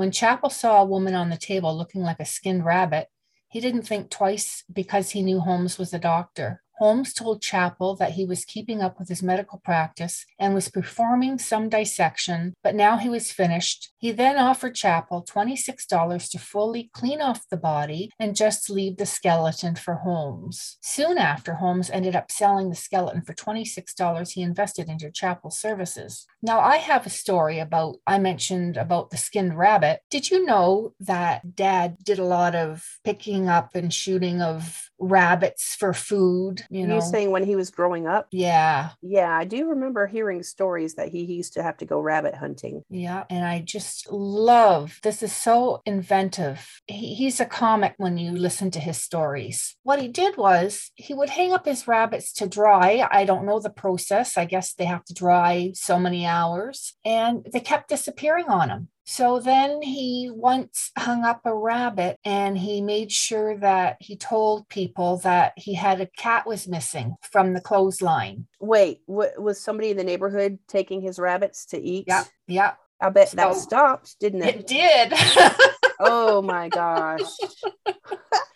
When 0.00 0.12
Chappell 0.12 0.48
saw 0.48 0.80
a 0.80 0.86
woman 0.86 1.14
on 1.14 1.28
the 1.28 1.36
table 1.36 1.76
looking 1.76 2.00
like 2.00 2.20
a 2.20 2.24
skinned 2.24 2.64
rabbit, 2.64 3.08
he 3.50 3.60
didn't 3.60 3.82
think 3.82 4.08
twice 4.08 4.64
because 4.72 5.10
he 5.10 5.20
knew 5.20 5.40
Holmes 5.40 5.76
was 5.76 5.92
a 5.92 5.98
doctor. 5.98 6.62
Holmes 6.80 7.12
told 7.12 7.42
Chappell 7.42 7.94
that 7.96 8.12
he 8.12 8.24
was 8.24 8.46
keeping 8.46 8.80
up 8.80 8.98
with 8.98 9.10
his 9.10 9.22
medical 9.22 9.58
practice 9.58 10.24
and 10.38 10.54
was 10.54 10.70
performing 10.70 11.38
some 11.38 11.68
dissection, 11.68 12.54
but 12.62 12.74
now 12.74 12.96
he 12.96 13.10
was 13.10 13.30
finished. 13.30 13.92
He 13.98 14.12
then 14.12 14.38
offered 14.38 14.74
Chappell 14.74 15.22
$26 15.22 16.30
to 16.30 16.38
fully 16.38 16.90
clean 16.94 17.20
off 17.20 17.46
the 17.50 17.58
body 17.58 18.10
and 18.18 18.34
just 18.34 18.70
leave 18.70 18.96
the 18.96 19.04
skeleton 19.04 19.74
for 19.76 19.96
Holmes. 19.96 20.78
Soon 20.80 21.18
after, 21.18 21.54
Holmes 21.54 21.90
ended 21.90 22.16
up 22.16 22.32
selling 22.32 22.70
the 22.70 22.76
skeleton 22.76 23.20
for 23.20 23.34
$26 23.34 24.32
he 24.32 24.40
invested 24.40 24.88
into 24.88 25.10
Chappell's 25.10 25.58
services. 25.58 26.26
Now, 26.40 26.60
I 26.60 26.78
have 26.78 27.04
a 27.04 27.10
story 27.10 27.58
about, 27.58 27.96
I 28.06 28.18
mentioned 28.18 28.78
about 28.78 29.10
the 29.10 29.18
skinned 29.18 29.58
rabbit. 29.58 30.00
Did 30.08 30.30
you 30.30 30.46
know 30.46 30.94
that 31.00 31.54
dad 31.54 31.98
did 32.02 32.18
a 32.18 32.24
lot 32.24 32.54
of 32.54 32.86
picking 33.04 33.50
up 33.50 33.74
and 33.74 33.92
shooting 33.92 34.40
of 34.40 34.90
rabbits 34.98 35.74
for 35.74 35.92
food? 35.92 36.64
You 36.70 36.86
know, 36.86 36.96
you 36.96 37.00
saying 37.00 37.32
when 37.32 37.44
he 37.44 37.56
was 37.56 37.70
growing 37.70 38.06
up? 38.06 38.28
Yeah. 38.30 38.90
Yeah, 39.02 39.36
I 39.36 39.44
do 39.44 39.68
remember 39.68 40.06
hearing 40.06 40.44
stories 40.44 40.94
that 40.94 41.08
he 41.08 41.24
used 41.24 41.54
to 41.54 41.62
have 41.62 41.76
to 41.78 41.84
go 41.84 42.00
rabbit 42.00 42.34
hunting. 42.36 42.84
Yeah. 42.88 43.24
And 43.28 43.44
I 43.44 43.60
just 43.60 44.10
love 44.10 45.00
this 45.02 45.22
is 45.22 45.32
so 45.32 45.82
inventive. 45.84 46.80
He, 46.86 47.14
he's 47.14 47.40
a 47.40 47.44
comic 47.44 47.94
when 47.96 48.18
you 48.18 48.30
listen 48.30 48.70
to 48.72 48.80
his 48.80 49.02
stories. 49.02 49.76
What 49.82 50.00
he 50.00 50.06
did 50.06 50.36
was 50.36 50.92
he 50.94 51.12
would 51.12 51.30
hang 51.30 51.52
up 51.52 51.66
his 51.66 51.88
rabbits 51.88 52.32
to 52.34 52.48
dry. 52.48 53.06
I 53.10 53.24
don't 53.24 53.46
know 53.46 53.58
the 53.58 53.70
process. 53.70 54.38
I 54.38 54.44
guess 54.44 54.72
they 54.72 54.84
have 54.84 55.04
to 55.06 55.14
dry 55.14 55.72
so 55.74 55.98
many 55.98 56.24
hours 56.24 56.94
and 57.04 57.46
they 57.52 57.60
kept 57.60 57.88
disappearing 57.88 58.46
on 58.46 58.70
him. 58.70 58.88
So 59.10 59.40
then 59.40 59.82
he 59.82 60.30
once 60.32 60.92
hung 60.96 61.24
up 61.24 61.40
a 61.44 61.52
rabbit 61.52 62.20
and 62.24 62.56
he 62.56 62.80
made 62.80 63.10
sure 63.10 63.58
that 63.58 63.96
he 63.98 64.14
told 64.14 64.68
people 64.68 65.16
that 65.24 65.52
he 65.56 65.74
had 65.74 66.00
a 66.00 66.06
cat 66.06 66.46
was 66.46 66.68
missing 66.68 67.16
from 67.20 67.52
the 67.52 67.60
clothesline. 67.60 68.46
Wait, 68.60 69.00
what, 69.06 69.32
was 69.36 69.60
somebody 69.60 69.90
in 69.90 69.96
the 69.96 70.04
neighborhood 70.04 70.60
taking 70.68 71.00
his 71.00 71.18
rabbits 71.18 71.66
to 71.66 71.82
eat? 71.82 72.04
Yeah, 72.06 72.22
yeah. 72.46 72.74
I 73.00 73.10
bet 73.10 73.30
so 73.30 73.36
that 73.36 73.56
stopped, 73.56 74.14
didn't 74.20 74.42
it? 74.44 74.60
It 74.60 74.66
did. 74.68 75.12
oh 75.98 76.40
my 76.40 76.68
gosh. 76.68 77.36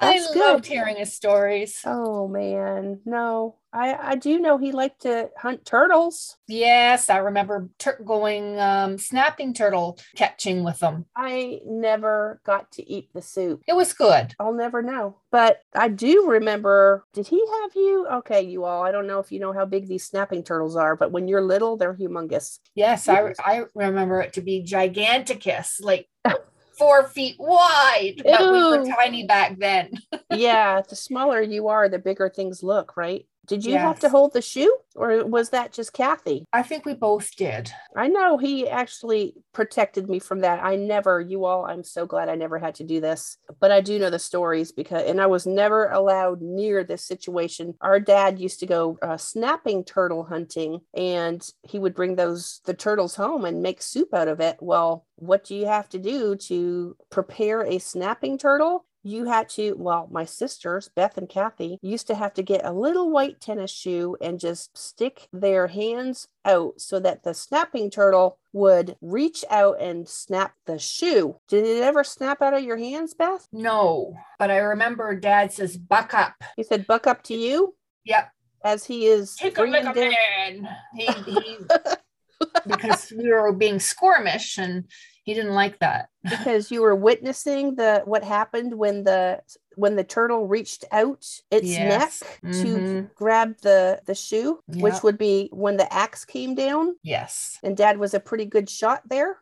That's 0.00 0.28
I 0.30 0.32
good. 0.34 0.40
loved 0.40 0.66
hearing 0.66 0.96
his 0.96 1.14
stories. 1.14 1.80
Oh 1.84 2.28
man, 2.28 3.00
no, 3.04 3.56
I 3.72 3.94
I 3.94 4.14
do 4.16 4.38
know 4.38 4.58
he 4.58 4.72
liked 4.72 5.02
to 5.02 5.30
hunt 5.38 5.64
turtles. 5.64 6.36
Yes, 6.48 7.08
I 7.08 7.18
remember 7.18 7.70
tur- 7.78 8.00
going 8.04 8.60
um, 8.60 8.98
snapping 8.98 9.54
turtle 9.54 9.98
catching 10.14 10.64
with 10.64 10.80
them. 10.80 11.06
I 11.16 11.60
never 11.66 12.40
got 12.44 12.70
to 12.72 12.88
eat 12.88 13.08
the 13.14 13.22
soup. 13.22 13.62
It 13.66 13.74
was 13.74 13.92
good. 13.94 14.34
I'll 14.38 14.52
never 14.52 14.82
know, 14.82 15.18
but 15.30 15.60
I 15.74 15.88
do 15.88 16.26
remember. 16.28 17.04
Did 17.14 17.28
he 17.28 17.42
have 17.62 17.70
you? 17.74 18.06
Okay, 18.16 18.42
you 18.42 18.64
all. 18.64 18.82
I 18.82 18.92
don't 18.92 19.06
know 19.06 19.20
if 19.20 19.32
you 19.32 19.40
know 19.40 19.52
how 19.52 19.64
big 19.64 19.88
these 19.88 20.04
snapping 20.04 20.44
turtles 20.44 20.76
are, 20.76 20.94
but 20.96 21.10
when 21.12 21.26
you're 21.28 21.42
little, 21.42 21.76
they're 21.76 21.94
humongous. 21.94 22.58
Yes, 22.74 23.08
I 23.08 23.32
I 23.44 23.64
remember 23.74 24.20
it 24.20 24.34
to 24.34 24.42
be 24.42 24.62
giganticus, 24.62 25.80
like. 25.80 26.08
four 26.76 27.08
feet 27.08 27.36
wide, 27.38 28.22
but 28.24 28.40
Ew. 28.40 28.52
we 28.52 28.64
were 28.64 28.86
tiny 28.86 29.26
back 29.26 29.58
then. 29.58 29.92
yeah, 30.30 30.80
the 30.88 30.96
smaller 30.96 31.40
you 31.40 31.68
are, 31.68 31.88
the 31.88 31.98
bigger 31.98 32.28
things 32.28 32.62
look, 32.62 32.96
right? 32.96 33.26
Did 33.46 33.64
you 33.64 33.72
yes. 33.72 33.82
have 33.82 34.00
to 34.00 34.08
hold 34.08 34.32
the 34.32 34.42
shoe 34.42 34.76
or 34.96 35.24
was 35.24 35.50
that 35.50 35.72
just 35.72 35.92
Kathy? 35.92 36.46
I 36.52 36.62
think 36.62 36.84
we 36.84 36.94
both 36.94 37.34
did. 37.36 37.70
I 37.94 38.08
know 38.08 38.38
he 38.38 38.68
actually 38.68 39.34
protected 39.52 40.08
me 40.08 40.18
from 40.18 40.40
that. 40.40 40.64
I 40.64 40.76
never, 40.76 41.20
you 41.20 41.44
all, 41.44 41.64
I'm 41.64 41.84
so 41.84 42.06
glad 42.06 42.28
I 42.28 42.34
never 42.34 42.58
had 42.58 42.74
to 42.76 42.84
do 42.84 43.00
this, 43.00 43.38
but 43.60 43.70
I 43.70 43.80
do 43.80 43.98
know 43.98 44.10
the 44.10 44.18
stories 44.18 44.72
because, 44.72 45.08
and 45.08 45.20
I 45.20 45.26
was 45.26 45.46
never 45.46 45.90
allowed 45.90 46.40
near 46.40 46.82
this 46.82 47.04
situation. 47.04 47.74
Our 47.80 48.00
dad 48.00 48.38
used 48.38 48.60
to 48.60 48.66
go 48.66 48.98
uh, 49.02 49.16
snapping 49.16 49.84
turtle 49.84 50.24
hunting 50.24 50.80
and 50.94 51.46
he 51.62 51.78
would 51.78 51.94
bring 51.94 52.16
those, 52.16 52.60
the 52.64 52.74
turtles 52.74 53.14
home 53.14 53.44
and 53.44 53.62
make 53.62 53.82
soup 53.82 54.14
out 54.14 54.28
of 54.28 54.40
it. 54.40 54.56
Well, 54.60 55.06
what 55.16 55.44
do 55.44 55.54
you 55.54 55.66
have 55.66 55.88
to 55.90 55.98
do 55.98 56.36
to 56.36 56.96
prepare 57.10 57.62
a 57.62 57.78
snapping 57.78 58.38
turtle? 58.38 58.84
You 59.06 59.24
had 59.26 59.48
to, 59.50 59.74
well, 59.74 60.08
my 60.10 60.24
sisters, 60.24 60.90
Beth 60.94 61.16
and 61.16 61.28
Kathy, 61.28 61.78
used 61.80 62.06
to 62.08 62.14
have 62.14 62.34
to 62.34 62.42
get 62.42 62.64
a 62.64 62.72
little 62.72 63.10
white 63.10 63.40
tennis 63.40 63.70
shoe 63.70 64.16
and 64.20 64.40
just 64.40 64.76
stick 64.76 65.28
their 65.32 65.68
hands 65.68 66.26
out 66.44 66.80
so 66.80 66.98
that 67.00 67.22
the 67.22 67.32
snapping 67.32 67.90
turtle 67.90 68.38
would 68.52 68.96
reach 69.00 69.44
out 69.50 69.80
and 69.80 70.08
snap 70.08 70.54
the 70.66 70.78
shoe. 70.78 71.36
Did 71.48 71.64
it 71.64 71.82
ever 71.82 72.02
snap 72.02 72.42
out 72.42 72.54
of 72.54 72.64
your 72.64 72.76
hands, 72.76 73.14
Beth? 73.14 73.46
No, 73.52 74.14
but 74.38 74.50
I 74.50 74.56
remember 74.58 75.14
dad 75.14 75.52
says, 75.52 75.76
buck 75.76 76.12
up. 76.12 76.34
He 76.56 76.62
said, 76.64 76.86
buck 76.86 77.06
up 77.06 77.22
to 77.24 77.34
you? 77.34 77.74
Yep. 78.04 78.30
As 78.64 78.84
he 78.84 79.06
is 79.06 79.36
Take 79.36 79.58
a 79.58 79.70
down- 79.70 79.94
man. 79.94 80.68
He, 80.94 81.06
he, 81.06 81.58
because 82.66 83.12
we 83.16 83.28
were 83.30 83.52
being 83.52 83.76
squirmish 83.76 84.58
and 84.58 84.84
he 85.26 85.34
didn't 85.34 85.54
like 85.54 85.78
that 85.80 86.08
because 86.22 86.70
you 86.70 86.80
were 86.80 86.94
witnessing 86.94 87.74
the 87.74 88.00
what 88.06 88.24
happened 88.24 88.72
when 88.72 89.02
the 89.04 89.40
when 89.74 89.96
the 89.96 90.04
turtle 90.04 90.46
reached 90.46 90.84
out 90.92 91.26
its 91.50 91.66
yes. 91.66 92.22
neck 92.22 92.40
mm-hmm. 92.42 92.62
to 92.62 93.10
grab 93.14 93.56
the 93.60 94.00
the 94.06 94.14
shoe 94.14 94.60
yep. 94.68 94.82
which 94.82 95.02
would 95.02 95.18
be 95.18 95.50
when 95.52 95.76
the 95.76 95.92
axe 95.92 96.24
came 96.24 96.54
down 96.54 96.96
yes 97.02 97.58
and 97.62 97.76
dad 97.76 97.98
was 97.98 98.14
a 98.14 98.20
pretty 98.20 98.46
good 98.46 98.70
shot 98.70 99.02
there 99.10 99.36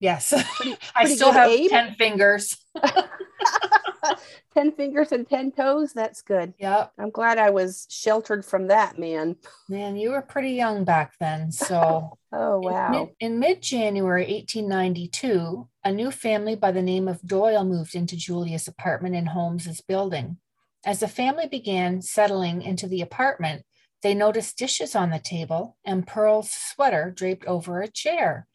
yes 0.00 0.34
pretty, 0.56 0.76
i 0.94 1.06
still 1.06 1.32
have 1.32 1.48
aim. 1.48 1.70
10 1.70 1.94
fingers 1.94 2.58
10 4.54 4.72
fingers 4.72 5.12
and 5.12 5.28
10 5.28 5.52
toes. 5.52 5.92
That's 5.92 6.22
good. 6.22 6.54
Yep. 6.58 6.92
I'm 6.98 7.10
glad 7.10 7.38
I 7.38 7.50
was 7.50 7.86
sheltered 7.90 8.44
from 8.44 8.68
that, 8.68 8.98
man. 8.98 9.36
Man, 9.68 9.96
you 9.96 10.10
were 10.10 10.22
pretty 10.22 10.52
young 10.52 10.84
back 10.84 11.14
then. 11.18 11.50
So, 11.70 12.18
oh, 12.32 12.58
wow. 12.58 13.10
In 13.20 13.38
mid 13.38 13.62
January 13.62 14.22
1892, 14.22 15.68
a 15.84 15.92
new 15.92 16.10
family 16.10 16.56
by 16.56 16.72
the 16.72 16.82
name 16.82 17.06
of 17.06 17.22
Doyle 17.22 17.64
moved 17.64 17.94
into 17.94 18.16
Julia's 18.16 18.66
apartment 18.66 19.14
in 19.14 19.26
Holmes's 19.26 19.80
building. 19.80 20.38
As 20.84 21.00
the 21.00 21.08
family 21.08 21.46
began 21.46 22.02
settling 22.02 22.62
into 22.62 22.88
the 22.88 23.02
apartment, 23.02 23.64
they 24.02 24.14
noticed 24.14 24.58
dishes 24.58 24.96
on 24.96 25.10
the 25.10 25.18
table 25.18 25.76
and 25.84 26.06
Pearl's 26.06 26.50
sweater 26.50 27.12
draped 27.14 27.46
over 27.46 27.80
a 27.80 27.88
chair. 27.88 28.46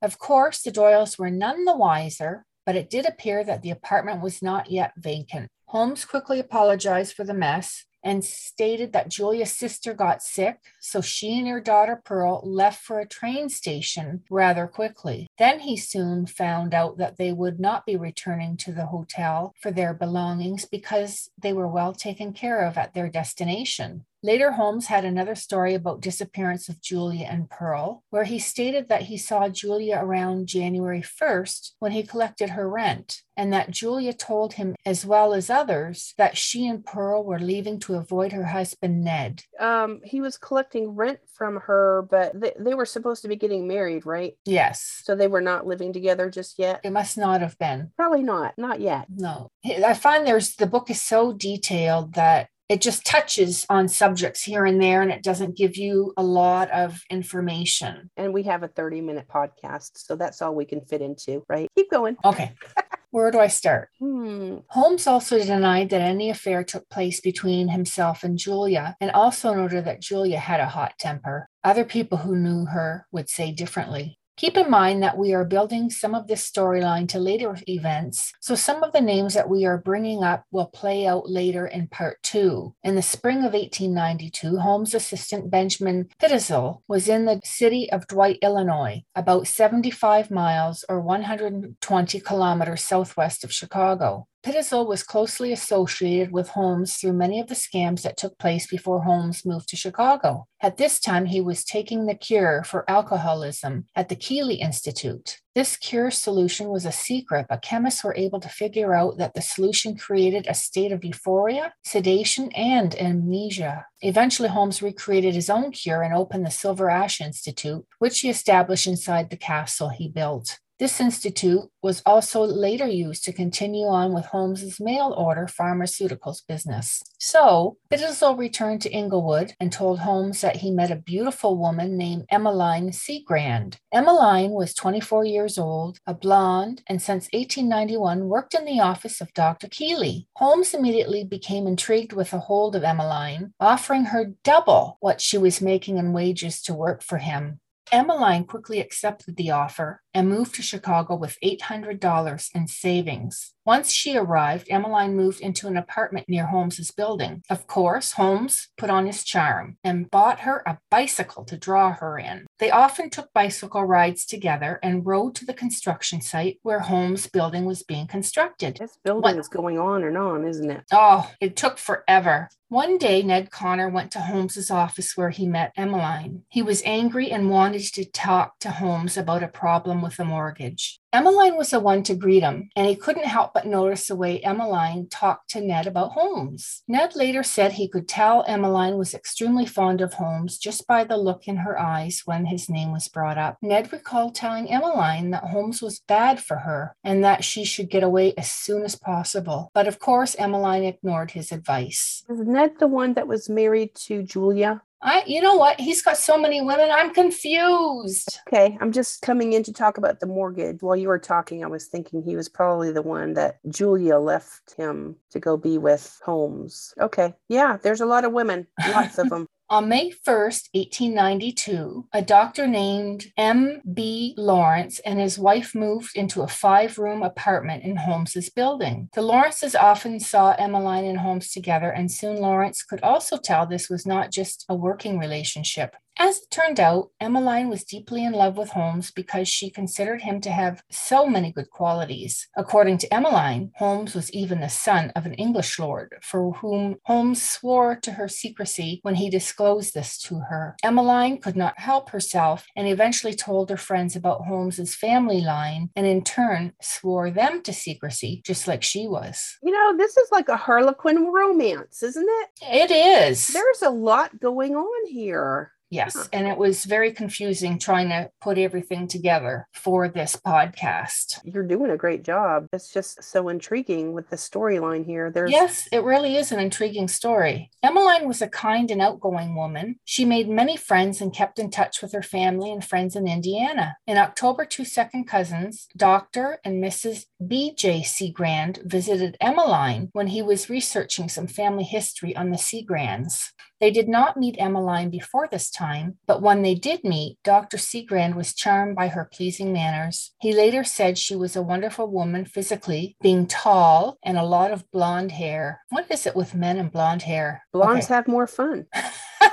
Of 0.00 0.18
course, 0.18 0.62
the 0.62 0.70
Doyles 0.70 1.18
were 1.18 1.30
none 1.30 1.64
the 1.64 1.76
wiser 1.76 2.46
but 2.68 2.76
it 2.76 2.90
did 2.90 3.06
appear 3.06 3.42
that 3.42 3.62
the 3.62 3.70
apartment 3.70 4.20
was 4.20 4.42
not 4.42 4.70
yet 4.70 4.92
vacant. 4.98 5.48
Holmes 5.68 6.04
quickly 6.04 6.38
apologized 6.38 7.14
for 7.14 7.24
the 7.24 7.32
mess 7.32 7.86
and 8.02 8.22
stated 8.22 8.92
that 8.92 9.08
Julia's 9.08 9.56
sister 9.56 9.94
got 9.94 10.22
sick, 10.22 10.58
so 10.78 11.00
she 11.00 11.38
and 11.38 11.48
her 11.48 11.62
daughter 11.62 12.02
Pearl 12.04 12.42
left 12.44 12.84
for 12.84 13.00
a 13.00 13.08
train 13.08 13.48
station 13.48 14.22
rather 14.28 14.66
quickly. 14.66 15.28
Then 15.38 15.60
he 15.60 15.78
soon 15.78 16.26
found 16.26 16.74
out 16.74 16.98
that 16.98 17.16
they 17.16 17.32
would 17.32 17.58
not 17.58 17.86
be 17.86 17.96
returning 17.96 18.58
to 18.58 18.72
the 18.72 18.84
hotel 18.84 19.54
for 19.62 19.70
their 19.70 19.94
belongings 19.94 20.66
because 20.66 21.30
they 21.38 21.54
were 21.54 21.68
well 21.68 21.94
taken 21.94 22.34
care 22.34 22.66
of 22.66 22.76
at 22.76 22.92
their 22.92 23.08
destination. 23.08 24.04
Later, 24.22 24.52
Holmes 24.52 24.86
had 24.86 25.04
another 25.04 25.36
story 25.36 25.74
about 25.74 26.00
disappearance 26.00 26.68
of 26.68 26.82
Julia 26.82 27.26
and 27.30 27.48
Pearl, 27.48 28.02
where 28.10 28.24
he 28.24 28.40
stated 28.40 28.88
that 28.88 29.02
he 29.02 29.16
saw 29.16 29.48
Julia 29.48 30.00
around 30.02 30.48
January 30.48 31.02
1st 31.02 31.72
when 31.78 31.92
he 31.92 32.02
collected 32.02 32.50
her 32.50 32.68
rent, 32.68 33.22
and 33.36 33.52
that 33.52 33.70
Julia 33.70 34.12
told 34.12 34.54
him, 34.54 34.74
as 34.84 35.06
well 35.06 35.32
as 35.32 35.50
others, 35.50 36.14
that 36.18 36.36
she 36.36 36.66
and 36.66 36.84
Pearl 36.84 37.22
were 37.22 37.38
leaving 37.38 37.78
to 37.80 37.94
avoid 37.94 38.32
her 38.32 38.46
husband 38.46 39.04
Ned. 39.04 39.44
Um, 39.60 40.00
he 40.02 40.20
was 40.20 40.36
collecting 40.36 40.96
rent 40.96 41.20
from 41.32 41.60
her, 41.60 42.04
but 42.10 42.32
they, 42.40 42.52
they 42.58 42.74
were 42.74 42.86
supposed 42.86 43.22
to 43.22 43.28
be 43.28 43.36
getting 43.36 43.68
married, 43.68 44.04
right? 44.04 44.34
Yes. 44.44 45.00
So 45.04 45.14
they 45.14 45.28
were 45.28 45.40
not 45.40 45.64
living 45.64 45.92
together 45.92 46.28
just 46.28 46.58
yet. 46.58 46.80
It 46.82 46.90
must 46.90 47.16
not 47.16 47.40
have 47.40 47.56
been. 47.58 47.92
Probably 47.96 48.24
not. 48.24 48.54
Not 48.58 48.80
yet. 48.80 49.06
No. 49.08 49.52
I 49.64 49.94
find 49.94 50.26
there's 50.26 50.56
the 50.56 50.66
book 50.66 50.90
is 50.90 51.00
so 51.00 51.32
detailed 51.32 52.14
that 52.14 52.48
it 52.68 52.80
just 52.80 53.06
touches 53.06 53.64
on 53.70 53.88
subjects 53.88 54.42
here 54.42 54.66
and 54.66 54.80
there 54.80 55.00
and 55.02 55.10
it 55.10 55.22
doesn't 55.22 55.56
give 55.56 55.76
you 55.76 56.12
a 56.16 56.22
lot 56.22 56.70
of 56.70 57.02
information. 57.10 58.10
And 58.16 58.34
we 58.34 58.42
have 58.44 58.62
a 58.62 58.68
30 58.68 59.00
minute 59.00 59.26
podcast, 59.28 59.92
so 59.94 60.16
that's 60.16 60.42
all 60.42 60.54
we 60.54 60.66
can 60.66 60.82
fit 60.82 61.00
into, 61.00 61.44
right? 61.48 61.68
Keep 61.76 61.90
going. 61.90 62.16
Okay. 62.24 62.52
Where 63.10 63.30
do 63.30 63.38
I 63.38 63.46
start? 63.46 63.88
Hmm. 63.98 64.58
Holmes 64.68 65.06
also 65.06 65.42
denied 65.42 65.88
that 65.90 66.02
any 66.02 66.28
affair 66.28 66.62
took 66.62 66.86
place 66.90 67.20
between 67.20 67.68
himself 67.68 68.22
and 68.22 68.36
Julia, 68.36 68.96
and 69.00 69.10
also 69.12 69.54
noted 69.54 69.86
that 69.86 70.02
Julia 70.02 70.38
had 70.38 70.60
a 70.60 70.68
hot 70.68 70.92
temper. 70.98 71.48
Other 71.64 71.84
people 71.84 72.18
who 72.18 72.36
knew 72.36 72.66
her 72.66 73.06
would 73.10 73.30
say 73.30 73.50
differently. 73.50 74.17
Keep 74.38 74.56
in 74.56 74.70
mind 74.70 75.02
that 75.02 75.18
we 75.18 75.34
are 75.34 75.44
building 75.44 75.90
some 75.90 76.14
of 76.14 76.28
this 76.28 76.48
storyline 76.48 77.08
to 77.08 77.18
later 77.18 77.56
events, 77.66 78.32
so 78.38 78.54
some 78.54 78.84
of 78.84 78.92
the 78.92 79.00
names 79.00 79.34
that 79.34 79.48
we 79.48 79.66
are 79.66 79.78
bringing 79.78 80.22
up 80.22 80.44
will 80.52 80.68
play 80.68 81.08
out 81.08 81.28
later 81.28 81.66
in 81.66 81.88
part 81.88 82.22
two. 82.22 82.72
In 82.84 82.94
the 82.94 83.02
spring 83.02 83.38
of 83.38 83.52
1892, 83.52 84.58
Holmes' 84.58 84.94
assistant 84.94 85.50
Benjamin 85.50 86.08
Pitezel 86.22 86.82
was 86.86 87.08
in 87.08 87.24
the 87.24 87.40
city 87.42 87.90
of 87.90 88.06
Dwight, 88.06 88.38
Illinois, 88.40 89.02
about 89.16 89.48
75 89.48 90.30
miles 90.30 90.84
or 90.88 91.00
120 91.00 92.20
kilometers 92.20 92.84
southwest 92.84 93.42
of 93.42 93.52
Chicago. 93.52 94.28
Pitezel 94.44 94.86
was 94.86 95.02
closely 95.02 95.52
associated 95.52 96.30
with 96.30 96.50
Holmes 96.50 96.94
through 96.94 97.14
many 97.14 97.40
of 97.40 97.48
the 97.48 97.56
scams 97.56 98.02
that 98.02 98.16
took 98.16 98.38
place 98.38 98.68
before 98.68 99.02
Holmes 99.02 99.44
moved 99.44 99.68
to 99.70 99.76
Chicago. 99.76 100.46
At 100.62 100.76
this 100.76 101.00
time, 101.00 101.26
he 101.26 101.40
was 101.40 101.64
taking 101.64 102.06
the 102.06 102.14
cure 102.14 102.62
for 102.64 102.88
alcoholism 102.88 103.86
at 103.96 104.08
the 104.08 104.16
Keeley 104.16 104.56
Institute. 104.56 105.38
This 105.56 105.76
cure 105.76 106.12
solution 106.12 106.68
was 106.68 106.86
a 106.86 106.92
secret, 106.92 107.46
but 107.48 107.62
chemists 107.62 108.04
were 108.04 108.14
able 108.14 108.38
to 108.38 108.48
figure 108.48 108.94
out 108.94 109.18
that 109.18 109.34
the 109.34 109.42
solution 109.42 109.96
created 109.96 110.46
a 110.46 110.54
state 110.54 110.92
of 110.92 111.04
euphoria, 111.04 111.74
sedation, 111.84 112.52
and 112.52 112.94
amnesia. 112.94 113.86
Eventually, 114.02 114.48
Holmes 114.48 114.82
recreated 114.82 115.34
his 115.34 115.50
own 115.50 115.72
cure 115.72 116.02
and 116.02 116.14
opened 116.14 116.46
the 116.46 116.50
Silver 116.50 116.88
Ash 116.88 117.20
Institute, 117.20 117.84
which 117.98 118.20
he 118.20 118.30
established 118.30 118.86
inside 118.86 119.30
the 119.30 119.36
castle 119.36 119.88
he 119.88 120.08
built. 120.08 120.58
This 120.78 121.00
institute 121.00 121.62
was 121.82 122.02
also 122.06 122.42
later 122.42 122.86
used 122.86 123.24
to 123.24 123.32
continue 123.32 123.86
on 123.86 124.14
with 124.14 124.26
Holmes's 124.26 124.78
mail 124.78 125.12
order 125.18 125.46
pharmaceuticals 125.46 126.46
business. 126.46 127.02
So, 127.18 127.78
Pitezel 127.90 128.38
returned 128.38 128.82
to 128.82 128.92
Englewood 128.92 129.54
and 129.58 129.72
told 129.72 129.98
Holmes 129.98 130.40
that 130.40 130.56
he 130.56 130.70
met 130.70 130.92
a 130.92 130.96
beautiful 130.96 131.58
woman 131.58 131.96
named 131.96 132.26
Emmeline 132.30 132.90
Cigrand. 132.90 133.78
Emmeline 133.92 134.52
was 134.52 134.72
24 134.72 135.24
years 135.24 135.58
old, 135.58 135.98
a 136.06 136.14
blonde, 136.14 136.82
and 136.86 137.02
since 137.02 137.28
1891 137.32 138.28
worked 138.28 138.54
in 138.54 138.64
the 138.64 138.78
office 138.78 139.20
of 139.20 139.34
Dr. 139.34 139.66
Keeley. 139.66 140.28
Holmes 140.36 140.74
immediately 140.74 141.24
became 141.24 141.66
intrigued 141.66 142.12
with 142.12 142.32
a 142.32 142.38
hold 142.38 142.76
of 142.76 142.84
Emmeline, 142.84 143.52
offering 143.58 144.06
her 144.06 144.34
double 144.44 144.96
what 145.00 145.20
she 145.20 145.38
was 145.38 145.60
making 145.60 145.96
in 145.96 146.12
wages 146.12 146.62
to 146.62 146.72
work 146.72 147.02
for 147.02 147.18
him. 147.18 147.58
Emmeline 147.90 148.44
quickly 148.44 148.80
accepted 148.80 149.36
the 149.36 149.50
offer 149.50 150.02
and 150.14 150.28
moved 150.28 150.54
to 150.54 150.62
Chicago 150.62 151.16
with 151.16 151.38
$800 151.42 152.48
in 152.54 152.66
savings. 152.66 153.54
Once 153.68 153.92
she 153.92 154.16
arrived, 154.16 154.66
Emmeline 154.70 155.14
moved 155.14 155.40
into 155.42 155.66
an 155.68 155.76
apartment 155.76 156.26
near 156.26 156.46
Holmes's 156.46 156.90
building. 156.90 157.42
Of 157.50 157.66
course, 157.66 158.12
Holmes 158.12 158.68
put 158.78 158.88
on 158.88 159.04
his 159.04 159.22
charm 159.24 159.76
and 159.84 160.10
bought 160.10 160.40
her 160.40 160.62
a 160.64 160.78
bicycle 160.90 161.44
to 161.44 161.58
draw 161.58 161.92
her 161.92 162.18
in. 162.18 162.46
They 162.60 162.70
often 162.70 163.10
took 163.10 163.30
bicycle 163.34 163.84
rides 163.84 164.24
together 164.24 164.80
and 164.82 165.04
rode 165.04 165.34
to 165.34 165.44
the 165.44 165.52
construction 165.52 166.22
site 166.22 166.58
where 166.62 166.80
Holmes' 166.80 167.26
building 167.26 167.66
was 167.66 167.82
being 167.82 168.06
constructed. 168.06 168.78
This 168.78 168.96
building 169.04 169.38
is 169.38 169.48
going 169.48 169.78
on 169.78 170.02
and 170.02 170.16
on, 170.16 170.46
isn't 170.46 170.70
it? 170.70 170.84
Oh, 170.90 171.30
it 171.38 171.54
took 171.54 171.76
forever. 171.76 172.48
One 172.70 172.98
day, 172.98 173.22
Ned 173.22 173.50
Conner 173.50 173.88
went 173.88 174.10
to 174.12 174.20
Holmes's 174.20 174.70
office 174.70 175.16
where 175.16 175.30
he 175.30 175.46
met 175.46 175.72
Emmeline. 175.76 176.42
He 176.48 176.60
was 176.60 176.82
angry 176.84 177.30
and 177.30 177.50
wanted 177.50 177.82
to 177.94 178.04
talk 178.04 178.58
to 178.60 178.70
Holmes 178.70 179.16
about 179.16 179.42
a 179.42 179.48
problem 179.48 180.02
with 180.08 180.16
the 180.16 180.24
mortgage. 180.24 181.00
Emmeline 181.12 181.56
was 181.56 181.70
the 181.70 181.80
one 181.80 182.02
to 182.02 182.14
greet 182.14 182.42
him, 182.42 182.70
and 182.76 182.86
he 182.86 182.94
couldn't 182.94 183.24
help 183.24 183.52
but 183.54 183.66
notice 183.66 184.06
the 184.06 184.16
way 184.16 184.40
Emmeline 184.40 185.06
talked 185.10 185.50
to 185.50 185.60
Ned 185.60 185.86
about 185.86 186.12
Holmes. 186.12 186.82
Ned 186.88 187.14
later 187.14 187.42
said 187.42 187.72
he 187.72 187.88
could 187.88 188.08
tell 188.08 188.44
Emmeline 188.46 188.96
was 188.96 189.14
extremely 189.14 189.66
fond 189.66 190.00
of 190.00 190.14
Holmes 190.14 190.58
just 190.58 190.86
by 190.86 191.04
the 191.04 191.16
look 191.16 191.46
in 191.46 191.58
her 191.58 191.78
eyes 191.78 192.22
when 192.24 192.46
his 192.46 192.68
name 192.68 192.92
was 192.92 193.08
brought 193.08 193.38
up. 193.38 193.56
Ned 193.62 193.92
recalled 193.92 194.34
telling 194.34 194.70
Emmeline 194.70 195.30
that 195.30 195.44
Holmes 195.44 195.80
was 195.80 196.00
bad 196.00 196.40
for 196.40 196.58
her 196.58 196.94
and 197.04 197.24
that 197.24 197.44
she 197.44 197.64
should 197.64 197.90
get 197.90 198.02
away 198.02 198.34
as 198.36 198.50
soon 198.50 198.82
as 198.82 198.96
possible. 198.96 199.70
But 199.74 199.88
of 199.88 199.98
course, 199.98 200.34
Emmeline 200.38 200.84
ignored 200.84 201.32
his 201.32 201.52
advice. 201.52 202.22
Is 202.28 202.40
Ned 202.40 202.72
the 202.80 202.86
one 202.86 203.14
that 203.14 203.28
was 203.28 203.48
married 203.48 203.94
to 204.06 204.22
Julia? 204.22 204.82
I, 205.00 205.22
you 205.26 205.40
know 205.40 205.54
what? 205.54 205.80
He's 205.80 206.02
got 206.02 206.16
so 206.16 206.36
many 206.36 206.60
women. 206.60 206.90
I'm 206.90 207.14
confused. 207.14 208.40
Okay, 208.48 208.76
I'm 208.80 208.90
just 208.90 209.22
coming 209.22 209.52
in 209.52 209.62
to 209.64 209.72
talk 209.72 209.96
about 209.96 210.18
the 210.18 210.26
mortgage. 210.26 210.82
While 210.82 210.96
you 210.96 211.08
were 211.08 211.20
talking, 211.20 211.62
I 211.62 211.68
was 211.68 211.86
thinking 211.86 212.22
he 212.22 212.34
was 212.34 212.48
probably 212.48 212.90
the 212.90 213.02
one 213.02 213.34
that 213.34 213.60
Julia 213.68 214.18
left 214.18 214.74
him 214.76 215.16
to 215.30 215.38
go 215.38 215.56
be 215.56 215.78
with 215.78 216.20
Holmes. 216.24 216.94
Okay, 217.00 217.34
yeah, 217.48 217.76
there's 217.80 218.00
a 218.00 218.06
lot 218.06 218.24
of 218.24 218.32
women, 218.32 218.66
lots 218.92 219.18
of 219.18 219.28
them. 219.30 219.46
On 219.70 219.86
May 219.86 220.10
1st, 220.10 220.70
1892, 220.72 222.08
a 222.14 222.22
doctor 222.22 222.66
named 222.66 223.26
M.B. 223.36 224.34
Lawrence 224.38 224.98
and 225.00 225.20
his 225.20 225.38
wife 225.38 225.74
moved 225.74 226.16
into 226.16 226.40
a 226.40 226.48
five 226.48 226.96
room 226.96 227.22
apartment 227.22 227.84
in 227.84 227.96
Holmes's 227.96 228.48
building. 228.48 229.10
The 229.12 229.20
Lawrences 229.20 229.74
often 229.74 230.20
saw 230.20 230.52
Emmeline 230.52 231.04
and 231.04 231.18
Holmes 231.18 231.52
together, 231.52 231.90
and 231.90 232.10
soon 232.10 232.38
Lawrence 232.38 232.82
could 232.82 233.02
also 233.02 233.36
tell 233.36 233.66
this 233.66 233.90
was 233.90 234.06
not 234.06 234.32
just 234.32 234.64
a 234.70 234.74
working 234.74 235.18
relationship. 235.18 235.96
As 236.20 236.38
it 236.38 236.50
turned 236.50 236.80
out, 236.80 237.10
Emmeline 237.20 237.68
was 237.68 237.84
deeply 237.84 238.24
in 238.24 238.32
love 238.32 238.56
with 238.56 238.70
Holmes 238.70 239.12
because 239.12 239.48
she 239.48 239.70
considered 239.70 240.22
him 240.22 240.40
to 240.40 240.50
have 240.50 240.82
so 240.90 241.26
many 241.26 241.52
good 241.52 241.70
qualities. 241.70 242.48
According 242.56 242.98
to 242.98 243.14
Emmeline, 243.14 243.70
Holmes 243.76 244.16
was 244.16 244.28
even 244.32 244.60
the 244.60 244.68
son 244.68 245.12
of 245.14 245.26
an 245.26 245.34
English 245.34 245.78
lord, 245.78 246.16
for 246.20 246.54
whom 246.54 246.96
Holmes 247.04 247.40
swore 247.40 247.94
to 248.00 248.12
her 248.12 248.26
secrecy 248.26 248.98
when 249.02 249.14
he 249.14 249.30
disclosed 249.30 249.94
this 249.94 250.18
to 250.22 250.40
her. 250.50 250.74
Emmeline 250.82 251.40
could 251.40 251.56
not 251.56 251.78
help 251.78 252.10
herself 252.10 252.66
and 252.74 252.88
eventually 252.88 253.34
told 253.34 253.70
her 253.70 253.76
friends 253.76 254.16
about 254.16 254.44
Holmes's 254.44 254.96
family 254.96 255.40
line 255.40 255.90
and 255.94 256.04
in 256.04 256.24
turn 256.24 256.72
swore 256.82 257.30
them 257.30 257.62
to 257.62 257.72
secrecy, 257.72 258.42
just 258.44 258.66
like 258.66 258.82
she 258.82 259.06
was. 259.06 259.56
You 259.62 259.70
know, 259.70 259.96
this 259.96 260.16
is 260.16 260.28
like 260.32 260.48
a 260.48 260.56
Harlequin 260.56 261.32
romance, 261.32 262.02
isn't 262.02 262.28
it? 262.28 262.48
It 262.60 262.90
is. 262.90 263.46
There's 263.46 263.82
a 263.82 263.90
lot 263.90 264.40
going 264.40 264.74
on 264.74 265.06
here. 265.06 265.70
Yes. 265.90 266.28
And 266.32 266.46
it 266.46 266.58
was 266.58 266.84
very 266.84 267.12
confusing 267.12 267.78
trying 267.78 268.10
to 268.10 268.30
put 268.40 268.58
everything 268.58 269.08
together 269.08 269.66
for 269.72 270.08
this 270.08 270.36
podcast. 270.36 271.38
You're 271.44 271.66
doing 271.66 271.90
a 271.90 271.96
great 271.96 272.24
job. 272.24 272.66
It's 272.72 272.92
just 272.92 273.22
so 273.22 273.48
intriguing 273.48 274.12
with 274.12 274.28
the 274.28 274.36
storyline 274.36 275.06
here. 275.06 275.30
There's 275.30 275.50
Yes, 275.50 275.88
it 275.90 276.02
really 276.02 276.36
is 276.36 276.52
an 276.52 276.60
intriguing 276.60 277.08
story. 277.08 277.70
Emmeline 277.82 278.28
was 278.28 278.42
a 278.42 278.48
kind 278.48 278.90
and 278.90 279.00
outgoing 279.00 279.54
woman. 279.54 279.98
She 280.04 280.24
made 280.24 280.48
many 280.48 280.76
friends 280.76 281.20
and 281.20 281.32
kept 281.32 281.58
in 281.58 281.70
touch 281.70 282.02
with 282.02 282.12
her 282.12 282.22
family 282.22 282.70
and 282.70 282.84
friends 282.84 283.16
in 283.16 283.26
Indiana. 283.26 283.96
In 284.06 284.18
October, 284.18 284.64
two 284.64 284.84
second 284.84 285.24
cousins, 285.26 285.88
Dr. 285.96 286.58
and 286.64 286.82
Mrs. 286.82 287.26
B.J. 287.46 288.02
Cigrand, 288.02 288.82
visited 288.84 289.36
Emmeline 289.40 290.10
when 290.12 290.28
he 290.28 290.42
was 290.42 290.68
researching 290.68 291.28
some 291.28 291.46
family 291.46 291.84
history 291.84 292.36
on 292.36 292.50
the 292.50 292.56
Cigrands. 292.56 293.52
They 293.80 293.90
did 293.90 294.08
not 294.08 294.36
meet 294.36 294.56
Emmeline 294.58 295.08
before 295.10 295.48
this 295.50 295.70
time, 295.70 296.18
but 296.26 296.42
when 296.42 296.62
they 296.62 296.74
did 296.74 297.04
meet, 297.04 297.38
Dr. 297.44 297.76
Cigrand 297.76 298.34
was 298.34 298.54
charmed 298.54 298.96
by 298.96 299.08
her 299.08 299.28
pleasing 299.32 299.72
manners. 299.72 300.32
He 300.40 300.52
later 300.52 300.82
said 300.82 301.16
she 301.16 301.36
was 301.36 301.54
a 301.54 301.62
wonderful 301.62 302.10
woman 302.10 302.44
physically, 302.44 303.16
being 303.22 303.46
tall 303.46 304.18
and 304.24 304.36
a 304.36 304.44
lot 304.44 304.72
of 304.72 304.90
blonde 304.90 305.32
hair. 305.32 305.80
What 305.90 306.10
is 306.10 306.26
it 306.26 306.34
with 306.34 306.54
men 306.54 306.78
and 306.78 306.90
blonde 306.90 307.22
hair? 307.22 307.62
blondes 307.72 308.06
Okay. 308.06 308.14
have 308.14 308.26
more 308.26 308.46
fun. 308.48 308.86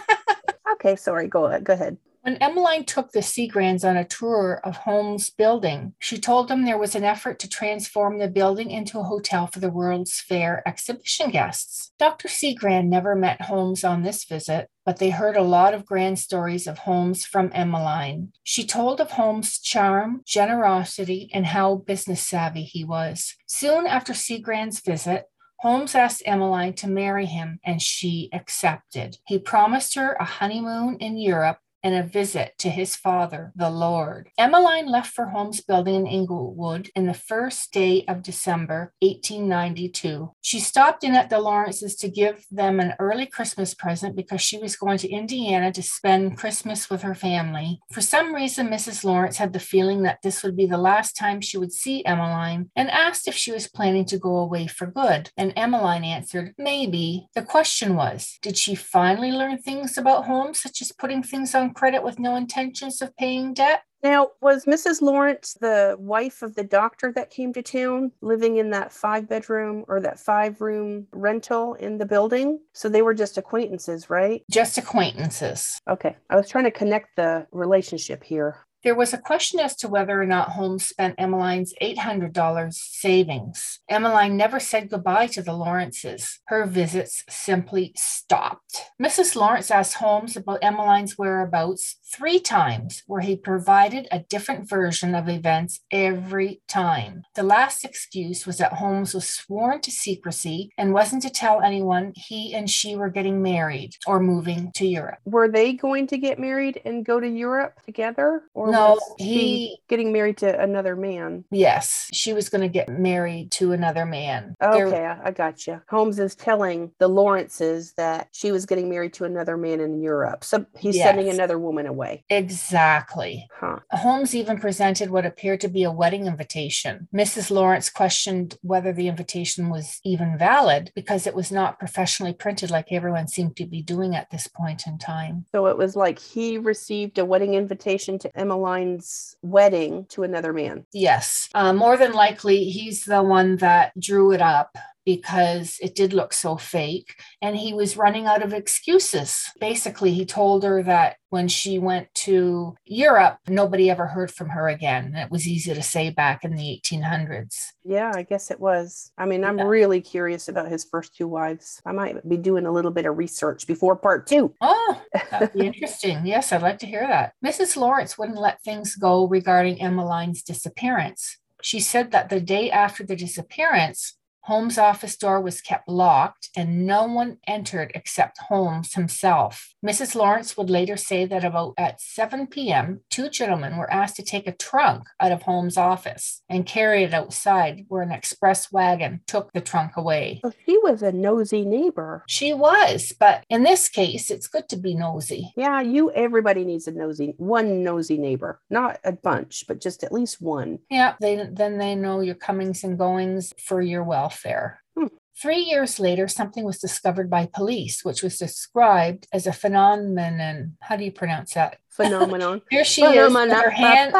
okay, 0.73 0.95
sorry, 0.95 1.27
go. 1.27 1.59
Go 1.59 1.73
ahead. 1.73 1.97
When 2.25 2.37
Emmeline 2.37 2.85
took 2.85 3.11
the 3.11 3.21
Cigrands 3.21 3.87
on 3.87 3.97
a 3.97 4.03
tour 4.03 4.59
of 4.63 4.77
Holmes' 4.77 5.29
building, 5.29 5.93
she 5.99 6.17
told 6.17 6.47
them 6.47 6.65
there 6.65 6.75
was 6.75 6.95
an 6.95 7.03
effort 7.03 7.37
to 7.37 7.47
transform 7.47 8.17
the 8.17 8.27
building 8.27 8.71
into 8.71 8.97
a 8.97 9.03
hotel 9.03 9.45
for 9.45 9.59
the 9.59 9.69
World's 9.69 10.19
Fair 10.19 10.67
exhibition 10.67 11.29
guests. 11.29 11.91
Dr. 11.99 12.27
Cigrand 12.27 12.89
never 12.89 13.13
met 13.13 13.43
Holmes 13.43 13.83
on 13.83 14.01
this 14.01 14.23
visit, 14.23 14.71
but 14.83 14.97
they 14.97 15.11
heard 15.11 15.37
a 15.37 15.43
lot 15.43 15.75
of 15.75 15.85
grand 15.85 16.17
stories 16.17 16.65
of 16.65 16.79
Holmes 16.79 17.25
from 17.25 17.51
Emmeline. 17.53 18.33
She 18.41 18.65
told 18.65 18.99
of 18.99 19.11
Holmes' 19.11 19.59
charm, 19.59 20.23
generosity, 20.25 21.29
and 21.31 21.45
how 21.45 21.75
business 21.75 22.25
savvy 22.25 22.63
he 22.63 22.83
was. 22.83 23.35
Soon 23.45 23.85
after 23.85 24.13
Cigrand's 24.13 24.79
visit, 24.79 25.25
Holmes 25.59 25.93
asked 25.93 26.23
Emmeline 26.25 26.73
to 26.73 26.87
marry 26.87 27.27
him, 27.27 27.59
and 27.63 27.79
she 27.79 28.29
accepted. 28.33 29.19
He 29.27 29.37
promised 29.37 29.93
her 29.93 30.13
a 30.13 30.25
honeymoon 30.25 30.97
in 30.97 31.17
Europe 31.17 31.59
and 31.85 31.93
a 31.93 32.01
visit 32.01 32.57
to 32.57 32.69
his 32.71 32.95
father, 32.95 33.53
the 33.55 33.69
Lord. 33.69 34.29
Emmeline 34.39 34.87
left 34.87 35.13
for 35.13 35.27
Holmes 35.27 35.61
Building 35.61 35.93
in 35.93 36.07
Englewood 36.07 36.89
in 36.95 37.05
the 37.05 37.13
first 37.13 37.71
day 37.71 38.03
of 38.07 38.23
December 38.23 38.91
1892. 39.01 40.33
She 40.41 40.59
stopped 40.59 41.03
in 41.03 41.13
at 41.13 41.29
the 41.29 41.37
Lawrences 41.37 41.95
to 41.97 42.09
give 42.09 42.43
them 42.49 42.79
an 42.79 42.95
early 42.97 43.27
Christmas 43.27 43.75
present 43.75 44.15
because 44.15 44.41
she 44.41 44.57
was 44.57 44.75
going 44.75 44.97
to 44.97 45.09
Indiana 45.09 45.71
to 45.73 45.83
spend 45.83 46.39
Christmas 46.39 46.89
with 46.89 47.03
her 47.03 47.13
family. 47.13 47.79
For 47.93 48.01
some 48.01 48.33
reason, 48.33 48.67
Mrs. 48.67 49.03
Lawrence 49.03 49.37
had 49.37 49.53
the 49.53 49.59
feeling 49.59 50.01
that 50.03 50.23
this 50.23 50.41
would 50.41 50.57
be 50.57 50.65
the 50.65 50.79
last 50.79 51.15
time 51.15 51.39
she 51.39 51.59
would 51.59 51.71
see 51.71 52.03
Emmeline 52.03 52.71
and 52.75 52.89
asked 52.89 53.27
if 53.27 53.35
she 53.35 53.51
was 53.51 53.67
planning 53.67 54.05
to 54.05 54.17
go 54.17 54.37
away 54.37 54.65
for 54.65 54.87
good. 54.87 55.29
And 55.37 55.53
Emmeline 55.55 56.03
answered, 56.03 56.55
Maybe. 56.57 57.27
The 57.35 57.43
question 57.43 57.95
was, 57.95 58.39
did 58.41 58.57
she 58.57 58.73
finally 58.73 59.31
learn 59.31 59.59
things 59.59 59.99
about 59.99 60.25
Holmes, 60.25 60.59
such 60.59 60.81
as 60.81 60.91
putting 60.91 61.21
things 61.21 61.53
on 61.53 61.74
credit 61.75 62.03
with 62.03 62.19
no 62.19 62.35
intentions 62.35 63.01
of 63.01 63.15
paying 63.17 63.53
debt? 63.53 63.83
Now, 64.03 64.29
was 64.39 64.65
Mrs. 64.65 65.01
Lawrence 65.01 65.57
the 65.59 65.95
wife 65.97 66.43
of 66.43 66.53
the 66.53 66.63
doctor 66.63 67.11
that 67.15 67.31
came 67.31 67.51
to 67.53 67.63
town 67.63 68.11
living 68.21 68.57
in 68.57 68.69
that 68.69 68.91
five 68.91 69.27
bedroom 69.27 69.83
or 69.87 69.99
that 70.01 70.19
five 70.19 70.61
room 70.61 71.07
rental 71.11 71.73
in 71.73 71.97
the 71.97 72.05
building? 72.05 72.59
So 72.73 72.87
they 72.87 73.01
were 73.01 73.15
just 73.15 73.39
acquaintances, 73.39 74.07
right? 74.07 74.43
Just 74.51 74.77
acquaintances. 74.77 75.79
Okay. 75.89 76.15
I 76.29 76.35
was 76.35 76.47
trying 76.47 76.65
to 76.65 76.71
connect 76.71 77.15
the 77.15 77.47
relationship 77.51 78.23
here. 78.23 78.57
There 78.85 78.93
was 78.93 79.15
a 79.15 79.17
question 79.17 79.59
as 79.59 79.75
to 79.77 79.87
whether 79.87 80.21
or 80.21 80.27
not 80.27 80.49
Holmes 80.49 80.85
spent 80.85 81.15
Emmeline's 81.17 81.73
$800 81.81 82.71
savings. 82.71 83.79
Emmeline 83.89 84.37
never 84.37 84.59
said 84.59 84.91
goodbye 84.91 85.25
to 85.25 85.41
the 85.41 85.53
Lawrences. 85.53 86.39
Her 86.49 86.67
visits 86.67 87.23
simply 87.27 87.93
stopped. 87.95 88.83
Mrs. 89.01 89.35
Lawrence 89.35 89.71
asked 89.71 89.95
Holmes 89.95 90.37
about 90.37 90.63
Emmeline's 90.63 91.17
whereabouts 91.17 91.97
three 92.13 92.39
times, 92.39 93.01
where 93.07 93.21
he 93.21 93.35
provided 93.35 94.07
a 94.11 94.19
different 94.19 94.69
version 94.69 95.15
of 95.15 95.27
events 95.27 95.79
every 95.91 96.61
time. 96.67 97.23
The 97.33 97.41
last 97.41 97.85
excuse 97.85 98.45
was 98.45 98.59
that 98.59 98.73
Holmes 98.73 99.15
was 99.15 99.27
sworn 99.27 99.81
to 99.81 99.89
secrecy 99.89 100.69
and 100.77 100.93
wasn't 100.93 101.23
to 101.23 101.31
tell 101.31 101.61
anyone 101.61 102.13
he 102.15 102.53
and 102.53 102.69
she 102.69 102.95
were 102.95 103.09
getting 103.09 103.41
married 103.41 103.95
or 104.05 104.19
moving 104.19 104.71
to 104.75 104.85
Europe. 104.85 105.17
Were 105.25 105.47
they 105.47 105.73
going 105.73 106.05
to 106.07 106.19
get 106.19 106.37
married 106.37 106.79
and 106.85 107.03
go 107.03 107.19
to 107.19 107.27
Europe 107.27 107.81
together? 107.83 108.43
Or 108.53 108.74
no, 108.75 108.99
he 109.17 109.79
getting 109.89 110.11
married 110.11 110.37
to 110.37 110.59
another 110.59 110.95
man. 110.95 111.45
Yes, 111.51 112.07
she 112.13 112.33
was 112.33 112.49
going 112.49 112.61
to 112.61 112.67
get 112.67 112.89
married 112.89 113.51
to 113.53 113.71
another 113.71 114.05
man. 114.05 114.55
Okay, 114.61 114.89
there... 114.89 115.21
I 115.23 115.31
got 115.31 115.67
you. 115.67 115.81
Holmes 115.89 116.19
is 116.19 116.35
telling 116.35 116.91
the 116.99 117.07
Lawrences 117.07 117.93
that 117.97 118.29
she 118.31 118.51
was 118.51 118.65
getting 118.65 118.89
married 118.89 119.13
to 119.13 119.25
another 119.25 119.57
man 119.57 119.79
in 119.79 120.01
Europe. 120.01 120.43
So 120.43 120.65
he's 120.77 120.97
yes. 120.97 121.05
sending 121.05 121.29
another 121.29 121.59
woman 121.59 121.85
away. 121.85 122.23
Exactly. 122.29 123.47
Huh. 123.59 123.79
Holmes 123.91 124.35
even 124.35 124.59
presented 124.59 125.09
what 125.09 125.25
appeared 125.25 125.61
to 125.61 125.67
be 125.67 125.83
a 125.83 125.91
wedding 125.91 126.27
invitation. 126.27 127.07
Mrs. 127.13 127.51
Lawrence 127.51 127.89
questioned 127.89 128.57
whether 128.61 128.93
the 128.93 129.07
invitation 129.07 129.69
was 129.69 129.99
even 130.03 130.37
valid 130.37 130.91
because 130.95 131.27
it 131.27 131.35
was 131.35 131.51
not 131.51 131.79
professionally 131.79 132.33
printed 132.33 132.69
like 132.69 132.91
everyone 132.91 133.27
seemed 133.27 133.55
to 133.57 133.65
be 133.65 133.81
doing 133.81 134.15
at 134.15 134.29
this 134.31 134.47
point 134.47 134.87
in 134.87 134.97
time. 134.97 135.45
So 135.51 135.67
it 135.67 135.77
was 135.77 135.95
like 135.95 136.19
he 136.19 136.57
received 136.57 137.17
a 137.17 137.25
wedding 137.25 137.53
invitation 137.53 138.19
to 138.19 138.37
Emma 138.37 138.54
Caroline's 138.55 139.35
wedding 139.41 140.05
to 140.07 140.23
another 140.23 140.53
man. 140.53 140.85
Yes. 140.93 141.49
Uh, 141.53 141.73
more 141.73 141.97
than 141.97 142.13
likely, 142.13 142.69
he's 142.69 143.03
the 143.03 143.21
one 143.21 143.57
that 143.57 143.91
drew 143.99 144.31
it 144.31 144.41
up 144.41 144.77
because 145.05 145.77
it 145.81 145.95
did 145.95 146.13
look 146.13 146.33
so 146.33 146.57
fake. 146.57 147.15
And 147.41 147.55
he 147.55 147.73
was 147.73 147.97
running 147.97 148.25
out 148.25 148.43
of 148.43 148.53
excuses. 148.53 149.45
Basically, 149.59 150.11
he 150.11 150.25
told 150.25 150.63
her 150.63 150.81
that 150.83 151.17
when 151.29 151.47
she 151.47 151.79
went 151.79 152.13
to 152.13 152.75
Europe, 152.85 153.37
nobody 153.47 153.89
ever 153.89 154.07
heard 154.07 154.31
from 154.31 154.49
her 154.49 154.67
again. 154.67 155.15
It 155.15 155.29
was 155.29 155.47
easy 155.47 155.73
to 155.73 155.83
say 155.83 156.09
back 156.09 156.43
in 156.43 156.55
the 156.55 156.81
1800s. 156.83 157.55
Yeah, 157.83 158.11
I 158.15 158.23
guess 158.23 158.51
it 158.51 158.59
was. 158.59 159.11
I 159.17 159.25
mean, 159.25 159.43
I'm 159.43 159.59
yeah. 159.59 159.65
really 159.65 160.01
curious 160.01 160.47
about 160.47 160.69
his 160.69 160.85
first 160.85 161.15
two 161.15 161.27
wives. 161.27 161.81
I 161.85 161.91
might 161.91 162.27
be 162.27 162.37
doing 162.37 162.65
a 162.65 162.71
little 162.71 162.91
bit 162.91 163.05
of 163.05 163.17
research 163.17 163.67
before 163.67 163.95
part 163.95 164.27
two. 164.27 164.53
Oh, 164.61 165.01
that'd 165.29 165.53
be 165.53 165.67
interesting. 165.67 166.25
Yes, 166.25 166.51
I'd 166.51 166.61
like 166.61 166.79
to 166.79 166.87
hear 166.87 167.05
that. 167.07 167.33
Mrs. 167.45 167.75
Lawrence 167.75 168.17
wouldn't 168.17 168.39
let 168.39 168.63
things 168.63 168.95
go 168.95 169.27
regarding 169.27 169.81
Emmeline's 169.81 170.41
disappearance. 170.41 171.37
She 171.61 171.79
said 171.79 172.11
that 172.11 172.29
the 172.29 172.39
day 172.39 172.71
after 172.71 173.03
the 173.03 173.15
disappearance, 173.15 174.17
Holmes' 174.45 174.77
office 174.77 175.17
door 175.17 175.41
was 175.41 175.59
kept 175.59 175.89
locked 175.89 176.49
and 176.55 176.85
no 176.85 177.05
one 177.05 177.37
entered 177.47 177.91
except 177.95 178.37
Holmes 178.37 178.93
himself. 178.93 179.73
Mrs. 179.83 180.13
Lawrence 180.13 180.55
would 180.55 180.69
later 180.69 180.97
say 180.97 181.25
that 181.25 181.43
about 181.43 181.73
at 181.79 181.99
7 181.99 182.45
p.m., 182.45 183.01
two 183.09 183.27
gentlemen 183.29 183.75
were 183.75 183.91
asked 183.91 184.17
to 184.17 184.23
take 184.23 184.45
a 184.45 184.51
trunk 184.51 185.07
out 185.19 185.31
of 185.31 185.41
Holmes' 185.41 185.77
office 185.77 186.43
and 186.47 186.63
carry 186.63 187.03
it 187.03 187.11
outside 187.11 187.85
where 187.87 188.03
an 188.03 188.11
express 188.11 188.71
wagon 188.71 189.21
took 189.25 189.51
the 189.51 189.61
trunk 189.61 189.97
away. 189.97 190.41
Well, 190.43 190.53
she 190.63 190.77
was 190.77 191.01
a 191.01 191.11
nosy 191.11 191.65
neighbor. 191.65 192.23
She 192.27 192.53
was, 192.53 193.13
but 193.19 193.43
in 193.49 193.63
this 193.63 193.89
case, 193.89 194.29
it's 194.29 194.47
good 194.47 194.69
to 194.69 194.77
be 194.77 194.93
nosy. 194.93 195.53
Yeah, 195.57 195.81
you 195.81 196.11
everybody 196.11 196.63
needs 196.63 196.87
a 196.87 196.91
nosy 196.91 197.33
one 197.37 197.81
nosy 197.81 198.19
neighbor. 198.19 198.61
Not 198.69 198.99
a 199.03 199.11
bunch, 199.11 199.65
but 199.67 199.81
just 199.81 200.03
at 200.03 200.11
least 200.11 200.39
one. 200.39 200.79
Yeah, 200.91 201.15
they 201.19 201.47
then 201.51 201.79
they 201.79 201.95
know 201.95 202.19
your 202.19 202.35
comings 202.35 202.83
and 202.83 202.97
goings 202.97 203.51
for 203.57 203.81
your 203.81 204.03
welfare 204.03 204.34
welfare. 204.35 204.81
Hmm. 204.97 205.07
Three 205.41 205.59
years 205.59 205.99
later, 205.99 206.27
something 206.27 206.63
was 206.63 206.79
discovered 206.79 207.29
by 207.29 207.49
police, 207.53 208.05
which 208.05 208.23
was 208.23 208.37
described 208.37 209.27
as 209.33 209.47
a 209.47 209.53
phenomenon. 209.53 210.77
How 210.81 210.95
do 210.95 211.03
you 211.03 211.11
pronounce 211.11 211.53
that? 211.55 211.77
Phenomenon. 211.89 212.61
Here 212.69 212.85
she 212.85 213.01
is 213.01 213.33
her 213.33 213.69
hand. 213.69 214.11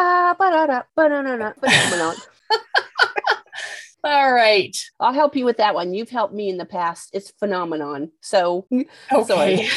Phenomenon. 0.96 1.54
All 4.04 4.34
right. 4.34 4.78
I'll 5.00 5.14
help 5.14 5.36
you 5.36 5.46
with 5.46 5.58
that 5.58 5.74
one. 5.74 5.94
You've 5.94 6.10
helped 6.10 6.34
me 6.34 6.50
in 6.50 6.58
the 6.58 6.66
past. 6.66 7.10
It's 7.14 7.32
phenomenon. 7.40 8.12
So, 8.22 8.68
okay. 9.12 9.68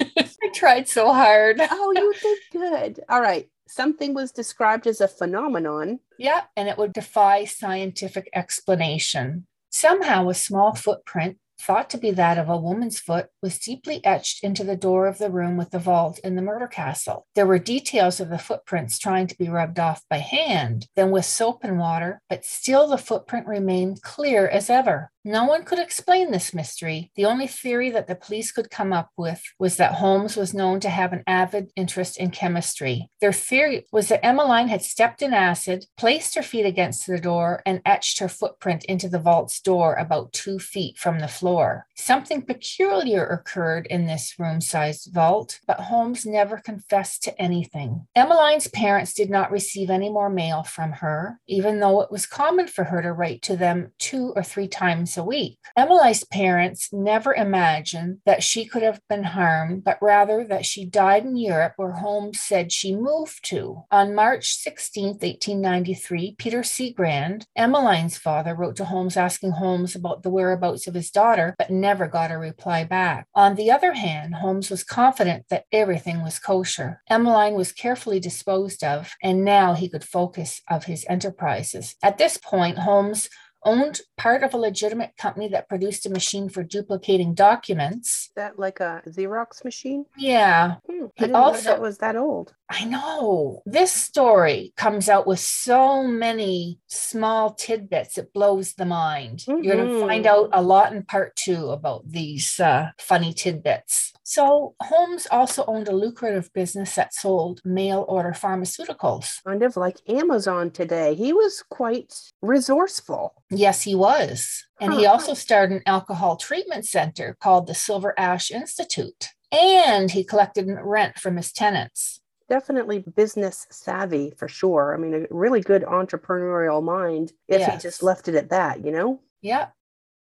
I 0.00 0.50
tried 0.54 0.86
so 0.86 1.12
hard. 1.12 1.60
oh, 1.60 1.92
you 1.96 2.14
did 2.22 2.38
good. 2.52 3.00
All 3.08 3.20
right. 3.20 3.48
Something 3.66 4.14
was 4.14 4.30
described 4.30 4.86
as 4.86 5.00
a 5.00 5.08
phenomenon. 5.08 5.98
Yeah, 6.18 6.42
and 6.56 6.68
it 6.68 6.78
would 6.78 6.92
defy 6.92 7.46
scientific 7.46 8.28
explanation. 8.32 9.46
Somehow, 9.74 10.28
a 10.28 10.34
small 10.34 10.72
footprint, 10.76 11.38
thought 11.60 11.90
to 11.90 11.98
be 11.98 12.12
that 12.12 12.38
of 12.38 12.48
a 12.48 12.56
woman's 12.56 13.00
foot, 13.00 13.26
was 13.42 13.58
deeply 13.58 14.00
etched 14.04 14.44
into 14.44 14.62
the 14.62 14.76
door 14.76 15.08
of 15.08 15.18
the 15.18 15.32
room 15.32 15.56
with 15.56 15.70
the 15.70 15.80
vault 15.80 16.20
in 16.20 16.36
the 16.36 16.42
murder 16.42 16.68
castle. 16.68 17.26
There 17.34 17.44
were 17.44 17.58
details 17.58 18.20
of 18.20 18.28
the 18.28 18.38
footprints 18.38 19.00
trying 19.00 19.26
to 19.26 19.36
be 19.36 19.48
rubbed 19.48 19.80
off 19.80 20.04
by 20.08 20.18
hand, 20.18 20.86
then 20.94 21.10
with 21.10 21.24
soap 21.24 21.64
and 21.64 21.76
water, 21.76 22.20
but 22.28 22.44
still 22.44 22.86
the 22.86 22.96
footprint 22.96 23.48
remained 23.48 24.00
clear 24.00 24.46
as 24.46 24.70
ever. 24.70 25.10
No 25.26 25.44
one 25.44 25.64
could 25.64 25.78
explain 25.78 26.30
this 26.30 26.52
mystery. 26.52 27.10
The 27.16 27.24
only 27.24 27.46
theory 27.46 27.88
that 27.90 28.06
the 28.06 28.14
police 28.14 28.52
could 28.52 28.70
come 28.70 28.92
up 28.92 29.10
with 29.16 29.42
was 29.58 29.78
that 29.78 29.94
Holmes 29.94 30.36
was 30.36 30.52
known 30.52 30.80
to 30.80 30.90
have 30.90 31.14
an 31.14 31.24
avid 31.26 31.70
interest 31.76 32.18
in 32.18 32.30
chemistry. 32.30 33.08
Their 33.22 33.32
theory 33.32 33.86
was 33.90 34.08
that 34.08 34.24
Emmeline 34.24 34.68
had 34.68 34.82
stepped 34.82 35.22
in 35.22 35.32
acid, 35.32 35.86
placed 35.96 36.34
her 36.34 36.42
feet 36.42 36.66
against 36.66 37.06
the 37.06 37.18
door, 37.18 37.62
and 37.64 37.80
etched 37.86 38.18
her 38.18 38.28
footprint 38.28 38.84
into 38.84 39.08
the 39.08 39.18
vault's 39.18 39.62
door 39.62 39.94
about 39.94 40.34
two 40.34 40.58
feet 40.58 40.98
from 40.98 41.20
the 41.20 41.28
floor. 41.28 41.86
Something 41.96 42.42
peculiar 42.42 43.24
occurred 43.24 43.86
in 43.86 44.04
this 44.04 44.34
room 44.38 44.60
sized 44.60 45.10
vault, 45.14 45.58
but 45.66 45.80
Holmes 45.80 46.26
never 46.26 46.58
confessed 46.58 47.22
to 47.22 47.40
anything. 47.40 48.06
Emmeline's 48.14 48.68
parents 48.68 49.14
did 49.14 49.30
not 49.30 49.50
receive 49.50 49.88
any 49.88 50.10
more 50.10 50.28
mail 50.28 50.64
from 50.64 50.92
her, 50.92 51.40
even 51.48 51.80
though 51.80 52.02
it 52.02 52.10
was 52.10 52.26
common 52.26 52.66
for 52.66 52.84
her 52.84 53.00
to 53.00 53.12
write 53.12 53.40
to 53.40 53.56
them 53.56 53.92
two 53.98 54.34
or 54.36 54.42
three 54.42 54.68
times 54.68 55.13
a 55.16 55.24
week. 55.24 55.58
Emily's 55.76 56.24
parents 56.24 56.92
never 56.92 57.34
imagined 57.34 58.18
that 58.26 58.42
she 58.42 58.64
could 58.64 58.82
have 58.82 59.00
been 59.08 59.24
harmed, 59.24 59.84
but 59.84 59.98
rather 60.00 60.44
that 60.44 60.66
she 60.66 60.84
died 60.84 61.24
in 61.24 61.36
Europe, 61.36 61.74
where 61.76 61.92
Holmes 61.92 62.40
said 62.40 62.72
she 62.72 62.94
moved 62.94 63.44
to. 63.44 63.84
On 63.90 64.14
March 64.14 64.54
16, 64.54 65.06
1893, 65.06 66.34
Peter 66.38 66.60
Cigrand, 66.60 67.44
Emmeline's 67.56 68.18
father, 68.18 68.54
wrote 68.54 68.76
to 68.76 68.84
Holmes 68.84 69.16
asking 69.16 69.52
Holmes 69.52 69.94
about 69.94 70.22
the 70.22 70.30
whereabouts 70.30 70.86
of 70.86 70.94
his 70.94 71.10
daughter, 71.10 71.54
but 71.58 71.70
never 71.70 72.06
got 72.06 72.30
a 72.30 72.38
reply 72.38 72.84
back. 72.84 73.26
On 73.34 73.54
the 73.54 73.70
other 73.70 73.92
hand, 73.94 74.36
Holmes 74.36 74.70
was 74.70 74.84
confident 74.84 75.46
that 75.50 75.64
everything 75.72 76.22
was 76.22 76.38
kosher. 76.38 77.02
Emmeline 77.08 77.54
was 77.54 77.72
carefully 77.72 78.20
disposed 78.20 78.82
of, 78.84 79.12
and 79.22 79.44
now 79.44 79.74
he 79.74 79.88
could 79.88 80.04
focus 80.04 80.62
of 80.68 80.84
his 80.84 81.04
enterprises. 81.08 81.96
At 82.02 82.18
this 82.18 82.36
point, 82.36 82.78
Holmes 82.78 83.28
owned 83.64 84.00
part 84.16 84.42
of 84.42 84.54
a 84.54 84.58
legitimate 84.58 85.16
company 85.16 85.48
that 85.48 85.68
produced 85.68 86.06
a 86.06 86.10
machine 86.10 86.48
for 86.48 86.62
duplicating 86.62 87.34
documents. 87.34 88.30
That 88.36 88.58
like 88.58 88.80
a 88.80 89.02
Xerox 89.06 89.64
machine? 89.64 90.06
Yeah. 90.16 90.76
Hmm, 90.90 91.06
he 91.16 91.32
also 91.32 91.70
that 91.70 91.80
was 91.80 91.98
that 91.98 92.16
old. 92.16 92.54
I 92.70 92.84
know. 92.84 93.62
This 93.66 93.92
story 93.92 94.72
comes 94.76 95.08
out 95.08 95.26
with 95.26 95.38
so 95.38 96.02
many 96.02 96.80
small 96.86 97.52
tidbits. 97.54 98.16
It 98.18 98.32
blows 98.32 98.74
the 98.74 98.86
mind. 98.86 99.40
Mm-hmm. 99.40 99.62
You're 99.62 99.76
going 99.76 99.88
to 99.88 100.06
find 100.06 100.26
out 100.26 100.48
a 100.52 100.62
lot 100.62 100.92
in 100.92 101.02
part 101.02 101.36
two 101.36 101.70
about 101.70 102.08
these 102.10 102.58
uh, 102.58 102.90
funny 102.98 103.32
tidbits. 103.32 104.12
So 104.24 104.74
Holmes 104.80 105.26
also 105.30 105.64
owned 105.66 105.86
a 105.86 105.92
lucrative 105.92 106.50
business 106.54 106.94
that 106.94 107.12
sold 107.12 107.60
mail 107.62 108.06
order 108.08 108.32
pharmaceuticals. 108.32 109.44
Kind 109.46 109.62
of 109.62 109.76
like 109.76 109.98
Amazon 110.08 110.70
today. 110.70 111.14
He 111.14 111.34
was 111.34 111.62
quite 111.68 112.18
resourceful. 112.40 113.34
Yes, 113.50 113.82
he 113.82 113.94
was. 113.94 114.64
And 114.80 114.94
he 114.94 115.06
also 115.06 115.34
started 115.34 115.76
an 115.76 115.82
alcohol 115.86 116.36
treatment 116.36 116.86
center 116.86 117.36
called 117.38 117.66
the 117.66 117.74
Silver 117.74 118.18
Ash 118.18 118.50
Institute. 118.50 119.28
And 119.52 120.10
he 120.10 120.24
collected 120.24 120.66
rent 120.82 121.18
from 121.18 121.36
his 121.36 121.52
tenants. 121.52 122.20
Definitely 122.48 123.04
business 123.14 123.66
savvy 123.70 124.32
for 124.36 124.48
sure. 124.48 124.94
I 124.94 124.98
mean, 124.98 125.14
a 125.14 125.26
really 125.30 125.60
good 125.60 125.82
entrepreneurial 125.82 126.82
mind 126.82 127.32
if 127.46 127.66
he 127.66 127.78
just 127.78 128.02
left 128.02 128.28
it 128.28 128.34
at 128.34 128.50
that, 128.50 128.84
you 128.84 128.90
know? 128.90 129.20
Yeah. 129.42 129.68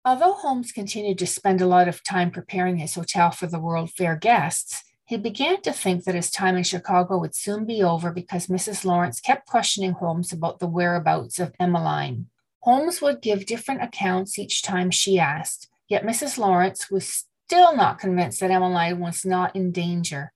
Although 0.05 0.33
Holmes 0.33 0.71
continued 0.71 1.17
to 1.17 1.25
spend 1.25 1.61
a 1.61 1.65
lot 1.65 1.87
of 1.87 2.03
time 2.03 2.29
preparing 2.29 2.77
his 2.77 2.93
hotel 2.93 3.31
for 3.31 3.47
the 3.47 3.59
World 3.59 3.89
Fair 3.89 4.15
guests, 4.15 4.83
he 5.03 5.17
began 5.17 5.61
to 5.63 5.73
think 5.73 6.03
that 6.03 6.13
his 6.13 6.29
time 6.29 6.55
in 6.55 6.63
Chicago 6.63 7.17
would 7.17 7.33
soon 7.33 7.65
be 7.65 7.81
over 7.81 8.11
because 8.11 8.45
Mrs. 8.45 8.85
Lawrence 8.85 9.19
kept 9.19 9.47
questioning 9.47 9.93
Holmes 9.93 10.31
about 10.31 10.59
the 10.59 10.67
whereabouts 10.67 11.39
of 11.39 11.53
Emmeline. 11.59 12.27
Holmes 12.59 13.01
would 13.01 13.19
give 13.19 13.47
different 13.47 13.81
accounts 13.81 14.37
each 14.37 14.61
time 14.61 14.91
she 14.91 15.17
asked, 15.17 15.69
yet 15.87 16.03
Mrs. 16.03 16.37
Lawrence 16.37 16.91
was 16.91 17.25
still 17.45 17.75
not 17.75 17.97
convinced 17.97 18.41
that 18.41 18.51
Emmeline 18.51 18.99
was 18.99 19.25
not 19.25 19.55
in 19.55 19.71
danger. 19.71 20.33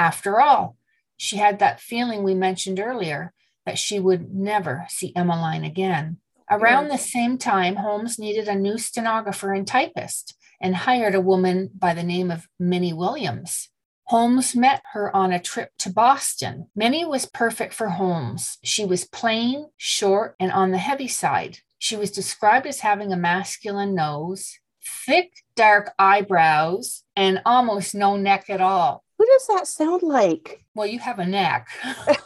After 0.00 0.40
all, 0.40 0.76
she 1.16 1.36
had 1.36 1.60
that 1.60 1.80
feeling 1.80 2.24
we 2.24 2.34
mentioned 2.34 2.80
earlier 2.80 3.32
that 3.66 3.78
she 3.78 4.00
would 4.00 4.34
never 4.34 4.84
see 4.88 5.14
Emmeline 5.14 5.62
again. 5.62 6.18
Around 6.52 6.88
the 6.88 6.98
same 6.98 7.38
time, 7.38 7.76
Holmes 7.76 8.18
needed 8.18 8.46
a 8.46 8.54
new 8.54 8.76
stenographer 8.76 9.54
and 9.54 9.66
typist 9.66 10.34
and 10.60 10.76
hired 10.76 11.14
a 11.14 11.20
woman 11.20 11.70
by 11.74 11.94
the 11.94 12.02
name 12.02 12.30
of 12.30 12.46
Minnie 12.58 12.92
Williams. 12.92 13.70
Holmes 14.04 14.54
met 14.54 14.82
her 14.92 15.14
on 15.16 15.32
a 15.32 15.40
trip 15.40 15.70
to 15.78 15.90
Boston. 15.90 16.66
Minnie 16.76 17.06
was 17.06 17.24
perfect 17.24 17.72
for 17.72 17.88
Holmes. 17.88 18.58
She 18.62 18.84
was 18.84 19.06
plain, 19.06 19.70
short, 19.78 20.36
and 20.38 20.52
on 20.52 20.72
the 20.72 20.78
heavy 20.78 21.08
side. 21.08 21.60
She 21.78 21.96
was 21.96 22.10
described 22.10 22.66
as 22.66 22.80
having 22.80 23.14
a 23.14 23.16
masculine 23.16 23.94
nose, 23.94 24.58
thick, 25.06 25.32
dark 25.56 25.94
eyebrows, 25.98 27.04
and 27.16 27.40
almost 27.46 27.94
no 27.94 28.18
neck 28.18 28.50
at 28.50 28.60
all. 28.60 29.04
Who 29.16 29.24
does 29.24 29.46
that 29.46 29.66
sound 29.66 30.02
like? 30.02 30.66
Well, 30.74 30.86
you 30.86 30.98
have 30.98 31.18
a 31.18 31.24
neck. 31.24 31.68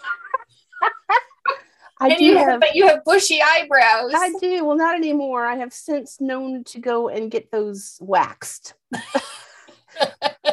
I 1.99 2.09
and 2.09 2.19
do 2.19 2.25
you 2.25 2.39
have. 2.39 2.61
but 2.61 2.75
you 2.75 2.87
have 2.87 3.05
bushy 3.05 3.41
eyebrows. 3.43 4.13
I 4.15 4.33
do. 4.41 4.65
Well, 4.65 4.77
not 4.77 4.97
anymore. 4.97 5.47
I 5.47 5.57
have 5.57 5.73
since 5.73 6.21
known 6.21 6.65
to 6.65 6.79
go 6.79 7.09
and 7.09 7.31
get 7.31 7.51
those 7.51 7.97
waxed. 8.01 8.75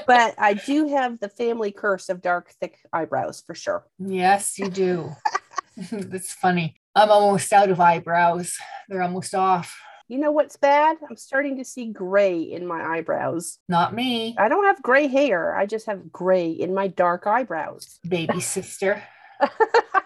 but 0.07 0.35
I 0.37 0.53
do 0.53 0.87
have 0.87 1.19
the 1.19 1.29
family 1.29 1.71
curse 1.71 2.09
of 2.09 2.21
dark, 2.21 2.53
thick 2.59 2.77
eyebrows 2.93 3.43
for 3.45 3.55
sure. 3.55 3.85
Yes, 3.99 4.57
you 4.57 4.69
do. 4.69 5.11
That's 5.91 6.31
funny. 6.33 6.75
I'm 6.95 7.09
almost 7.09 7.51
out 7.51 7.69
of 7.69 7.79
eyebrows. 7.79 8.55
They're 8.87 9.01
almost 9.01 9.35
off. 9.35 9.75
You 10.07 10.19
know 10.19 10.31
what's 10.31 10.57
bad? 10.57 10.97
I'm 11.09 11.17
starting 11.17 11.57
to 11.57 11.65
see 11.65 11.85
gray 11.87 12.39
in 12.39 12.67
my 12.67 12.83
eyebrows. 12.97 13.57
Not 13.67 13.93
me, 13.93 14.35
I 14.37 14.47
don't 14.47 14.65
have 14.65 14.81
gray 14.81 15.07
hair. 15.07 15.55
I 15.55 15.65
just 15.65 15.87
have 15.87 16.11
gray 16.11 16.51
in 16.51 16.73
my 16.73 16.87
dark 16.87 17.25
eyebrows. 17.25 17.99
baby 18.07 18.39
sister. 18.39 19.01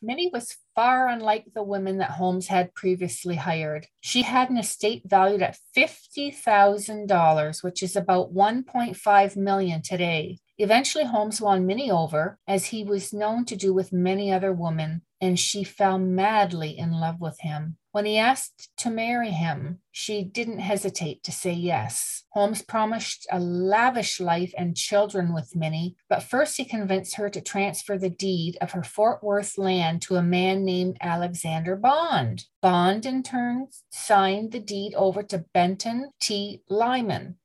Minnie 0.00 0.30
was 0.32 0.56
far 0.74 1.08
unlike 1.08 1.46
the 1.54 1.62
women 1.62 1.98
that 1.98 2.12
Holmes 2.12 2.46
had 2.46 2.74
previously 2.74 3.34
hired. 3.34 3.88
She 4.00 4.22
had 4.22 4.48
an 4.48 4.56
estate 4.56 5.02
valued 5.04 5.42
at 5.42 5.58
$50,000, 5.76 7.62
which 7.64 7.82
is 7.82 7.96
about 7.96 8.32
1.5 8.32 9.36
million 9.36 9.82
today. 9.82 10.38
Eventually 10.56 11.04
Holmes 11.04 11.40
won 11.40 11.66
Minnie 11.66 11.90
over, 11.90 12.38
as 12.46 12.66
he 12.66 12.84
was 12.84 13.12
known 13.12 13.44
to 13.46 13.56
do 13.56 13.74
with 13.74 13.92
many 13.92 14.32
other 14.32 14.52
women, 14.52 15.02
and 15.20 15.38
she 15.38 15.64
fell 15.64 15.98
madly 15.98 16.78
in 16.78 16.92
love 16.92 17.20
with 17.20 17.40
him. 17.40 17.76
When 17.90 18.04
he 18.04 18.18
asked 18.18 18.70
to 18.78 18.90
marry 18.90 19.30
him, 19.30 19.80
she 19.90 20.22
didn't 20.22 20.60
hesitate 20.60 21.24
to 21.24 21.32
say 21.32 21.52
yes. 21.52 22.24
Holmes 22.30 22.62
promised 22.62 23.26
a 23.32 23.40
lavish 23.40 24.20
life 24.20 24.52
and 24.56 24.76
children 24.76 25.34
with 25.34 25.56
Minnie, 25.56 25.96
but 26.08 26.22
first 26.22 26.58
he 26.58 26.64
convinced 26.64 27.16
her 27.16 27.28
to 27.30 27.40
transfer 27.40 27.98
the 27.98 28.10
deed 28.10 28.56
of 28.60 28.72
her 28.72 28.84
Fort 28.84 29.24
Worth 29.24 29.58
land 29.58 30.02
to 30.02 30.16
a 30.16 30.22
man 30.22 30.64
named 30.64 30.98
Alexander 31.00 31.74
Bond. 31.74 32.44
Bond, 32.60 33.06
in 33.06 33.22
turn, 33.22 33.68
signed 33.90 34.52
the 34.52 34.60
deed 34.60 34.94
over 34.94 35.22
to 35.24 35.46
Benton 35.52 36.10
T. 36.20 36.62
Lyman. 36.68 37.38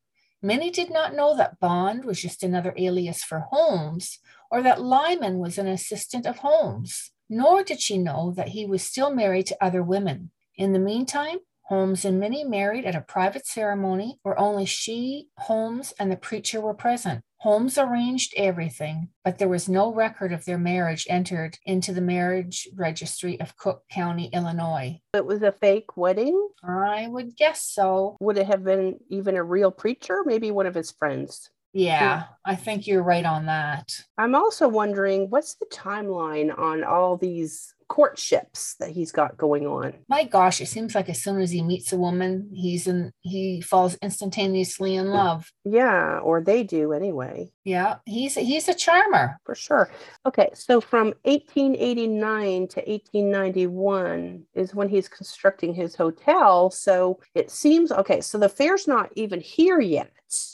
Minnie 0.43 0.71
did 0.71 0.91
not 0.91 1.15
know 1.15 1.38
that 1.38 1.59
Bond 1.61 2.03
was 2.03 2.21
just 2.21 2.43
another 2.43 2.74
alias 2.76 3.24
for 3.24 3.47
Holmes, 3.49 4.19
or 4.51 4.61
that 4.61 4.82
Lyman 4.82 5.39
was 5.39 5.57
an 5.57 5.67
assistant 5.67 6.28
of 6.28 6.39
Holmes, 6.39 7.12
nor 7.36 7.63
did 7.63 7.81
she 7.81 7.97
know 7.97 8.31
that 8.36 8.49
he 8.49 8.65
was 8.65 8.84
still 8.84 9.13
married 9.13 9.47
to 9.47 9.63
other 9.63 9.84
women. 9.84 10.31
In 10.55 10.73
the 10.73 10.79
meantime, 10.79 11.39
Holmes 11.67 12.05
and 12.05 12.19
Minnie 12.19 12.43
married 12.43 12.86
at 12.86 12.95
a 12.95 13.01
private 13.01 13.47
ceremony 13.47 14.19
where 14.21 14.38
only 14.38 14.65
she, 14.65 15.29
Holmes, 15.38 15.93
and 15.97 16.11
the 16.11 16.17
preacher 16.17 16.59
were 16.59 16.73
present. 16.73 17.23
Holmes 17.38 17.77
arranged 17.77 18.34
everything, 18.38 19.09
but 19.25 19.38
there 19.38 19.49
was 19.49 19.67
no 19.67 19.93
record 19.93 20.31
of 20.31 20.45
their 20.45 20.57
marriage 20.57 21.07
entered 21.09 21.57
into 21.65 21.91
the 21.91 22.01
marriage 22.01 22.67
registry 22.75 23.39
of 23.41 23.57
Cook 23.57 23.84
County, 23.89 24.29
Illinois. 24.31 24.99
It 25.13 25.25
was 25.25 25.41
a 25.41 25.51
fake 25.51 25.97
wedding. 25.97 26.49
I 26.63 27.07
would 27.07 27.36
guess 27.36 27.61
so. 27.63 28.17
Would 28.21 28.38
it 28.38 28.47
have 28.47 28.63
been 28.63 28.99
even 29.09 29.36
a 29.36 29.43
real 29.43 29.71
preacher? 29.71 30.23
Maybe 30.25 30.51
one 30.51 30.67
of 30.67 30.75
his 30.75 30.91
friends. 30.91 31.49
Yeah, 31.74 32.24
I 32.45 32.55
think 32.55 32.88
you're 32.88 33.03
right 33.03 33.26
on 33.26 33.47
that. 33.47 33.91
I'm 34.17 34.36
also 34.36 34.67
wondering 34.67 35.30
what's 35.30 35.55
the 35.55 35.65
timeline 35.65 36.57
on 36.57 36.84
all 36.84 37.17
these 37.17 37.74
courtships 37.93 38.76
that 38.80 38.89
he's 38.89 39.11
got 39.11 39.38
going 39.38 39.67
on? 39.67 39.93
My 40.09 40.24
gosh, 40.24 40.61
it 40.61 40.67
seems 40.67 40.95
like 40.95 41.09
as 41.09 41.21
soon 41.21 41.39
as 41.39 41.51
he 41.51 41.61
meets 41.61 41.93
a 41.93 41.97
woman, 41.97 42.49
he's 42.51 42.88
in 42.88 43.11
he 43.21 43.61
falls 43.61 43.95
instantaneously 44.01 44.95
in 44.95 45.09
love. 45.09 45.51
Yeah, 45.63 46.17
or 46.19 46.41
they 46.41 46.63
do 46.63 46.93
anyway, 46.93 47.51
Yeah, 47.63 47.97
he's 48.05 48.34
he's 48.34 48.67
a 48.67 48.74
charmer. 48.74 49.39
for 49.45 49.53
sure. 49.53 49.91
Okay, 50.26 50.49
so 50.55 50.82
from 50.82 51.13
1889 51.24 52.67
to 52.69 52.80
1891 52.82 54.43
is 54.55 54.74
when 54.74 54.89
he's 54.89 55.07
constructing 55.07 55.74
his 55.76 55.95
hotel. 55.95 56.71
So 56.71 57.19
it 57.36 57.51
seems 57.51 57.91
okay, 57.91 58.21
so 58.21 58.38
the 58.38 58.49
fair's 58.49 58.88
not 58.88 59.11
even 59.15 59.39
here 59.39 59.80
yet. 59.80 60.11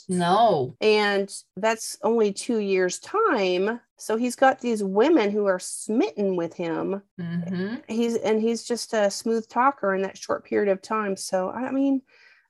No. 0.08 0.76
And 0.80 1.32
that's 1.56 1.98
only 2.02 2.32
two 2.32 2.58
years' 2.58 2.98
time. 2.98 3.80
So 3.96 4.16
he's 4.16 4.36
got 4.36 4.60
these 4.60 4.82
women 4.82 5.30
who 5.30 5.46
are 5.46 5.58
smitten 5.58 6.36
with 6.36 6.54
him. 6.54 7.02
hmm 7.18 7.76
He's 7.88 8.16
and 8.16 8.40
he's 8.40 8.64
just 8.64 8.94
a 8.94 9.10
smooth 9.10 9.48
talker 9.48 9.94
in 9.94 10.02
that 10.02 10.18
short 10.18 10.44
period 10.44 10.70
of 10.70 10.82
time. 10.82 11.16
So 11.16 11.50
I 11.50 11.70
mean, 11.70 12.02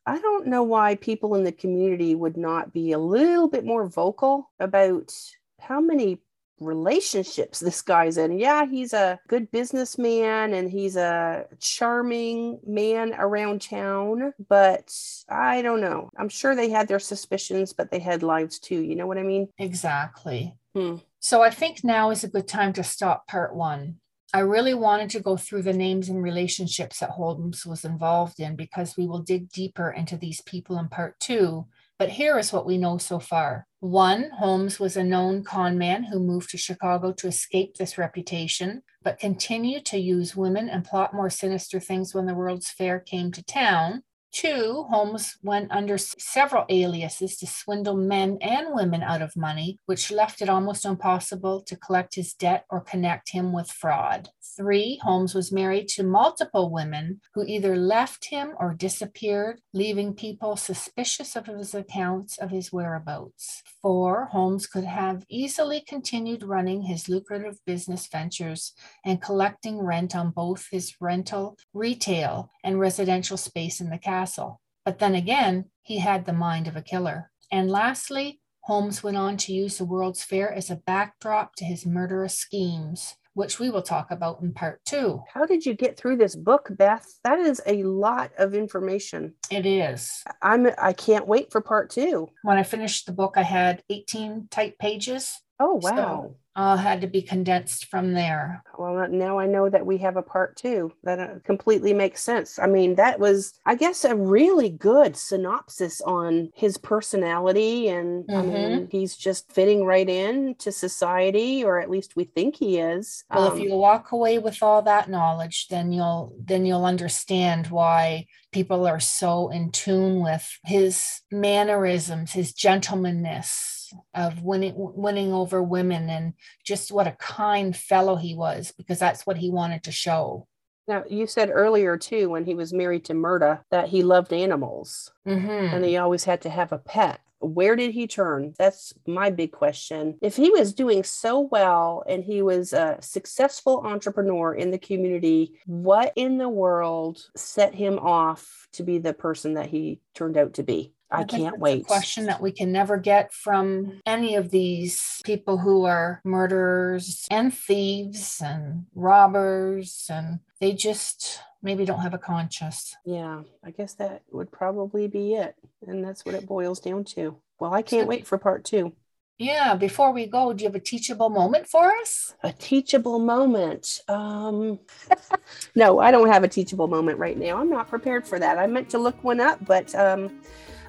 I 0.06 0.18
don't 0.18 0.46
know 0.46 0.62
why 0.62 0.96
people 0.96 1.34
in 1.34 1.44
the 1.44 1.52
community 1.52 2.14
would 2.14 2.36
not 2.36 2.72
be 2.72 2.92
a 2.92 2.98
little 2.98 3.48
bit 3.48 3.64
more 3.64 3.86
vocal 3.86 4.50
about 4.58 5.14
how 5.58 5.80
many 5.80 6.20
relationships 6.60 7.60
this 7.60 7.82
guy's 7.82 8.16
in. 8.16 8.38
Yeah, 8.38 8.66
he's 8.66 8.92
a 8.92 9.18
good 9.28 9.50
businessman 9.50 10.54
and 10.54 10.70
he's 10.70 10.96
a 10.96 11.46
charming 11.58 12.60
man 12.66 13.14
around 13.18 13.62
town, 13.62 14.32
but 14.48 14.94
I 15.28 15.62
don't 15.62 15.80
know. 15.80 16.10
I'm 16.16 16.28
sure 16.28 16.54
they 16.54 16.70
had 16.70 16.88
their 16.88 16.98
suspicions, 16.98 17.72
but 17.72 17.90
they 17.90 17.98
had 17.98 18.22
lives 18.22 18.58
too. 18.58 18.80
You 18.80 18.96
know 18.96 19.06
what 19.06 19.18
I 19.18 19.22
mean? 19.22 19.48
Exactly. 19.58 20.54
Hmm. 20.74 20.96
So 21.18 21.42
I 21.42 21.50
think 21.50 21.82
now 21.82 22.10
is 22.10 22.24
a 22.24 22.28
good 22.28 22.48
time 22.48 22.72
to 22.74 22.84
stop 22.84 23.26
part 23.26 23.54
one. 23.54 23.96
I 24.32 24.40
really 24.40 24.74
wanted 24.74 25.10
to 25.10 25.20
go 25.20 25.36
through 25.36 25.62
the 25.62 25.72
names 25.72 26.08
and 26.08 26.22
relationships 26.22 27.00
that 27.00 27.10
Holmes 27.10 27.66
was 27.66 27.84
involved 27.84 28.38
in 28.38 28.54
because 28.54 28.96
we 28.96 29.06
will 29.06 29.18
dig 29.18 29.50
deeper 29.50 29.90
into 29.90 30.16
these 30.16 30.40
people 30.42 30.78
in 30.78 30.88
part 30.88 31.18
two. 31.18 31.66
But 32.00 32.08
here 32.08 32.38
is 32.38 32.50
what 32.50 32.64
we 32.64 32.78
know 32.78 32.96
so 32.96 33.18
far. 33.18 33.66
One, 33.80 34.30
Holmes 34.38 34.80
was 34.80 34.96
a 34.96 35.04
known 35.04 35.44
con 35.44 35.76
man 35.76 36.04
who 36.04 36.18
moved 36.18 36.48
to 36.48 36.56
Chicago 36.56 37.12
to 37.12 37.26
escape 37.26 37.76
this 37.76 37.98
reputation, 37.98 38.82
but 39.02 39.18
continued 39.18 39.84
to 39.84 39.98
use 39.98 40.34
women 40.34 40.70
and 40.70 40.82
plot 40.82 41.12
more 41.12 41.28
sinister 41.28 41.78
things 41.78 42.14
when 42.14 42.24
the 42.24 42.34
World's 42.34 42.70
Fair 42.70 43.00
came 43.00 43.30
to 43.32 43.44
town. 43.44 44.02
Two, 44.32 44.86
Holmes 44.88 45.36
went 45.42 45.72
under 45.72 45.98
several 45.98 46.64
aliases 46.68 47.36
to 47.38 47.46
swindle 47.46 47.96
men 47.96 48.38
and 48.40 48.68
women 48.70 49.02
out 49.02 49.22
of 49.22 49.36
money, 49.36 49.78
which 49.86 50.12
left 50.12 50.40
it 50.40 50.48
almost 50.48 50.84
impossible 50.84 51.60
to 51.62 51.76
collect 51.76 52.14
his 52.14 52.32
debt 52.34 52.64
or 52.70 52.80
connect 52.80 53.30
him 53.30 53.52
with 53.52 53.70
fraud. 53.70 54.30
Three, 54.56 55.00
Holmes 55.02 55.34
was 55.34 55.52
married 55.52 55.88
to 55.88 56.02
multiple 56.02 56.70
women 56.70 57.20
who 57.34 57.44
either 57.44 57.76
left 57.76 58.26
him 58.26 58.52
or 58.58 58.74
disappeared, 58.74 59.60
leaving 59.72 60.14
people 60.14 60.56
suspicious 60.56 61.34
of 61.34 61.46
his 61.46 61.74
accounts 61.74 62.38
of 62.38 62.50
his 62.50 62.72
whereabouts. 62.72 63.62
Four, 63.82 64.26
Holmes 64.26 64.66
could 64.66 64.84
have 64.84 65.24
easily 65.28 65.80
continued 65.80 66.42
running 66.42 66.82
his 66.82 67.08
lucrative 67.08 67.58
business 67.64 68.06
ventures 68.06 68.74
and 69.04 69.22
collecting 69.22 69.78
rent 69.78 70.14
on 70.14 70.30
both 70.30 70.68
his 70.70 70.94
rental, 71.00 71.56
retail, 71.72 72.50
and 72.62 72.78
residential 72.78 73.36
space 73.36 73.80
in 73.80 73.88
the 73.88 73.98
castle. 74.20 74.60
But 74.84 74.98
then 74.98 75.14
again, 75.14 75.66
he 75.82 75.98
had 75.98 76.26
the 76.26 76.32
mind 76.32 76.68
of 76.68 76.76
a 76.76 76.82
killer. 76.82 77.30
And 77.50 77.70
lastly, 77.70 78.40
Holmes 78.64 79.02
went 79.02 79.16
on 79.16 79.36
to 79.38 79.52
use 79.52 79.78
the 79.78 79.84
World's 79.84 80.22
Fair 80.22 80.52
as 80.52 80.70
a 80.70 80.76
backdrop 80.76 81.54
to 81.56 81.64
his 81.64 81.86
murderous 81.86 82.38
schemes 82.38 83.16
which 83.34 83.60
we 83.60 83.70
will 83.70 83.80
talk 83.80 84.10
about 84.10 84.42
in 84.42 84.52
part 84.52 84.84
two. 84.84 85.22
How 85.32 85.46
did 85.46 85.64
you 85.64 85.72
get 85.72 85.96
through 85.96 86.16
this 86.16 86.34
book, 86.34 86.68
Beth? 86.70 87.06
That 87.22 87.38
is 87.38 87.62
a 87.64 87.84
lot 87.84 88.32
of 88.36 88.54
information. 88.54 89.34
It 89.52 89.64
is. 89.64 90.24
I'm 90.42 90.68
I 90.76 90.92
can't 90.92 91.28
wait 91.28 91.52
for 91.52 91.60
part 91.60 91.90
two. 91.90 92.28
When 92.42 92.58
I 92.58 92.64
finished 92.64 93.06
the 93.06 93.12
book, 93.12 93.34
I 93.36 93.42
had 93.42 93.84
18 93.88 94.48
type 94.50 94.78
pages. 94.78 95.40
Oh 95.60 95.78
wow. 95.80 95.90
So 95.94 96.36
uh, 96.60 96.76
had 96.76 97.00
to 97.00 97.06
be 97.06 97.22
condensed 97.22 97.86
from 97.86 98.12
there. 98.12 98.62
Well, 98.78 99.08
now 99.08 99.38
I 99.38 99.46
know 99.46 99.70
that 99.70 99.86
we 99.86 99.96
have 99.98 100.18
a 100.18 100.22
part 100.22 100.56
two. 100.56 100.92
That 101.04 101.18
uh, 101.18 101.28
completely 101.42 101.94
makes 101.94 102.22
sense. 102.22 102.58
I 102.58 102.66
mean, 102.66 102.96
that 102.96 103.18
was, 103.18 103.58
I 103.64 103.74
guess, 103.74 104.04
a 104.04 104.14
really 104.14 104.68
good 104.68 105.16
synopsis 105.16 106.02
on 106.02 106.50
his 106.54 106.76
personality, 106.76 107.88
and 107.88 108.26
mm-hmm. 108.26 108.38
I 108.38 108.42
mean, 108.42 108.88
he's 108.90 109.16
just 109.16 109.50
fitting 109.50 109.86
right 109.86 110.08
in 110.08 110.54
to 110.56 110.70
society, 110.70 111.64
or 111.64 111.80
at 111.80 111.88
least 111.88 112.14
we 112.14 112.24
think 112.24 112.56
he 112.56 112.78
is. 112.78 113.24
Well, 113.30 113.50
um, 113.50 113.56
if 113.56 113.64
you 113.64 113.74
walk 113.74 114.12
away 114.12 114.38
with 114.38 114.62
all 114.62 114.82
that 114.82 115.08
knowledge, 115.08 115.68
then 115.68 115.92
you'll 115.92 116.34
then 116.44 116.66
you'll 116.66 116.84
understand 116.84 117.68
why 117.68 118.26
people 118.52 118.86
are 118.86 119.00
so 119.00 119.48
in 119.48 119.70
tune 119.70 120.22
with 120.22 120.46
his 120.64 121.22
mannerisms, 121.30 122.32
his 122.32 122.52
gentlemanness 122.52 123.79
of 124.14 124.42
winning 124.42 124.74
winning 124.76 125.32
over 125.32 125.62
women 125.62 126.08
and 126.08 126.34
just 126.64 126.92
what 126.92 127.06
a 127.06 127.12
kind 127.12 127.76
fellow 127.76 128.16
he 128.16 128.34
was 128.34 128.72
because 128.76 128.98
that's 128.98 129.26
what 129.26 129.36
he 129.36 129.50
wanted 129.50 129.82
to 129.82 129.92
show 129.92 130.46
now 130.88 131.04
you 131.08 131.26
said 131.26 131.50
earlier 131.52 131.96
too 131.96 132.28
when 132.28 132.44
he 132.44 132.54
was 132.54 132.72
married 132.72 133.04
to 133.04 133.12
Myrta 133.12 133.60
that 133.70 133.88
he 133.88 134.02
loved 134.02 134.32
animals 134.32 135.12
mm-hmm. 135.26 135.74
and 135.74 135.84
he 135.84 135.96
always 135.96 136.24
had 136.24 136.40
to 136.42 136.50
have 136.50 136.72
a 136.72 136.78
pet 136.78 137.20
where 137.40 137.74
did 137.74 137.92
he 137.92 138.06
turn? 138.06 138.54
That's 138.58 138.92
my 139.06 139.30
big 139.30 139.52
question. 139.52 140.18
If 140.20 140.36
he 140.36 140.50
was 140.50 140.74
doing 140.74 141.02
so 141.02 141.40
well 141.40 142.04
and 142.06 142.22
he 142.22 142.42
was 142.42 142.72
a 142.72 142.98
successful 143.00 143.82
entrepreneur 143.84 144.54
in 144.54 144.70
the 144.70 144.78
community, 144.78 145.58
what 145.66 146.12
in 146.16 146.38
the 146.38 146.48
world 146.48 147.26
set 147.36 147.74
him 147.74 147.98
off 147.98 148.68
to 148.74 148.82
be 148.82 148.98
the 148.98 149.14
person 149.14 149.54
that 149.54 149.70
he 149.70 150.00
turned 150.14 150.36
out 150.36 150.54
to 150.54 150.62
be? 150.62 150.92
I, 151.10 151.20
I 151.20 151.24
can't 151.24 151.58
wait. 151.58 151.86
question 151.86 152.26
that 152.26 152.40
we 152.40 152.52
can 152.52 152.70
never 152.72 152.96
get 152.96 153.32
from 153.32 154.00
any 154.06 154.36
of 154.36 154.50
these 154.50 155.20
people 155.24 155.58
who 155.58 155.84
are 155.84 156.20
murderers 156.24 157.26
and 157.30 157.52
thieves 157.52 158.40
and 158.44 158.86
robbers, 158.94 160.06
and 160.10 160.40
they 160.60 160.72
just 160.72 161.40
maybe 161.62 161.84
don't 161.84 162.00
have 162.00 162.14
a 162.14 162.18
conscience. 162.18 162.96
Yeah, 163.04 163.42
I 163.64 163.70
guess 163.70 163.94
that 163.94 164.22
would 164.30 164.52
probably 164.52 165.08
be 165.08 165.34
it. 165.34 165.56
And 165.86 166.04
that's 166.04 166.24
what 166.24 166.34
it 166.34 166.46
boils 166.46 166.80
down 166.80 167.04
to. 167.04 167.36
Well, 167.58 167.74
I 167.74 167.82
can't 167.82 168.04
so, 168.04 168.08
wait 168.08 168.26
for 168.26 168.38
part 168.38 168.64
two. 168.64 168.92
Yeah, 169.38 169.74
before 169.74 170.12
we 170.12 170.26
go, 170.26 170.52
do 170.52 170.64
you 170.64 170.68
have 170.68 170.74
a 170.74 170.80
teachable 170.80 171.30
moment 171.30 171.66
for 171.66 171.90
us? 171.90 172.34
A 172.42 172.52
teachable 172.52 173.18
moment. 173.18 174.00
Um 174.08 174.80
No, 175.74 175.98
I 175.98 176.10
don't 176.10 176.28
have 176.28 176.44
a 176.44 176.48
teachable 176.48 176.88
moment 176.88 177.18
right 177.18 177.38
now. 177.38 177.58
I'm 177.58 177.70
not 177.70 177.88
prepared 177.88 178.26
for 178.26 178.38
that. 178.38 178.58
I 178.58 178.66
meant 178.66 178.90
to 178.90 178.98
look 178.98 179.24
one 179.24 179.40
up, 179.40 179.64
but 179.64 179.94
um 179.94 180.40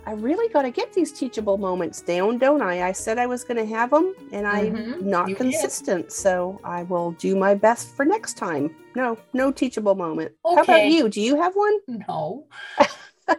I 0.06 0.14
really 0.14 0.52
got 0.52 0.64
to 0.64 0.72
get 0.72 0.94
these 0.94 1.12
teachable 1.12 1.58
moments 1.58 2.02
down, 2.02 2.38
don't 2.38 2.62
I? 2.62 2.88
I 2.88 2.92
said 2.92 3.18
I 3.18 3.28
was 3.28 3.44
going 3.44 3.58
to 3.58 3.66
have 3.66 3.92
them 3.92 4.16
and 4.32 4.48
I'm 4.48 4.76
mm-hmm. 4.76 5.10
not 5.10 5.30
you 5.30 5.36
consistent. 5.36 6.06
Did. 6.06 6.12
So 6.12 6.60
I 6.64 6.84
will 6.84 7.12
do 7.14 7.36
my 7.36 7.54
best 7.54 7.96
for 7.96 8.04
next 8.04 8.36
time. 8.36 8.76
No, 8.96 9.18
no 9.34 9.52
teachable 9.52 9.96
moment. 9.96 10.32
Okay. 10.44 10.56
How 10.56 10.64
about 10.64 10.86
you? 10.88 11.08
Do 11.08 11.22
you 11.22 11.36
have 11.40 11.54
one? 11.54 11.80
No. 11.88 12.46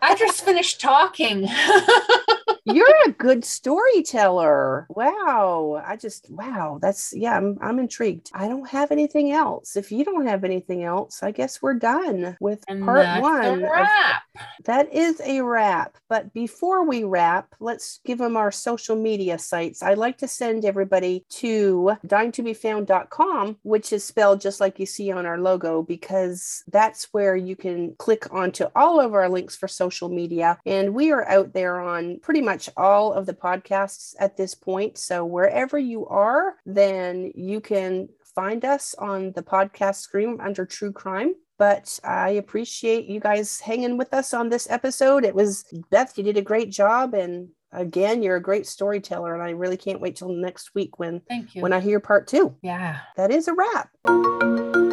I 0.01 0.15
just 0.15 0.45
finished 0.45 0.81
talking. 0.81 1.49
You're 2.65 2.95
a 3.07 3.11
good 3.11 3.45
storyteller. 3.45 4.87
Wow. 4.91 5.83
I 5.85 5.97
just 5.97 6.31
wow. 6.31 6.79
That's 6.81 7.13
yeah, 7.13 7.37
I'm 7.37 7.59
I'm 7.61 7.79
intrigued. 7.81 8.31
I 8.33 8.47
don't 8.47 8.69
have 8.69 8.93
anything 8.93 9.33
else. 9.33 9.77
If 9.77 9.91
you 9.91 10.05
don't 10.05 10.27
have 10.27 10.45
anything 10.45 10.85
else, 10.85 11.23
I 11.23 11.33
guess 11.33 11.61
we're 11.61 11.75
done 11.75 12.37
with 12.41 12.65
and 12.69 12.85
part 12.85 13.21
one. 13.21 13.63
wrap. 13.63 14.23
Of, 14.35 14.43
that 14.65 14.93
is 14.93 15.21
a 15.25 15.41
wrap. 15.43 15.97
But 16.09 16.33
before 16.33 16.87
we 16.87 17.03
wrap, 17.03 17.55
let's 17.59 18.01
give 18.05 18.19
them 18.19 18.37
our 18.37 18.53
social 18.53 18.95
media 18.95 19.39
sites. 19.39 19.83
I'd 19.83 19.99
like 19.99 20.19
to 20.19 20.29
send 20.29 20.65
everybody 20.65 21.25
to 21.31 21.97
dyingtobefound.com, 22.07 23.59
which 23.63 23.93
is 23.93 24.05
spelled 24.05 24.41
just 24.41 24.61
like 24.61 24.79
you 24.79 24.87
see 24.87 25.11
on 25.11 25.27
our 25.27 25.39
logo, 25.39 25.83
because 25.83 26.63
that's 26.71 27.09
where 27.13 27.37
you 27.37 27.57
can 27.57 27.95
click 27.97 28.33
onto 28.33 28.67
all 28.77 29.01
of 29.01 29.15
our 29.15 29.29
links 29.29 29.57
for 29.57 29.69
social 29.83 30.09
media. 30.09 30.59
And 30.67 30.95
we 30.95 31.13
are 31.13 31.27
out 31.29 31.53
there 31.53 31.81
on 31.81 32.21
pretty 32.21 32.41
much 32.43 32.69
all 32.77 33.13
of 33.13 33.27
the 33.27 33.35
podcasts 33.35 34.15
at 34.19 34.37
this 34.37 34.55
point. 34.55 34.99
So 34.99 35.25
wherever 35.25 35.79
you 35.79 36.07
are, 36.07 36.55
then 36.65 37.33
you 37.35 37.61
can 37.61 38.09
find 38.35 38.65
us 38.65 38.95
on 38.99 39.33
the 39.33 39.43
podcast 39.43 39.97
screen 39.97 40.39
under 40.41 40.65
True 40.65 40.93
Crime. 40.93 41.35
But 41.59 41.99
I 42.03 42.31
appreciate 42.31 43.05
you 43.07 43.21
guys 43.21 43.61
hanging 43.61 43.97
with 43.99 44.13
us 44.15 44.35
on 44.35 44.49
this 44.49 44.67
episode. 44.71 45.25
It 45.25 45.35
was 45.35 45.65
Beth, 45.91 46.17
you 46.17 46.25
did 46.25 46.37
a 46.37 46.43
great 46.43 46.71
job. 46.71 47.15
And 47.15 47.49
again, 47.73 48.23
you're 48.23 48.37
a 48.37 48.43
great 48.51 48.67
storyteller. 48.67 49.35
And 49.35 49.43
I 49.43 49.51
really 49.51 49.77
can't 49.77 50.01
wait 50.01 50.17
till 50.17 50.31
next 50.31 50.75
week 50.75 50.99
when, 50.99 51.21
Thank 51.29 51.55
you. 51.55 51.63
when 51.63 51.73
I 51.73 51.81
hear 51.81 52.01
part 52.01 52.27
two. 52.27 52.57
Yeah. 52.63 53.01
That 53.17 53.31
is 53.31 53.49
a 53.49 53.55
wrap. 53.55 54.92